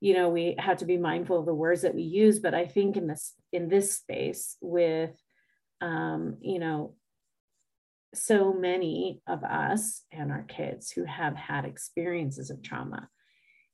you 0.00 0.12
know, 0.12 0.28
we 0.28 0.56
have 0.58 0.76
to 0.80 0.84
be 0.84 0.98
mindful 0.98 1.38
of 1.38 1.46
the 1.46 1.54
words 1.54 1.80
that 1.80 1.94
we 1.94 2.02
use. 2.02 2.38
But 2.38 2.52
I 2.52 2.66
think 2.66 2.98
in 2.98 3.06
this 3.06 3.32
in 3.50 3.70
this 3.70 3.96
space 3.96 4.58
with 4.60 5.16
um, 5.82 6.36
you 6.40 6.58
know, 6.58 6.94
so 8.14 8.52
many 8.52 9.20
of 9.26 9.42
us 9.42 10.02
and 10.12 10.30
our 10.30 10.44
kids 10.44 10.90
who 10.90 11.04
have 11.04 11.34
had 11.34 11.64
experiences 11.64 12.50
of 12.50 12.62
trauma, 12.62 13.08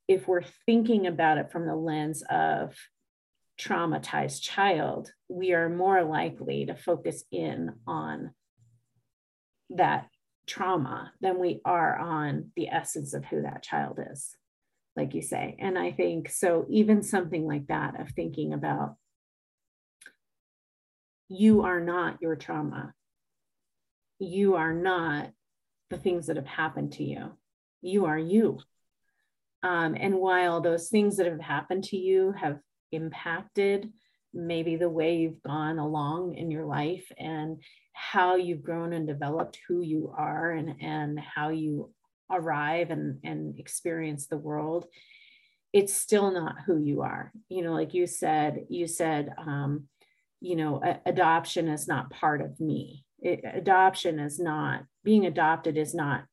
if 0.09 0.27
we're 0.27 0.45
thinking 0.65 1.07
about 1.07 1.39
it 1.39 1.53
from 1.53 1.67
the 1.67 1.77
lens 1.77 2.25
of 2.31 2.75
traumatized 3.61 4.43
child, 4.43 5.13
we 5.29 5.53
are 5.53 5.69
more 5.69 6.03
likely 6.03 6.65
to 6.67 6.75
focus 6.75 7.25
in 7.31 7.73
on 7.87 8.31
that 9.71 10.09
trauma 10.47 11.13
than 11.21 11.39
we 11.39 11.61
are 11.65 11.99
on 11.99 12.51
the 12.57 12.69
essence 12.69 13.13
of 13.13 13.25
who 13.27 13.43
that 13.43 13.63
child 13.63 13.99
is, 14.13 14.35
like 14.97 15.15
you 15.15 15.21
say. 15.21 15.57
And 15.59 15.79
I 15.79 15.93
think 15.93 16.31
so, 16.31 16.65
even 16.71 17.03
something 17.03 17.47
like 17.47 17.67
that 17.67 18.01
of 18.01 18.11
thinking 18.11 18.55
about 18.55 18.95
you 21.29 21.62
are 21.62 21.81
not 21.81 22.20
your 22.20 22.37
trauma. 22.37 22.95
You 24.18 24.57
are 24.57 24.72
not 24.72 25.31
the 25.91 25.99
things 25.99 26.26
that 26.26 26.37
have 26.37 26.47
happened 26.47 26.93
to 26.95 27.05
you. 27.05 27.33
You 27.81 28.07
are 28.07 28.18
you. 28.18 28.59
Um, 29.62 29.97
and 29.99 30.16
while 30.16 30.61
those 30.61 30.89
things 30.89 31.16
that 31.16 31.26
have 31.26 31.41
happened 31.41 31.85
to 31.85 31.97
you 31.97 32.33
have 32.33 32.59
impacted 32.93 33.93
maybe 34.33 34.76
the 34.76 34.89
way 34.89 35.16
you've 35.16 35.43
gone 35.43 35.79
along 35.79 36.35
in 36.35 36.51
your 36.51 36.64
life 36.66 37.11
and 37.18 37.59
how 37.93 38.37
you've 38.37 38.62
grown 38.62 38.93
and 38.93 39.07
developed 39.07 39.59
who 39.66 39.81
you 39.81 40.12
are 40.16 40.53
and, 40.53 40.81
and 40.81 41.18
how 41.18 41.49
you 41.49 41.91
arrive 42.31 42.91
and, 42.91 43.18
and 43.24 43.59
experience 43.59 44.26
the 44.26 44.37
world, 44.37 44.87
it's 45.72 45.95
still 45.95 46.31
not 46.31 46.57
who 46.66 46.79
you 46.79 47.03
are. 47.03 47.33
You 47.49 47.62
know, 47.62 47.72
like 47.72 47.95
you 47.95 48.07
said, 48.07 48.66
you 48.68 48.87
said, 48.87 49.33
um, 49.39 49.89
you 50.41 50.57
know 50.57 50.80
a, 50.82 51.01
adoption 51.07 51.68
is 51.68 51.89
not 51.89 52.11
part 52.11 52.41
of 52.41 52.61
me. 52.61 53.05
It, 53.20 53.41
adoption 53.45 54.18
is 54.18 54.39
not 54.39 54.84
being 55.05 55.26
adopted 55.26 55.76
is 55.76 55.95
not 55.95 56.24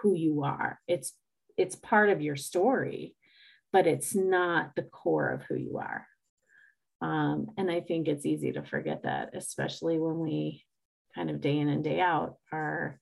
who 0.00 0.14
you 0.14 0.44
are. 0.44 0.80
It's 0.86 1.12
it's 1.56 1.76
part 1.76 2.10
of 2.10 2.22
your 2.22 2.36
story 2.36 3.14
but 3.72 3.86
it's 3.86 4.14
not 4.14 4.74
the 4.74 4.82
core 4.82 5.28
of 5.28 5.42
who 5.42 5.54
you 5.54 5.78
are. 5.78 6.06
Um, 7.02 7.48
and 7.58 7.70
i 7.70 7.82
think 7.82 8.08
it's 8.08 8.24
easy 8.24 8.52
to 8.52 8.62
forget 8.62 9.02
that 9.02 9.32
especially 9.34 9.98
when 9.98 10.18
we 10.18 10.64
kind 11.14 11.28
of 11.28 11.42
day 11.42 11.58
in 11.58 11.68
and 11.68 11.84
day 11.84 12.00
out 12.00 12.36
are 12.50 12.98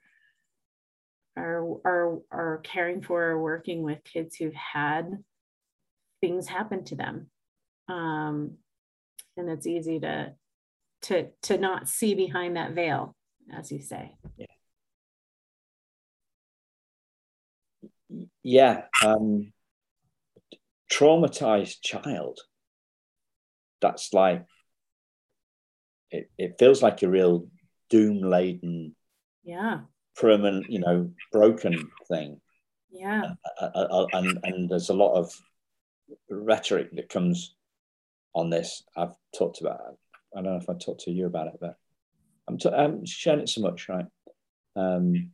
are 1.37 1.65
are, 1.85 2.19
are 2.33 2.61
caring 2.65 3.03
for 3.03 3.23
or 3.23 3.41
working 3.41 3.83
with 3.85 4.03
kids 4.03 4.35
who've 4.35 4.55
had 4.55 5.23
things 6.21 6.49
happen 6.49 6.83
to 6.85 6.97
them. 6.97 7.31
Um, 7.89 8.57
and 9.37 9.49
it's 9.49 9.67
easy 9.67 10.01
to 10.01 10.33
to 11.03 11.29
to 11.43 11.59
not 11.59 11.89
see 11.89 12.15
behind 12.15 12.57
that 12.57 12.73
veil 12.73 13.15
as 13.53 13.71
you 13.71 13.81
say. 13.81 14.17
Yeah 14.37 14.47
yeah 18.43 18.83
um 19.05 19.53
traumatized 20.93 21.83
child. 21.83 22.39
That's 23.81 24.13
like 24.13 24.45
it, 26.11 26.31
it 26.39 26.57
feels 26.59 26.83
like 26.83 27.03
a 27.03 27.09
real 27.09 27.49
doom 27.91 28.23
laden 28.23 28.95
yeah. 29.43 29.81
permanent 30.17 30.71
you 30.71 30.79
know 30.81 31.11
broken 31.33 31.91
thing. 32.09 32.41
Yeah. 32.91 33.33
Uh, 33.61 33.71
uh, 33.75 33.87
uh, 33.91 34.07
and 34.13 34.39
and 34.45 34.71
there's 34.71 34.91
a 34.91 34.95
lot 34.95 35.15
of 35.15 35.33
rhetoric 36.31 36.95
that 36.95 37.09
comes 37.09 37.57
on 38.35 38.51
this. 38.51 38.83
I've 38.97 39.15
talked 39.37 39.61
about. 39.61 39.81
I 40.37 40.43
don't 40.43 40.45
know 40.45 40.57
if 40.57 40.69
I 40.69 40.75
talked 40.75 41.03
to 41.03 41.11
you 41.11 41.27
about 41.27 41.49
it, 41.49 41.55
but 41.61 41.77
I'm, 42.49 42.59
t- 42.59 42.69
I'm 42.69 43.07
sharing 43.07 43.41
it 43.41 43.49
so 43.49 43.61
much, 43.61 43.89
right? 43.89 44.07
Um, 44.77 45.31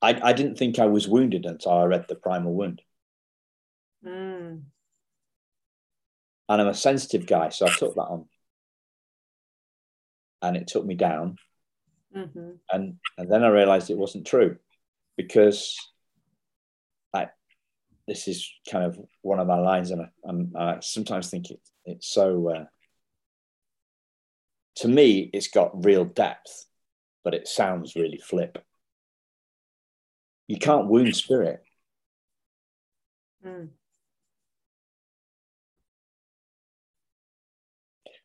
I, 0.00 0.20
I 0.22 0.32
didn't 0.32 0.58
think 0.58 0.78
I 0.78 0.86
was 0.86 1.08
wounded 1.08 1.46
until 1.46 1.72
I 1.72 1.84
read 1.84 2.06
The 2.08 2.14
Primal 2.14 2.54
Wound. 2.54 2.82
Mm. 4.04 4.62
And 6.48 6.60
I'm 6.60 6.68
a 6.68 6.74
sensitive 6.74 7.26
guy, 7.26 7.48
so 7.48 7.66
I 7.66 7.70
took 7.70 7.94
that 7.94 8.02
on. 8.02 8.26
And 10.42 10.56
it 10.58 10.66
took 10.66 10.84
me 10.84 10.94
down. 10.94 11.38
Mm-hmm. 12.14 12.50
And 12.70 12.96
and 13.18 13.30
then 13.30 13.42
I 13.42 13.48
realized 13.48 13.90
it 13.90 13.98
wasn't 13.98 14.26
true 14.26 14.56
because 15.16 15.76
I 17.12 17.28
this 18.06 18.28
is 18.28 18.48
kind 18.70 18.84
of 18.84 18.98
one 19.22 19.40
of 19.40 19.46
my 19.46 19.58
lines, 19.58 19.90
and 19.90 20.06
I, 20.56 20.62
I 20.62 20.80
sometimes 20.80 21.30
think 21.30 21.50
it, 21.50 21.60
it's 21.84 22.08
so. 22.08 22.50
Uh, 22.50 22.64
to 24.76 24.88
me, 24.88 25.30
it's 25.32 25.48
got 25.48 25.84
real 25.84 26.04
depth, 26.04 26.66
but 27.22 27.34
it 27.34 27.46
sounds 27.46 27.94
really 27.94 28.18
flip. 28.18 28.58
You 30.48 30.58
can't 30.58 30.88
wound 30.88 31.14
spirit. 31.16 31.62
Mm. 33.46 33.68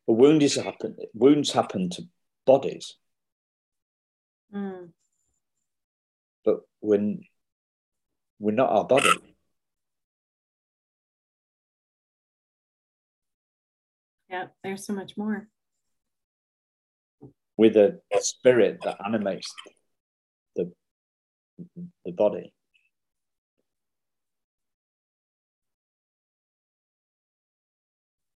A 0.08 0.12
wound 0.12 0.42
is 0.42 0.56
happen. 0.56 0.96
Wounds 1.14 1.52
happen 1.52 1.88
to 1.90 2.02
bodies, 2.44 2.96
Mm. 4.54 4.90
but 6.44 6.60
when 6.80 7.20
we're 8.38 8.52
not 8.52 8.70
our 8.70 8.84
body. 8.84 9.10
Yeah, 14.28 14.46
there's 14.62 14.86
so 14.86 14.92
much 14.92 15.16
more. 15.16 15.48
with 17.60 17.76
a, 17.76 18.00
spirit 18.20 18.78
that 18.82 18.96
animates 19.04 19.54
the 20.56 20.72
the 22.06 22.12
body. 22.12 22.54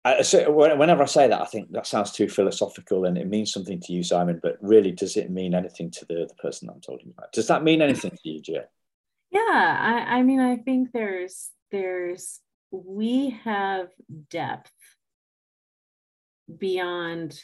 I, 0.05 0.21
so 0.21 0.51
whenever 0.51 1.03
I 1.03 1.07
say 1.07 1.29
that, 1.29 1.41
I 1.41 1.47
think 1.47 1.73
that 1.73 1.87
sounds 1.87 2.13
too 2.13 2.29
philosophical 2.29 3.07
and 3.07 3.17
it 3.17 3.27
means 3.27 3.53
something 3.53 3.81
to 3.81 3.93
you, 3.93 4.03
Simon. 4.03 4.39
But 4.43 4.59
really, 4.61 4.93
does 4.93 5.17
it 5.17 5.31
mean 5.31 5.55
anything 5.55 5.91
to 5.93 6.05
the, 6.05 6.27
the 6.29 6.35
person 6.35 6.69
I'm 6.69 6.83
talking 6.83 7.13
about? 7.17 7.33
Does 7.33 7.47
that 7.47 7.65
mean 7.65 7.81
anything 7.81 8.11
to 8.11 8.29
you, 8.29 8.41
Jill? 8.43 8.65
Yeah, 9.31 9.41
I, 9.41 10.19
I 10.19 10.23
mean, 10.23 10.41
I 10.41 10.57
think 10.59 10.93
there's 10.93 11.51
there's 11.73 12.41
we 12.71 13.31
have 13.45 13.89
depth 14.31 14.71
beyond 16.59 17.41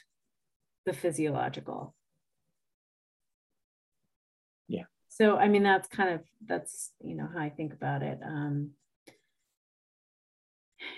the 0.84 0.92
physiological. 0.92 1.94
Yeah. 4.68 4.84
So 5.08 5.36
I 5.36 5.48
mean, 5.48 5.62
that's 5.62 5.88
kind 5.88 6.10
of 6.10 6.20
that's 6.44 6.92
you 7.00 7.14
know 7.14 7.28
how 7.32 7.40
I 7.40 7.48
think 7.48 7.72
about 7.72 8.02
it. 8.02 8.20
Um, 8.24 8.72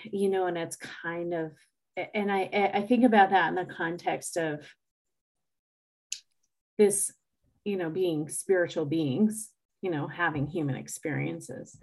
you 0.03 0.29
know, 0.29 0.47
and 0.47 0.57
it's 0.57 0.75
kind 0.75 1.33
of, 1.33 1.51
and 2.13 2.31
I 2.31 2.71
I 2.73 2.81
think 2.81 3.03
about 3.03 3.29
that 3.29 3.49
in 3.49 3.55
the 3.55 3.65
context 3.65 4.37
of 4.37 4.67
this, 6.77 7.11
you 7.63 7.77
know, 7.77 7.89
being 7.89 8.29
spiritual 8.29 8.85
beings, 8.85 9.51
you 9.81 9.91
know, 9.91 10.07
having 10.07 10.47
human 10.47 10.75
experiences. 10.75 11.77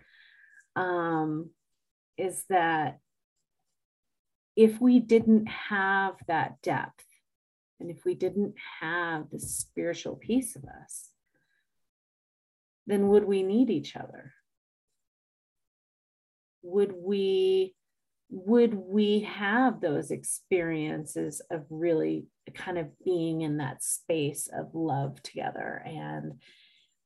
Um, 0.76 1.50
is 2.16 2.44
that 2.48 2.98
if 4.56 4.80
we 4.80 5.00
didn't 5.00 5.46
have 5.46 6.14
that 6.26 6.60
depth, 6.62 7.04
and 7.78 7.90
if 7.90 8.04
we 8.04 8.14
didn't 8.14 8.54
have 8.80 9.30
the 9.30 9.40
spiritual 9.40 10.16
piece 10.16 10.54
of 10.54 10.64
us, 10.64 11.08
then 12.86 13.08
would 13.08 13.24
we 13.24 13.42
need 13.42 13.70
each 13.70 13.96
other? 13.96 14.32
Would 16.62 16.92
we 16.92 17.74
would 18.30 18.74
we 18.74 19.20
have 19.20 19.80
those 19.80 20.10
experiences 20.10 21.42
of 21.50 21.64
really 21.68 22.26
kind 22.54 22.78
of 22.78 22.86
being 23.04 23.40
in 23.40 23.56
that 23.58 23.82
space 23.82 24.48
of 24.52 24.74
love 24.74 25.20
together 25.22 25.82
and 25.84 26.34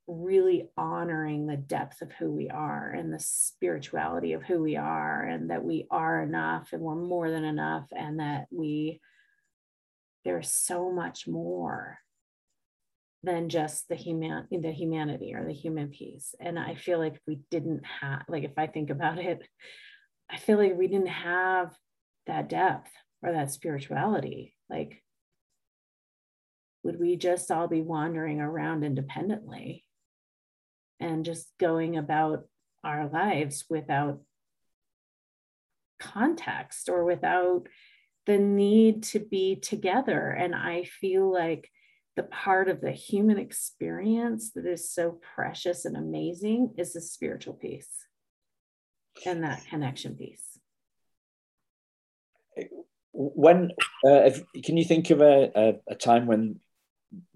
really 0.07 0.69
honoring 0.77 1.47
the 1.47 1.57
depth 1.57 2.03
of 2.03 2.13
who 2.13 2.31
we 2.31 2.51
are 2.51 2.91
and 2.91 3.13
the 3.13 3.19
spirituality 3.19 4.35
of 4.35 4.43
who 4.43 4.63
we 4.63 4.77
are 4.77 5.23
and 5.23 5.51
that 5.51 5.65
we 5.65 5.87
are 5.91 6.23
enough 6.23 6.69
and 6.73 6.83
we're 6.83 6.95
more 6.95 7.31
than 7.31 7.45
enough 7.45 7.87
and 7.97 8.21
that 8.21 8.47
we 8.51 9.01
there's 10.27 10.49
so 10.49 10.91
much 10.93 11.27
more 11.27 11.99
than 13.23 13.49
just 13.49 13.89
the 13.89 13.95
human 13.95 14.47
the 14.51 14.73
humanity 14.73 15.35
or 15.35 15.45
the 15.47 15.55
human 15.55 15.89
piece. 15.89 16.35
And 16.39 16.59
i 16.59 16.75
feel 16.75 16.99
like 16.99 17.19
we 17.27 17.39
didn't 17.51 17.83
have 18.01 18.25
like 18.29 18.45
if 18.45 18.59
i 18.59 18.67
think 18.67 18.91
about 18.91 19.19
it 19.19 19.41
i 20.31 20.37
feel 20.37 20.59
like 20.59 20.77
we 20.77 20.89
didn't 20.89 21.07
have 21.07 21.75
that 22.27 22.49
depth 22.49 22.91
or 23.23 23.33
that 23.33 23.51
spirituality 23.51 24.55
like 24.71 25.03
would 26.83 27.01
we 27.01 27.17
just 27.17 27.51
all 27.51 27.67
be 27.67 27.81
wandering 27.81 28.41
around 28.41 28.85
independently 28.85 29.85
and 31.01 31.25
just 31.25 31.49
going 31.59 31.97
about 31.97 32.45
our 32.85 33.09
lives 33.09 33.65
without 33.69 34.21
context 35.99 36.89
or 36.89 37.05
without 37.05 37.67
the 38.27 38.39
need 38.39 39.03
to 39.03 39.19
be 39.19 39.57
together. 39.57 40.31
And 40.31 40.55
I 40.55 40.85
feel 40.85 41.31
like 41.31 41.71
the 42.17 42.23
part 42.23 42.69
of 42.69 42.81
the 42.81 42.93
human 42.93 43.39
experience 43.39 44.53
that 44.53 44.67
is 44.67 44.91
so 44.91 45.19
precious 45.35 45.85
and 45.85 45.97
amazing 45.97 46.75
is 46.79 46.93
the 46.93 47.01
spiritual 47.01 47.55
piece 47.55 47.91
and 49.27 49.45
that 49.45 49.65
connection 49.67 50.17
piece. 50.17 50.59
When 53.13 53.71
uh, 54.05 54.25
if, 54.25 54.43
can 54.63 54.77
you 54.77 54.85
think 54.85 55.11
of 55.11 55.21
a, 55.21 55.51
a, 55.55 55.93
a, 55.93 55.95
time 55.95 56.27
when 56.27 56.61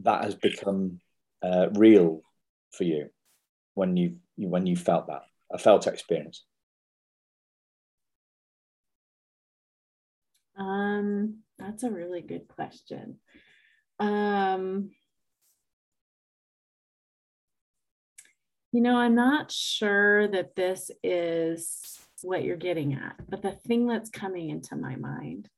that 0.01 0.25
has 0.25 0.35
become 0.35 1.01
uh, 1.43 1.69
real 1.73 2.23
for 2.73 2.85
you? 2.85 3.11
When 3.75 3.97
you 3.97 4.17
when 4.37 4.67
you 4.67 4.77
felt 4.77 5.07
that 5.07 5.23
a 5.53 5.59
felt 5.59 5.87
experience? 5.87 6.45
Um, 10.57 11.39
that's 11.59 11.85
a 11.85 11.91
really 11.91 12.21
good 12.21 12.49
question. 12.49 13.19
Um, 14.01 14.91
you 18.73 18.81
know, 18.81 18.97
I'm 18.97 19.15
not 19.15 19.51
sure 19.51 20.29
that 20.29 20.55
this 20.55 20.91
is 21.03 21.99
what 22.23 22.45
you're 22.45 22.57
getting 22.57 22.95
at, 22.95 23.17
but 23.29 23.43
the 23.43 23.53
thing 23.53 23.87
that's 23.87 24.11
coming 24.11 24.51
into 24.51 24.77
my 24.77 24.97
mind 24.97 25.49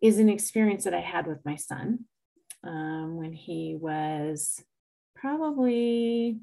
is 0.00 0.18
an 0.18 0.28
experience 0.28 0.84
that 0.84 0.94
I 0.94 1.00
had 1.00 1.26
with 1.26 1.44
my 1.44 1.56
son 1.56 2.06
um, 2.64 3.16
when 3.16 3.32
he 3.32 3.76
was 3.78 4.62
probably 5.14 6.38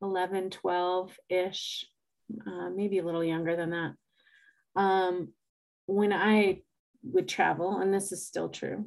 11, 0.00 0.50
12 0.50 1.18
ish, 1.28 1.86
uh, 2.46 2.70
maybe 2.70 2.98
a 2.98 3.04
little 3.04 3.22
younger 3.22 3.54
than 3.54 3.70
that. 3.70 3.92
Um, 4.74 5.32
when 5.86 6.12
I 6.12 6.62
would 7.04 7.28
travel, 7.28 7.78
and 7.78 7.94
this 7.94 8.10
is 8.10 8.26
still 8.26 8.48
true, 8.48 8.86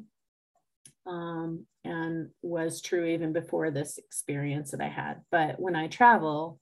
um, 1.05 1.65
and 1.83 2.29
was 2.41 2.81
true 2.81 3.05
even 3.05 3.33
before 3.33 3.71
this 3.71 3.97
experience 3.97 4.71
that 4.71 4.81
I 4.81 4.87
had, 4.87 5.21
but 5.31 5.59
when 5.59 5.75
I 5.75 5.87
travel, 5.87 6.59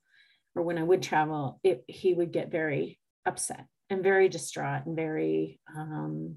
or 0.55 0.63
when 0.63 0.77
I 0.77 0.83
would 0.83 1.01
travel, 1.01 1.59
it, 1.63 1.83
he 1.87 2.13
would 2.13 2.31
get 2.31 2.51
very 2.51 2.99
upset 3.25 3.65
and 3.89 4.03
very 4.03 4.29
distraught 4.29 4.85
and 4.85 4.95
very, 4.95 5.59
um, 5.75 6.35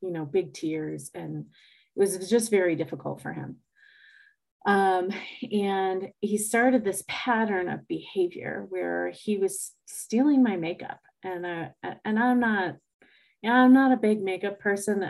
you 0.00 0.10
know, 0.10 0.24
big 0.24 0.54
tears. 0.54 1.10
And 1.14 1.46
it 1.96 2.00
was, 2.00 2.30
just 2.30 2.50
very 2.50 2.76
difficult 2.76 3.20
for 3.20 3.32
him. 3.32 3.56
Um, 4.66 5.10
and 5.52 6.08
he 6.20 6.38
started 6.38 6.84
this 6.84 7.02
pattern 7.08 7.68
of 7.68 7.88
behavior 7.88 8.66
where 8.68 9.10
he 9.10 9.36
was 9.36 9.72
stealing 9.86 10.42
my 10.42 10.56
makeup. 10.56 11.00
And 11.22 11.46
I, 11.46 11.72
and 12.04 12.18
I'm 12.18 12.40
not 12.40 12.76
yeah, 13.42 13.54
I'm 13.54 13.72
not 13.72 13.92
a 13.92 13.96
big 13.96 14.22
makeup 14.22 14.60
person. 14.60 15.02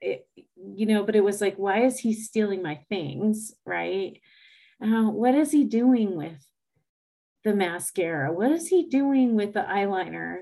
It, 0.00 0.26
you 0.56 0.86
know, 0.86 1.04
but 1.04 1.16
it 1.16 1.24
was 1.24 1.40
like, 1.40 1.56
why 1.56 1.84
is 1.84 1.98
he 1.98 2.12
stealing 2.12 2.62
my 2.62 2.80
things? 2.88 3.54
Right. 3.64 4.20
Uh, 4.82 5.10
what 5.10 5.34
is 5.34 5.52
he 5.52 5.64
doing 5.64 6.16
with 6.16 6.44
the 7.44 7.54
mascara? 7.54 8.32
What 8.32 8.50
is 8.50 8.68
he 8.68 8.88
doing 8.88 9.36
with 9.36 9.54
the 9.54 9.60
eyeliner? 9.60 10.40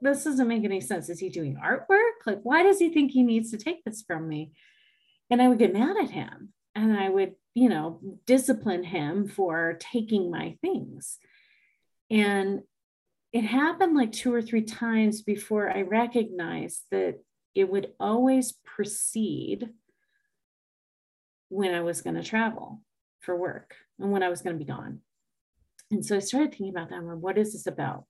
This 0.00 0.24
doesn't 0.24 0.48
make 0.48 0.64
any 0.64 0.80
sense. 0.80 1.08
Is 1.08 1.18
he 1.18 1.28
doing 1.28 1.56
artwork? 1.56 2.26
Like, 2.26 2.40
why 2.42 2.62
does 2.62 2.78
he 2.78 2.90
think 2.90 3.10
he 3.10 3.22
needs 3.22 3.50
to 3.50 3.58
take 3.58 3.84
this 3.84 4.02
from 4.02 4.28
me? 4.28 4.52
And 5.30 5.42
I 5.42 5.48
would 5.48 5.58
get 5.58 5.72
mad 5.72 5.96
at 5.96 6.10
him 6.10 6.52
and 6.74 6.96
I 6.96 7.08
would, 7.08 7.34
you 7.54 7.68
know, 7.68 8.00
discipline 8.26 8.84
him 8.84 9.28
for 9.28 9.78
taking 9.80 10.30
my 10.30 10.56
things. 10.62 11.18
And 12.10 12.62
it 13.32 13.44
happened 13.44 13.96
like 13.96 14.12
two 14.12 14.32
or 14.32 14.42
three 14.42 14.62
times 14.62 15.22
before 15.22 15.70
I 15.70 15.82
recognized 15.82 16.82
that 16.90 17.16
it 17.54 17.70
would 17.70 17.92
always 18.00 18.52
precede 18.64 19.70
when 21.48 21.74
I 21.74 21.80
was 21.80 22.00
going 22.00 22.16
to 22.16 22.22
travel. 22.22 22.82
for 23.22 23.36
work 23.36 23.76
and 23.98 24.10
when 24.10 24.22
I 24.22 24.28
was 24.28 24.42
going 24.42 24.58
to 24.58 24.64
be 24.64 24.70
gone. 24.70 25.00
And 25.90 26.04
so 26.04 26.16
I 26.16 26.20
started 26.20 26.50
thinking 26.50 26.70
about 26.70 26.90
that. 26.90 27.02
What 27.02 27.38
is 27.38 27.52
this 27.52 27.66
about? 27.66 28.04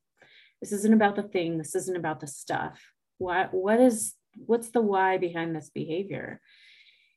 This 0.61 0.73
isn't 0.73 0.95
about 0.95 1.17
the 1.17 1.23
thing. 1.23 1.59
This 1.59 1.75
isn't 1.75 1.97
about 1.97 2.21
the 2.21 2.27
stuff. 2.27 2.81
What, 3.19 3.53
what 3.53 3.81
is, 3.81 4.15
what's 4.35 4.71
the 4.71 4.81
why 4.81 5.19
behind 5.19 5.55
this 5.55 5.71
behavior? 5.71 6.41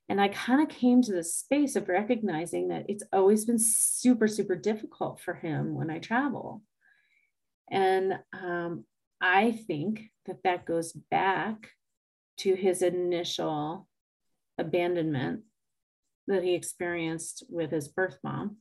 And 0.10 0.20
I 0.20 0.28
kind 0.28 0.62
of 0.62 0.70
came 0.70 1.02
to 1.04 1.14
this 1.14 1.36
space 1.36 1.76
of 1.76 1.88
recognizing 1.88 2.68
that 2.68 2.86
it's 2.90 3.04
always 3.14 3.46
been 3.46 3.60
super, 3.60 4.28
super 4.28 4.56
difficult 4.56 5.20
for 5.20 5.34
him 5.34 5.74
when 5.74 5.90
I 5.90 6.00
travel. 6.00 6.62
And 7.72 8.20
um, 8.34 8.86
I 9.22 9.52
think 9.52 10.12
that 10.26 10.44
that 10.44 10.66
goes 10.66 10.92
back 10.92 11.70
to 12.38 12.56
his 12.56 12.82
initial 12.82 13.88
abandonment 14.58 15.42
that 16.28 16.44
he 16.44 16.54
experienced 16.54 17.44
with 17.50 17.72
his 17.72 17.88
birth 17.88 18.18
mom 18.24 18.58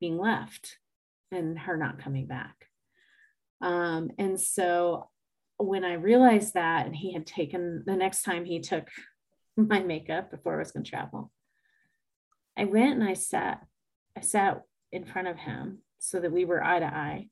being 0.00 0.18
left 0.18 0.78
and 1.32 1.58
her 1.58 1.76
not 1.76 2.02
coming 2.02 2.26
back. 2.26 2.66
Um, 3.60 4.10
and 4.18 4.38
so 4.38 5.08
when 5.56 5.84
I 5.84 5.94
realized 5.94 6.54
that, 6.54 6.86
and 6.86 6.94
he 6.94 7.12
had 7.12 7.26
taken 7.26 7.82
the 7.86 7.96
next 7.96 8.22
time 8.22 8.44
he 8.44 8.60
took 8.60 8.88
my 9.56 9.80
makeup 9.80 10.30
before 10.30 10.56
I 10.56 10.58
was 10.58 10.72
going 10.72 10.84
to 10.84 10.90
travel, 10.90 11.30
I 12.56 12.64
went 12.64 12.94
and 12.94 13.04
I 13.04 13.14
sat, 13.14 13.64
I 14.16 14.20
sat 14.20 14.62
in 14.92 15.04
front 15.04 15.28
of 15.28 15.38
him 15.38 15.78
so 15.98 16.20
that 16.20 16.32
we 16.32 16.44
were 16.44 16.62
eye 16.62 16.78
to 16.78 16.86
eye. 16.86 17.28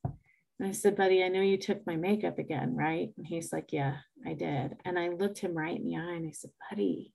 And 0.59 0.69
I 0.69 0.73
said, 0.73 0.97
buddy, 0.97 1.23
I 1.23 1.29
know 1.29 1.43
you 1.43 1.59
took 1.59 1.87
my 1.87 1.97
makeup 1.97 2.39
again, 2.39 2.75
right? 2.75 3.11
And 3.17 3.27
he's 3.27 3.53
like, 3.53 3.73
yeah, 3.73 3.97
I 4.33 4.35
did. 4.35 4.77
And 4.85 4.99
I 4.99 5.09
looked 5.09 5.39
him 5.39 5.55
right 5.55 5.77
in 5.77 5.85
the 5.85 5.97
eye 5.97 6.15
and 6.15 6.27
I 6.27 6.31
said, 6.31 6.51
buddy, 6.71 7.13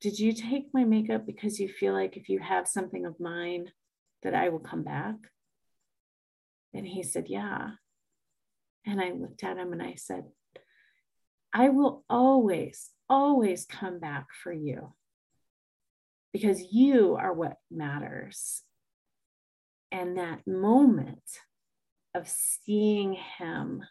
did 0.00 0.18
you 0.18 0.32
take 0.32 0.68
my 0.72 0.84
makeup 0.84 1.26
because 1.26 1.58
you 1.58 1.68
feel 1.68 1.92
like 1.92 2.16
if 2.16 2.28
you 2.28 2.38
have 2.38 2.68
something 2.68 3.04
of 3.04 3.18
mine 3.18 3.72
that 4.22 4.34
I 4.34 4.50
will 4.50 4.60
come 4.60 4.84
back? 4.84 5.16
And 6.72 6.86
he 6.86 7.02
said, 7.02 7.26
yeah. 7.26 7.70
And 8.86 9.00
I 9.00 9.10
looked 9.10 9.42
at 9.42 9.56
him 9.56 9.72
and 9.72 9.82
I 9.82 9.94
said, 9.96 10.24
I 11.52 11.70
will 11.70 12.04
always, 12.08 12.90
always 13.08 13.66
come 13.66 13.98
back 13.98 14.26
for 14.44 14.52
you 14.52 14.94
because 16.32 16.72
you 16.72 17.16
are 17.16 17.32
what 17.32 17.56
matters. 17.68 18.62
And 19.90 20.18
that 20.18 20.46
moment 20.46 21.24
of 22.14 22.28
seeing 22.28 23.14
him 23.38 23.82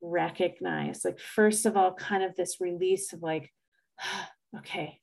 recognize, 0.00 1.04
like, 1.04 1.18
first 1.18 1.66
of 1.66 1.76
all, 1.76 1.92
kind 1.94 2.22
of 2.22 2.36
this 2.36 2.56
release 2.60 3.12
of 3.12 3.22
like, 3.22 3.50
okay, 4.58 5.00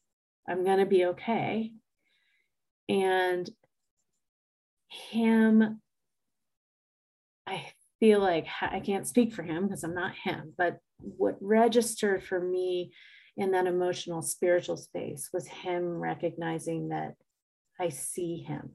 I'm 0.48 0.64
going 0.64 0.80
to 0.80 0.86
be 0.86 1.06
okay. 1.06 1.72
And 2.88 3.50
him, 4.90 5.82
I 7.48 7.66
feel 8.00 8.20
like 8.20 8.48
I 8.62 8.80
can't 8.80 9.08
speak 9.08 9.34
for 9.34 9.44
him 9.44 9.68
because 9.68 9.84
I'm 9.84 9.96
not 9.96 10.14
him, 10.16 10.54
but 10.58 10.78
what 11.00 11.38
registered 11.42 12.24
for 12.24 12.40
me 12.40 12.94
in 13.38 13.52
that 13.52 13.68
emotional 13.68 14.22
spiritual 14.22 14.78
space 14.78 15.30
was 15.34 15.48
him 15.48 16.00
recognizing 16.00 16.90
that 16.90 17.16
I 17.80 17.90
see 17.90 18.38
him. 18.38 18.72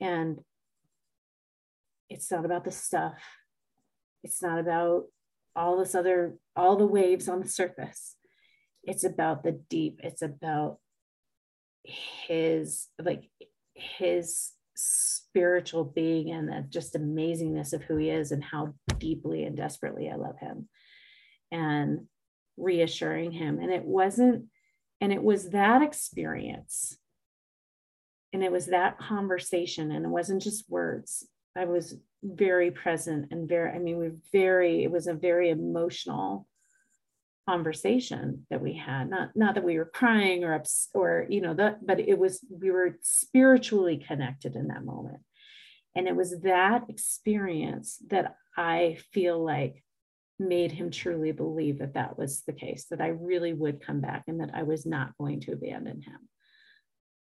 And 0.00 0.40
it's 2.10 2.30
not 2.30 2.44
about 2.44 2.64
the 2.64 2.70
stuff. 2.70 3.14
It's 4.24 4.42
not 4.42 4.58
about 4.58 5.04
all 5.54 5.78
this 5.78 5.94
other, 5.94 6.38
all 6.56 6.76
the 6.76 6.86
waves 6.86 7.28
on 7.28 7.40
the 7.40 7.48
surface. 7.48 8.16
It's 8.82 9.04
about 9.04 9.44
the 9.44 9.52
deep. 9.52 10.00
It's 10.02 10.22
about 10.22 10.78
his 11.84 12.88
like 12.98 13.30
his 13.74 14.52
spiritual 14.74 15.84
being 15.84 16.30
and 16.30 16.48
the 16.48 16.64
just 16.68 16.94
amazingness 16.94 17.72
of 17.72 17.82
who 17.82 17.96
he 17.96 18.10
is 18.10 18.32
and 18.32 18.42
how 18.42 18.74
deeply 18.98 19.44
and 19.44 19.56
desperately 19.56 20.10
I 20.10 20.16
love 20.16 20.38
him 20.38 20.68
and 21.52 22.06
reassuring 22.56 23.32
him. 23.32 23.58
And 23.60 23.70
it 23.70 23.84
wasn't 23.84 24.46
and 25.00 25.12
it 25.12 25.22
was 25.22 25.50
that 25.50 25.82
experience 25.82 26.96
and 28.32 28.42
it 28.42 28.50
was 28.50 28.66
that 28.66 28.98
conversation 28.98 29.92
and 29.92 30.04
it 30.04 30.08
wasn't 30.08 30.42
just 30.42 30.68
words. 30.68 31.26
I 31.56 31.66
was 31.66 31.96
very 32.24 32.70
present 32.70 33.28
and 33.30 33.48
very 33.48 33.70
I 33.70 33.78
mean 33.78 33.98
we 33.98 34.10
very 34.32 34.82
it 34.82 34.90
was 34.90 35.06
a 35.06 35.14
very 35.14 35.50
emotional 35.50 36.46
conversation 37.48 38.46
that 38.50 38.62
we 38.62 38.74
had. 38.74 39.10
Not 39.10 39.30
not 39.34 39.54
that 39.54 39.64
we 39.64 39.76
were 39.78 39.84
crying 39.84 40.44
or 40.44 40.54
ups 40.54 40.88
or 40.94 41.26
you 41.28 41.40
know 41.40 41.54
that 41.54 41.86
but 41.86 42.00
it 42.00 42.18
was 42.18 42.40
we 42.50 42.70
were 42.70 42.98
spiritually 43.02 43.98
connected 43.98 44.56
in 44.56 44.68
that 44.68 44.84
moment. 44.84 45.18
And 45.94 46.08
it 46.08 46.16
was 46.16 46.40
that 46.40 46.84
experience 46.88 47.98
that 48.08 48.36
i 48.56 48.98
feel 49.12 49.42
like 49.44 49.82
made 50.38 50.72
him 50.72 50.90
truly 50.90 51.32
believe 51.32 51.78
that 51.78 51.94
that 51.94 52.18
was 52.18 52.42
the 52.42 52.52
case 52.52 52.86
that 52.90 53.00
i 53.00 53.08
really 53.08 53.52
would 53.52 53.80
come 53.80 54.00
back 54.00 54.24
and 54.26 54.40
that 54.40 54.50
i 54.54 54.62
was 54.62 54.86
not 54.86 55.16
going 55.18 55.40
to 55.40 55.52
abandon 55.52 56.00
him. 56.02 56.28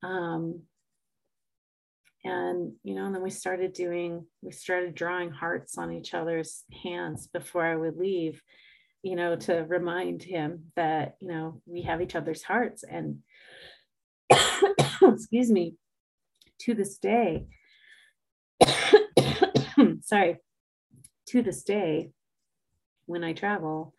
Um 0.02 0.62
and 2.22 2.72
you 2.82 2.94
know 2.94 3.06
and 3.06 3.14
then 3.14 3.22
we 3.22 3.30
started 3.30 3.72
doing 3.72 4.26
we 4.42 4.52
started 4.52 4.94
drawing 4.94 5.30
hearts 5.30 5.78
on 5.78 5.90
each 5.92 6.12
other's 6.12 6.64
hands 6.82 7.28
before 7.28 7.64
i 7.64 7.74
would 7.74 7.96
leave 7.96 8.42
you 9.02 9.16
know, 9.16 9.36
to 9.36 9.64
remind 9.68 10.22
him 10.22 10.64
that, 10.76 11.16
you 11.20 11.28
know, 11.28 11.62
we 11.66 11.82
have 11.82 12.02
each 12.02 12.14
other's 12.14 12.42
hearts. 12.42 12.84
And 12.84 13.18
excuse 15.02 15.50
me, 15.50 15.76
to 16.60 16.74
this 16.74 16.98
day, 16.98 17.46
sorry, 20.02 20.36
to 21.28 21.42
this 21.42 21.62
day, 21.62 22.10
when 23.06 23.24
I 23.24 23.32
travel, 23.32 23.94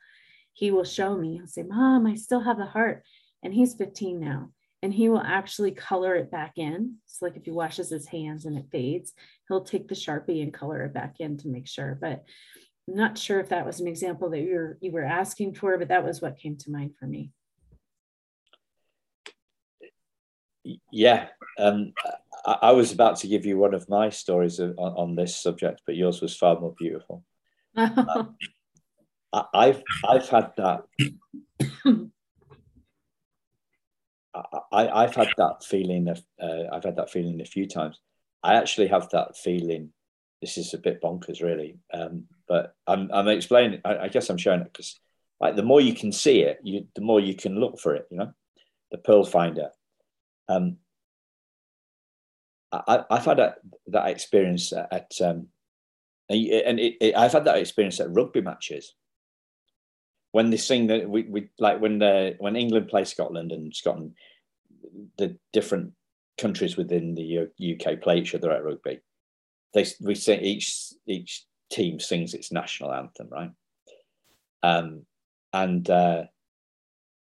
he 0.53 0.69
will 0.69 0.83
show 0.83 1.17
me, 1.17 1.37
he'll 1.37 1.47
say, 1.47 1.63
Mom, 1.63 2.05
I 2.05 2.15
still 2.15 2.41
have 2.41 2.57
the 2.57 2.65
heart. 2.65 3.03
And 3.43 3.53
he's 3.53 3.73
15 3.73 4.19
now. 4.19 4.51
And 4.83 4.93
he 4.93 5.09
will 5.09 5.21
actually 5.21 5.71
color 5.71 6.15
it 6.15 6.31
back 6.31 6.53
in. 6.57 6.95
So, 7.05 7.25
like 7.25 7.37
if 7.37 7.45
he 7.45 7.51
washes 7.51 7.89
his 7.89 8.07
hands 8.07 8.45
and 8.45 8.57
it 8.57 8.65
fades, 8.71 9.13
he'll 9.47 9.63
take 9.63 9.87
the 9.87 9.95
Sharpie 9.95 10.41
and 10.41 10.53
color 10.53 10.83
it 10.83 10.93
back 10.93 11.17
in 11.19 11.37
to 11.37 11.47
make 11.47 11.67
sure. 11.67 11.97
But 11.99 12.23
I'm 12.87 12.95
not 12.95 13.17
sure 13.17 13.39
if 13.39 13.49
that 13.49 13.65
was 13.65 13.79
an 13.79 13.87
example 13.87 14.29
that 14.31 14.39
you 14.39 14.55
were 14.55 14.77
you 14.81 14.91
were 14.91 15.03
asking 15.03 15.53
for, 15.53 15.77
but 15.77 15.89
that 15.89 16.03
was 16.03 16.21
what 16.21 16.39
came 16.39 16.57
to 16.57 16.71
mind 16.71 16.95
for 16.99 17.05
me. 17.05 17.31
Yeah, 20.91 21.27
um, 21.57 21.93
I, 22.45 22.57
I, 22.61 22.71
was 22.71 22.91
about 22.91 23.17
to 23.17 23.27
give 23.27 23.45
you 23.45 23.57
one 23.57 23.73
of 23.73 23.89
my 23.89 24.09
stories 24.09 24.59
on, 24.59 24.75
on 24.77 25.15
this 25.15 25.35
subject, 25.35 25.81
but 25.87 25.95
yours 25.95 26.21
was 26.21 26.35
far 26.35 26.59
more 26.59 26.75
beautiful. 26.77 27.23
um, 27.75 28.35
I, 29.33 29.67
have 29.67 29.83
I've 30.07 30.29
had 30.29 30.51
that. 30.57 30.83
I, 34.71 35.01
have 35.01 35.15
had 35.15 35.29
that 35.37 35.63
feeling 35.63 36.07
of 36.07 36.21
uh, 36.41 36.73
I've 36.73 36.83
had 36.83 36.95
that 36.95 37.11
feeling 37.11 37.41
a 37.41 37.45
few 37.45 37.67
times. 37.67 37.99
I 38.43 38.55
actually 38.55 38.87
have 38.87 39.09
that 39.09 39.37
feeling. 39.37 39.91
This 40.41 40.57
is 40.57 40.73
a 40.73 40.77
bit 40.79 41.01
bonkers, 41.01 41.41
really. 41.41 41.77
Um, 41.93 42.25
but 42.47 42.75
I'm, 42.87 43.09
I'm 43.13 43.27
explaining. 43.27 43.81
I, 43.85 43.97
I 43.97 44.07
guess 44.07 44.29
I'm 44.29 44.37
showing 44.37 44.61
it 44.61 44.71
because, 44.71 44.99
like, 45.39 45.55
the 45.55 45.63
more 45.63 45.81
you 45.81 45.93
can 45.93 46.11
see 46.11 46.41
it, 46.41 46.59
you 46.63 46.87
the 46.95 47.01
more 47.01 47.19
you 47.19 47.35
can 47.35 47.59
look 47.59 47.79
for 47.79 47.93
it. 47.95 48.07
You 48.09 48.17
know, 48.17 48.33
the 48.91 48.97
pearl 48.97 49.25
finder. 49.25 49.69
Um, 50.47 50.77
I, 52.71 53.03
have 53.09 53.25
had 53.25 53.37
that 53.37 53.55
that 53.87 54.07
experience 54.07 54.71
at, 54.71 55.11
um, 55.21 55.47
and 56.29 56.79
it, 56.79 56.95
it, 57.01 57.15
I've 57.17 57.33
had 57.33 57.45
that 57.45 57.57
experience 57.57 57.99
at 57.99 58.13
rugby 58.13 58.41
matches. 58.41 58.93
When 60.31 60.49
they 60.49 60.57
sing 60.57 60.87
that 60.87 61.09
we, 61.09 61.23
we 61.23 61.49
like 61.59 61.81
when 61.81 61.99
the 61.99 62.35
when 62.39 62.55
England 62.55 62.87
play 62.87 63.03
Scotland 63.03 63.51
and 63.51 63.75
Scotland, 63.75 64.13
the 65.17 65.37
different 65.51 65.93
countries 66.37 66.77
within 66.77 67.15
the 67.15 67.47
UK 67.73 68.01
play 68.01 68.17
each 68.17 68.33
other 68.33 68.51
at 68.51 68.63
rugby. 68.63 68.99
They 69.73 69.85
we 70.01 70.15
sing 70.15 70.41
each 70.41 70.93
each 71.05 71.45
team 71.71 71.99
sings 71.99 72.33
its 72.33 72.51
national 72.51 72.93
anthem, 72.93 73.29
right? 73.29 73.51
Um, 74.63 75.05
and 75.53 75.89
uh, 75.89 76.23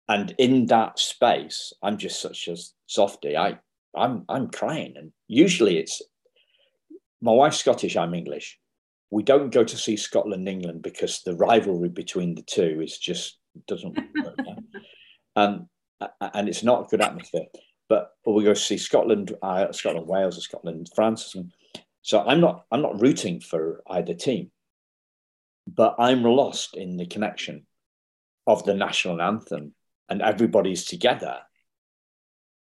and 0.09 0.35
in 0.37 0.67
that 0.67 0.99
space, 0.99 1.73
I'm 1.81 1.97
just 1.97 2.21
such 2.21 2.47
a 2.47 2.57
softy. 2.87 3.37
I 3.37 3.57
I'm 3.95 4.25
I'm 4.29 4.49
crying, 4.49 4.93
and 4.97 5.11
usually 5.27 5.77
it's 5.77 6.01
my 7.21 7.31
wife's 7.31 7.59
Scottish. 7.59 7.95
I'm 7.95 8.13
English. 8.13 8.59
We 9.13 9.21
don't 9.21 9.53
go 9.53 9.63
to 9.63 9.77
see 9.77 9.95
Scotland 9.95 10.49
England 10.49 10.81
because 10.81 11.21
the 11.21 11.35
rivalry 11.35 11.89
between 11.89 12.33
the 12.33 12.41
two 12.41 12.81
is 12.81 12.97
just 12.97 13.37
doesn't 13.67 13.95
work. 13.95 14.39
um, 15.35 15.69
and 16.19 16.49
it's 16.49 16.63
not 16.63 16.85
a 16.85 16.87
good 16.89 17.01
atmosphere. 17.01 17.45
But, 17.87 18.09
but 18.25 18.31
we 18.31 18.43
go 18.43 18.55
to 18.55 18.59
see 18.59 18.79
Scotland, 18.79 19.35
uh, 19.43 19.71
Scotland, 19.71 20.07
Wales, 20.07 20.39
or 20.39 20.41
Scotland, 20.41 20.89
France. 20.95 21.35
And 21.35 21.53
so 22.01 22.25
I'm 22.25 22.41
not 22.41 22.65
I'm 22.71 22.81
not 22.81 22.99
rooting 22.99 23.39
for 23.39 23.83
either 23.87 24.15
team, 24.15 24.49
but 25.67 25.95
I'm 25.99 26.23
lost 26.23 26.75
in 26.75 26.97
the 26.97 27.05
connection 27.05 27.67
of 28.47 28.65
the 28.65 28.73
national 28.73 29.21
anthem 29.21 29.75
and 30.09 30.23
everybody's 30.23 30.85
together 30.85 31.37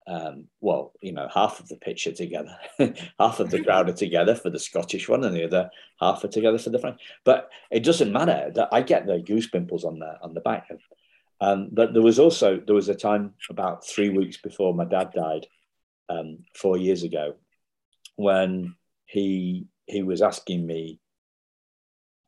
um, 0.07 0.45
well, 0.61 0.93
you 1.01 1.11
know, 1.11 1.27
half 1.33 1.59
of 1.59 1.67
the 1.67 1.75
pitch 1.75 2.07
are 2.07 2.13
together, 2.13 2.57
half 3.19 3.41
of 3.41 3.51
the 3.51 3.61
crowd 3.61 3.89
are 3.89 3.93
together 3.93 4.35
for 4.35 4.49
the 4.49 4.59
Scottish 4.59 5.09
one, 5.09 5.25
and 5.25 5.35
the 5.35 5.43
other 5.43 5.69
half 5.99 6.23
are 6.23 6.29
together 6.29 6.57
for 6.57 6.69
the 6.69 6.79
French. 6.79 7.01
But 7.25 7.49
it 7.71 7.83
doesn't 7.83 8.13
matter 8.13 8.51
that 8.55 8.69
I 8.71 8.81
get 8.81 9.05
the 9.05 9.19
goose 9.19 9.47
pimples 9.47 9.83
on 9.83 9.99
the 9.99 10.17
on 10.21 10.33
the 10.33 10.39
back. 10.39 10.69
Um, 11.41 11.69
but 11.71 11.93
there 11.93 12.01
was 12.01 12.19
also 12.19 12.61
there 12.65 12.75
was 12.75 12.87
a 12.87 12.95
time 12.95 13.33
about 13.49 13.85
three 13.85 14.09
weeks 14.09 14.37
before 14.37 14.73
my 14.73 14.85
dad 14.85 15.11
died, 15.13 15.45
um, 16.07 16.39
four 16.55 16.77
years 16.77 17.03
ago, 17.03 17.35
when 18.15 18.75
he 19.05 19.67
he 19.87 20.03
was 20.03 20.21
asking 20.21 20.65
me, 20.65 20.99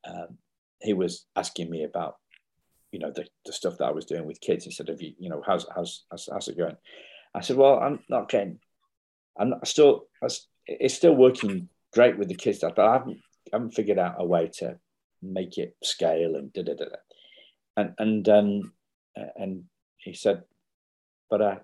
um, 0.05 0.37
he 0.81 0.93
was 0.93 1.25
asking 1.35 1.69
me 1.69 1.83
about, 1.83 2.17
you 2.91 2.99
know, 2.99 3.11
the, 3.11 3.25
the 3.45 3.53
stuff 3.53 3.77
that 3.77 3.85
I 3.85 3.91
was 3.91 4.05
doing 4.05 4.25
with 4.25 4.41
kids. 4.41 4.65
He 4.65 4.71
said, 4.71 4.89
"Have 4.89 5.01
you, 5.01 5.13
you 5.17 5.29
know, 5.29 5.41
how's 5.45 5.65
how's 5.73 6.03
how's, 6.11 6.27
how's 6.29 6.47
it 6.49 6.57
going?" 6.57 6.75
I 7.33 7.41
said, 7.41 7.57
well, 7.57 7.79
I'm 7.79 7.99
not 8.09 8.29
getting, 8.29 8.59
I'm 9.37 9.51
not, 9.51 9.67
still, 9.67 10.05
it's 10.65 10.93
still 10.93 11.15
working 11.15 11.69
great 11.93 12.17
with 12.17 12.27
the 12.27 12.35
kids, 12.35 12.59
but 12.59 12.79
I 12.79 12.93
haven't, 12.93 13.19
I 13.51 13.57
haven't 13.57 13.71
figured 13.71 13.99
out 13.99 14.15
a 14.17 14.25
way 14.25 14.49
to 14.59 14.79
make 15.21 15.57
it 15.57 15.75
scale 15.83 16.35
and 16.35 16.51
da 16.53 16.63
da 16.63 16.73
da. 16.73 16.85
And 17.77 17.93
and 17.97 18.29
um, 18.29 18.73
and 19.35 19.63
he 19.97 20.13
said, 20.13 20.43
but 21.29 21.41
uh, 21.41 21.55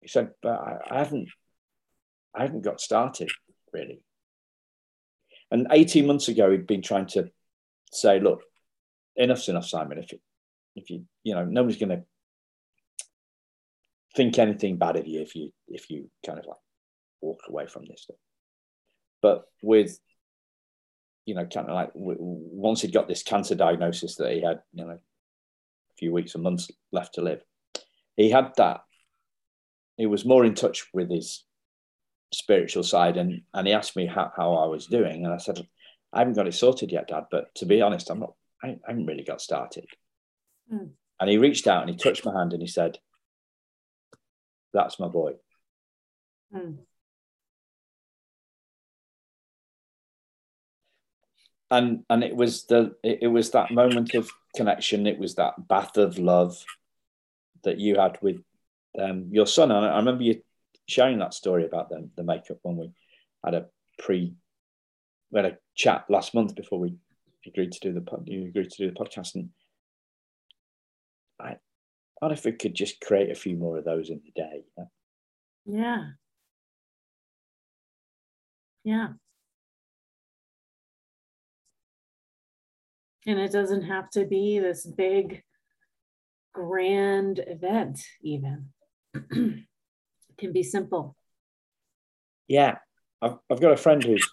he 0.00 0.08
said, 0.08 0.30
but 0.42 0.52
I, 0.52 0.78
I 0.90 0.98
haven't, 0.98 1.28
I 2.34 2.42
haven't 2.42 2.62
got 2.62 2.80
started 2.80 3.30
really. 3.72 4.02
And 5.50 5.66
18 5.70 6.06
months 6.06 6.28
ago, 6.28 6.50
he'd 6.50 6.66
been 6.66 6.82
trying 6.82 7.06
to 7.06 7.30
say, 7.90 8.20
look, 8.20 8.42
enough's 9.16 9.48
enough, 9.48 9.66
Simon. 9.66 9.98
If 9.98 10.12
you, 10.12 10.18
if 10.76 10.90
you, 10.90 11.04
you 11.24 11.34
know, 11.34 11.44
nobody's 11.44 11.78
going 11.78 11.90
to 11.90 12.04
think 14.18 14.36
anything 14.36 14.76
bad 14.76 14.96
of 14.96 15.06
you 15.06 15.20
if 15.20 15.36
you 15.36 15.50
if 15.68 15.88
you 15.90 16.10
kind 16.26 16.40
of 16.40 16.44
like 16.44 16.58
walk 17.20 17.40
away 17.48 17.66
from 17.66 17.84
this 17.86 18.02
stuff. 18.02 18.16
But 19.22 19.44
with 19.62 19.96
you 21.24 21.34
know, 21.34 21.46
kind 21.46 21.68
of 21.68 21.74
like 21.74 21.90
once 21.94 22.80
he'd 22.80 22.92
got 22.92 23.06
this 23.06 23.22
cancer 23.22 23.54
diagnosis 23.54 24.16
that 24.16 24.32
he 24.32 24.40
had, 24.40 24.60
you 24.72 24.84
know, 24.84 24.92
a 24.92 24.98
few 25.98 26.10
weeks 26.12 26.34
and 26.34 26.42
months 26.42 26.70
left 26.90 27.14
to 27.14 27.22
live, 27.22 27.42
he 28.16 28.30
had 28.30 28.52
that. 28.56 28.80
He 29.96 30.06
was 30.06 30.24
more 30.24 30.44
in 30.44 30.54
touch 30.54 30.86
with 30.92 31.10
his 31.10 31.44
spiritual 32.32 32.82
side, 32.82 33.16
and 33.16 33.42
and 33.54 33.66
he 33.68 33.72
asked 33.72 33.94
me 33.94 34.06
how, 34.06 34.32
how 34.36 34.54
I 34.54 34.66
was 34.66 34.86
doing, 34.86 35.24
and 35.24 35.32
I 35.32 35.38
said, 35.38 35.64
I 36.12 36.20
haven't 36.20 36.34
got 36.34 36.48
it 36.48 36.54
sorted 36.54 36.90
yet, 36.90 37.08
Dad. 37.08 37.24
But 37.30 37.54
to 37.56 37.66
be 37.66 37.82
honest, 37.82 38.10
I'm 38.10 38.20
not. 38.20 38.32
I, 38.64 38.68
I 38.68 38.78
haven't 38.88 39.06
really 39.06 39.24
got 39.24 39.40
started. 39.40 39.86
Mm. 40.72 40.90
And 41.20 41.30
he 41.30 41.38
reached 41.38 41.66
out 41.66 41.82
and 41.82 41.90
he 41.90 41.96
touched 41.96 42.24
my 42.24 42.32
hand 42.32 42.52
and 42.52 42.62
he 42.62 42.68
said, 42.68 42.98
that's 44.72 44.98
my 44.98 45.08
boy. 45.08 45.32
Hmm. 46.52 46.72
And 51.70 52.04
and 52.08 52.24
it 52.24 52.34
was 52.34 52.64
the 52.64 52.96
it, 53.02 53.18
it 53.22 53.26
was 53.26 53.50
that 53.50 53.70
moment 53.70 54.14
of 54.14 54.30
connection. 54.56 55.06
It 55.06 55.18
was 55.18 55.34
that 55.34 55.68
bath 55.68 55.98
of 55.98 56.18
love 56.18 56.64
that 57.64 57.78
you 57.78 57.96
had 57.96 58.18
with 58.22 58.42
um, 58.98 59.28
your 59.30 59.46
son. 59.46 59.70
And 59.70 59.84
I 59.84 59.96
remember 59.96 60.22
you 60.22 60.42
sharing 60.86 61.18
that 61.18 61.34
story 61.34 61.66
about 61.66 61.90
the, 61.90 62.08
the 62.16 62.24
makeup 62.24 62.58
when 62.62 62.76
we 62.76 62.90
had 63.44 63.54
a 63.54 63.66
pre 63.98 64.34
we 65.30 65.36
had 65.40 65.52
a 65.52 65.58
chat 65.74 66.06
last 66.08 66.34
month 66.34 66.54
before 66.54 66.80
we 66.80 66.94
agreed 67.46 67.72
to 67.72 67.80
do 67.80 67.92
the 67.92 68.04
you 68.24 68.46
agreed 68.46 68.70
to 68.70 68.76
do 68.78 68.90
the 68.90 68.98
podcast 68.98 69.34
and 69.34 69.50
I 71.38 71.56
what 72.18 72.32
if 72.32 72.44
we 72.44 72.52
could 72.52 72.74
just 72.74 73.00
create 73.00 73.30
a 73.30 73.34
few 73.34 73.56
more 73.56 73.78
of 73.78 73.84
those 73.84 74.10
in 74.10 74.20
the 74.24 74.32
day? 74.34 74.64
Yeah. 75.64 76.04
Yeah. 78.84 79.08
And 83.26 83.38
it 83.38 83.52
doesn't 83.52 83.82
have 83.82 84.08
to 84.10 84.24
be 84.24 84.58
this 84.58 84.86
big, 84.86 85.42
grand 86.54 87.40
event, 87.46 88.00
even. 88.22 88.70
it 89.14 89.66
can 90.38 90.52
be 90.52 90.62
simple. 90.62 91.14
Yeah. 92.48 92.78
I've, 93.20 93.36
I've 93.50 93.60
got 93.60 93.72
a 93.72 93.76
friend 93.76 94.02
who's 94.02 94.26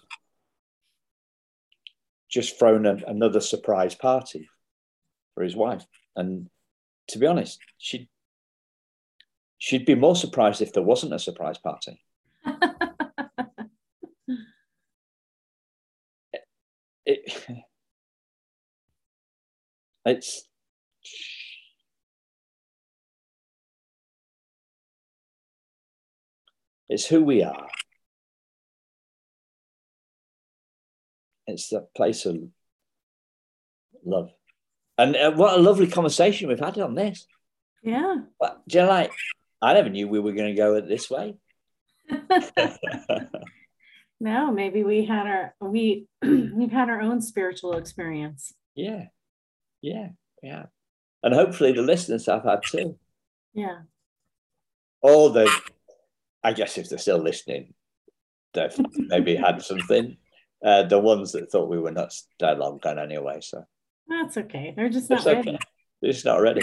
just 2.30 2.58
thrown 2.58 2.86
a, 2.86 2.96
another 3.06 3.40
surprise 3.40 3.94
party 3.94 4.48
for 5.34 5.44
his 5.44 5.54
wife. 5.54 5.84
And 6.14 6.48
to 7.08 7.18
be 7.18 7.26
honest, 7.26 7.58
she'd 7.78 8.08
she'd 9.58 9.86
be 9.86 9.94
more 9.94 10.16
surprised 10.16 10.62
if 10.62 10.72
there 10.72 10.82
wasn't 10.82 11.14
a 11.14 11.18
surprise 11.18 11.58
party. 11.58 12.00
it, 16.32 16.42
it, 17.04 17.32
it's 20.06 20.48
it's 26.88 27.06
who 27.06 27.22
we 27.24 27.42
are. 27.42 27.68
It's 31.46 31.68
the 31.68 31.86
place 31.94 32.26
of 32.26 32.38
love. 34.04 34.35
And 34.98 35.16
uh, 35.16 35.32
what 35.32 35.58
a 35.58 35.62
lovely 35.62 35.86
conversation 35.86 36.48
we've 36.48 36.58
had 36.58 36.78
on 36.78 36.94
this. 36.94 37.26
Yeah. 37.82 38.16
But, 38.40 38.62
do 38.66 38.78
you 38.78 38.84
know, 38.84 38.90
like, 38.90 39.12
I 39.60 39.74
never 39.74 39.90
knew 39.90 40.08
we 40.08 40.20
were 40.20 40.32
going 40.32 40.54
to 40.54 40.60
go 40.60 40.80
this 40.80 41.10
way. 41.10 41.36
no, 44.20 44.50
maybe 44.50 44.84
we 44.84 45.04
had 45.04 45.26
our 45.26 45.54
we 45.60 46.06
we've 46.22 46.72
had 46.72 46.88
our 46.88 47.00
own 47.00 47.20
spiritual 47.20 47.76
experience. 47.76 48.54
Yeah, 48.74 49.06
yeah, 49.82 50.08
yeah, 50.42 50.66
and 51.22 51.34
hopefully 51.34 51.72
the 51.72 51.82
listeners 51.82 52.26
have 52.26 52.44
had 52.44 52.60
too. 52.64 52.98
Yeah. 53.54 53.80
Or 55.02 55.30
the, 55.30 55.50
I 56.42 56.52
guess 56.52 56.78
if 56.78 56.88
they're 56.88 56.98
still 56.98 57.18
listening, 57.18 57.74
they've 58.54 58.74
maybe 58.96 59.36
had 59.36 59.62
something. 59.62 60.16
Uh, 60.64 60.82
the 60.82 60.98
ones 60.98 61.32
that 61.32 61.50
thought 61.50 61.68
we 61.68 61.78
were 61.78 61.90
nuts, 61.90 62.26
they're 62.40 62.54
long 62.54 62.78
gone 62.78 62.98
anyway. 62.98 63.38
So 63.40 63.64
that's 64.08 64.36
okay. 64.36 64.72
They're 64.76 64.88
just 64.88 65.10
not 65.10 65.24
ready. 65.24 65.50
Okay. 65.50 65.58
They're 66.00 66.12
just 66.12 66.24
not 66.24 66.40
ready. 66.40 66.62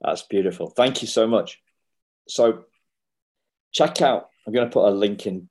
That's 0.00 0.22
beautiful. 0.22 0.70
Thank 0.70 1.02
you 1.02 1.08
so 1.08 1.26
much. 1.26 1.60
So 2.28 2.64
check 3.72 4.02
out, 4.02 4.28
I'm 4.46 4.52
going 4.52 4.68
to 4.68 4.72
put 4.72 4.88
a 4.88 4.90
link 4.90 5.26
in 5.26 5.48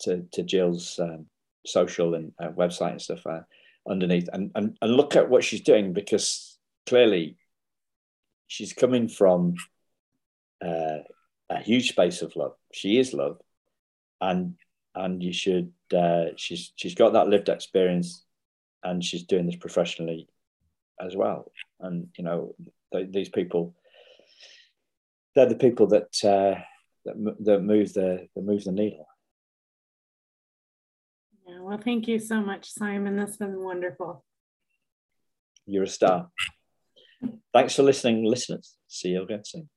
to, 0.00 0.24
to 0.32 0.42
Jill's 0.42 0.98
um, 0.98 1.26
social 1.66 2.14
and 2.14 2.32
uh, 2.40 2.48
website 2.48 2.92
and 2.92 3.02
stuff 3.02 3.26
uh, 3.26 3.40
underneath 3.88 4.28
and, 4.32 4.50
and, 4.54 4.76
and 4.80 4.92
look 4.92 5.16
at 5.16 5.28
what 5.28 5.44
she's 5.44 5.60
doing 5.60 5.92
because 5.92 6.58
clearly 6.86 7.36
she's 8.46 8.72
coming 8.72 9.08
from 9.08 9.54
uh, 10.64 10.98
a 11.50 11.60
huge 11.60 11.90
space 11.90 12.22
of 12.22 12.34
love. 12.36 12.52
She 12.72 12.98
is 12.98 13.12
love. 13.12 13.38
And 14.20 14.54
and 14.94 15.22
you 15.22 15.32
should 15.32 15.72
uh, 15.96 16.26
she's 16.36 16.72
she's 16.76 16.94
got 16.94 17.12
that 17.12 17.28
lived 17.28 17.48
experience 17.48 18.24
and 18.82 19.04
she's 19.04 19.24
doing 19.24 19.46
this 19.46 19.56
professionally 19.56 20.28
as 21.00 21.16
well 21.16 21.50
and 21.80 22.08
you 22.16 22.24
know 22.24 22.54
th- 22.92 23.10
these 23.10 23.28
people 23.28 23.74
they're 25.34 25.46
the 25.46 25.54
people 25.54 25.86
that 25.88 26.24
uh, 26.24 26.60
that, 27.04 27.36
that 27.40 27.62
move 27.62 27.92
the 27.92 28.28
that 28.34 28.44
move 28.44 28.64
the 28.64 28.72
needle. 28.72 29.06
Yeah, 31.46 31.60
well, 31.60 31.78
thank 31.78 32.08
you 32.08 32.18
so 32.18 32.40
much, 32.40 32.70
Simon. 32.70 33.16
That's 33.16 33.36
been 33.36 33.62
wonderful. 33.62 34.24
You're 35.66 35.84
a 35.84 35.88
star. 35.88 36.28
Thanks 37.52 37.74
for 37.74 37.82
listening, 37.82 38.24
listeners. 38.24 38.76
See 38.88 39.10
you 39.10 39.22
again 39.22 39.44
soon. 39.44 39.68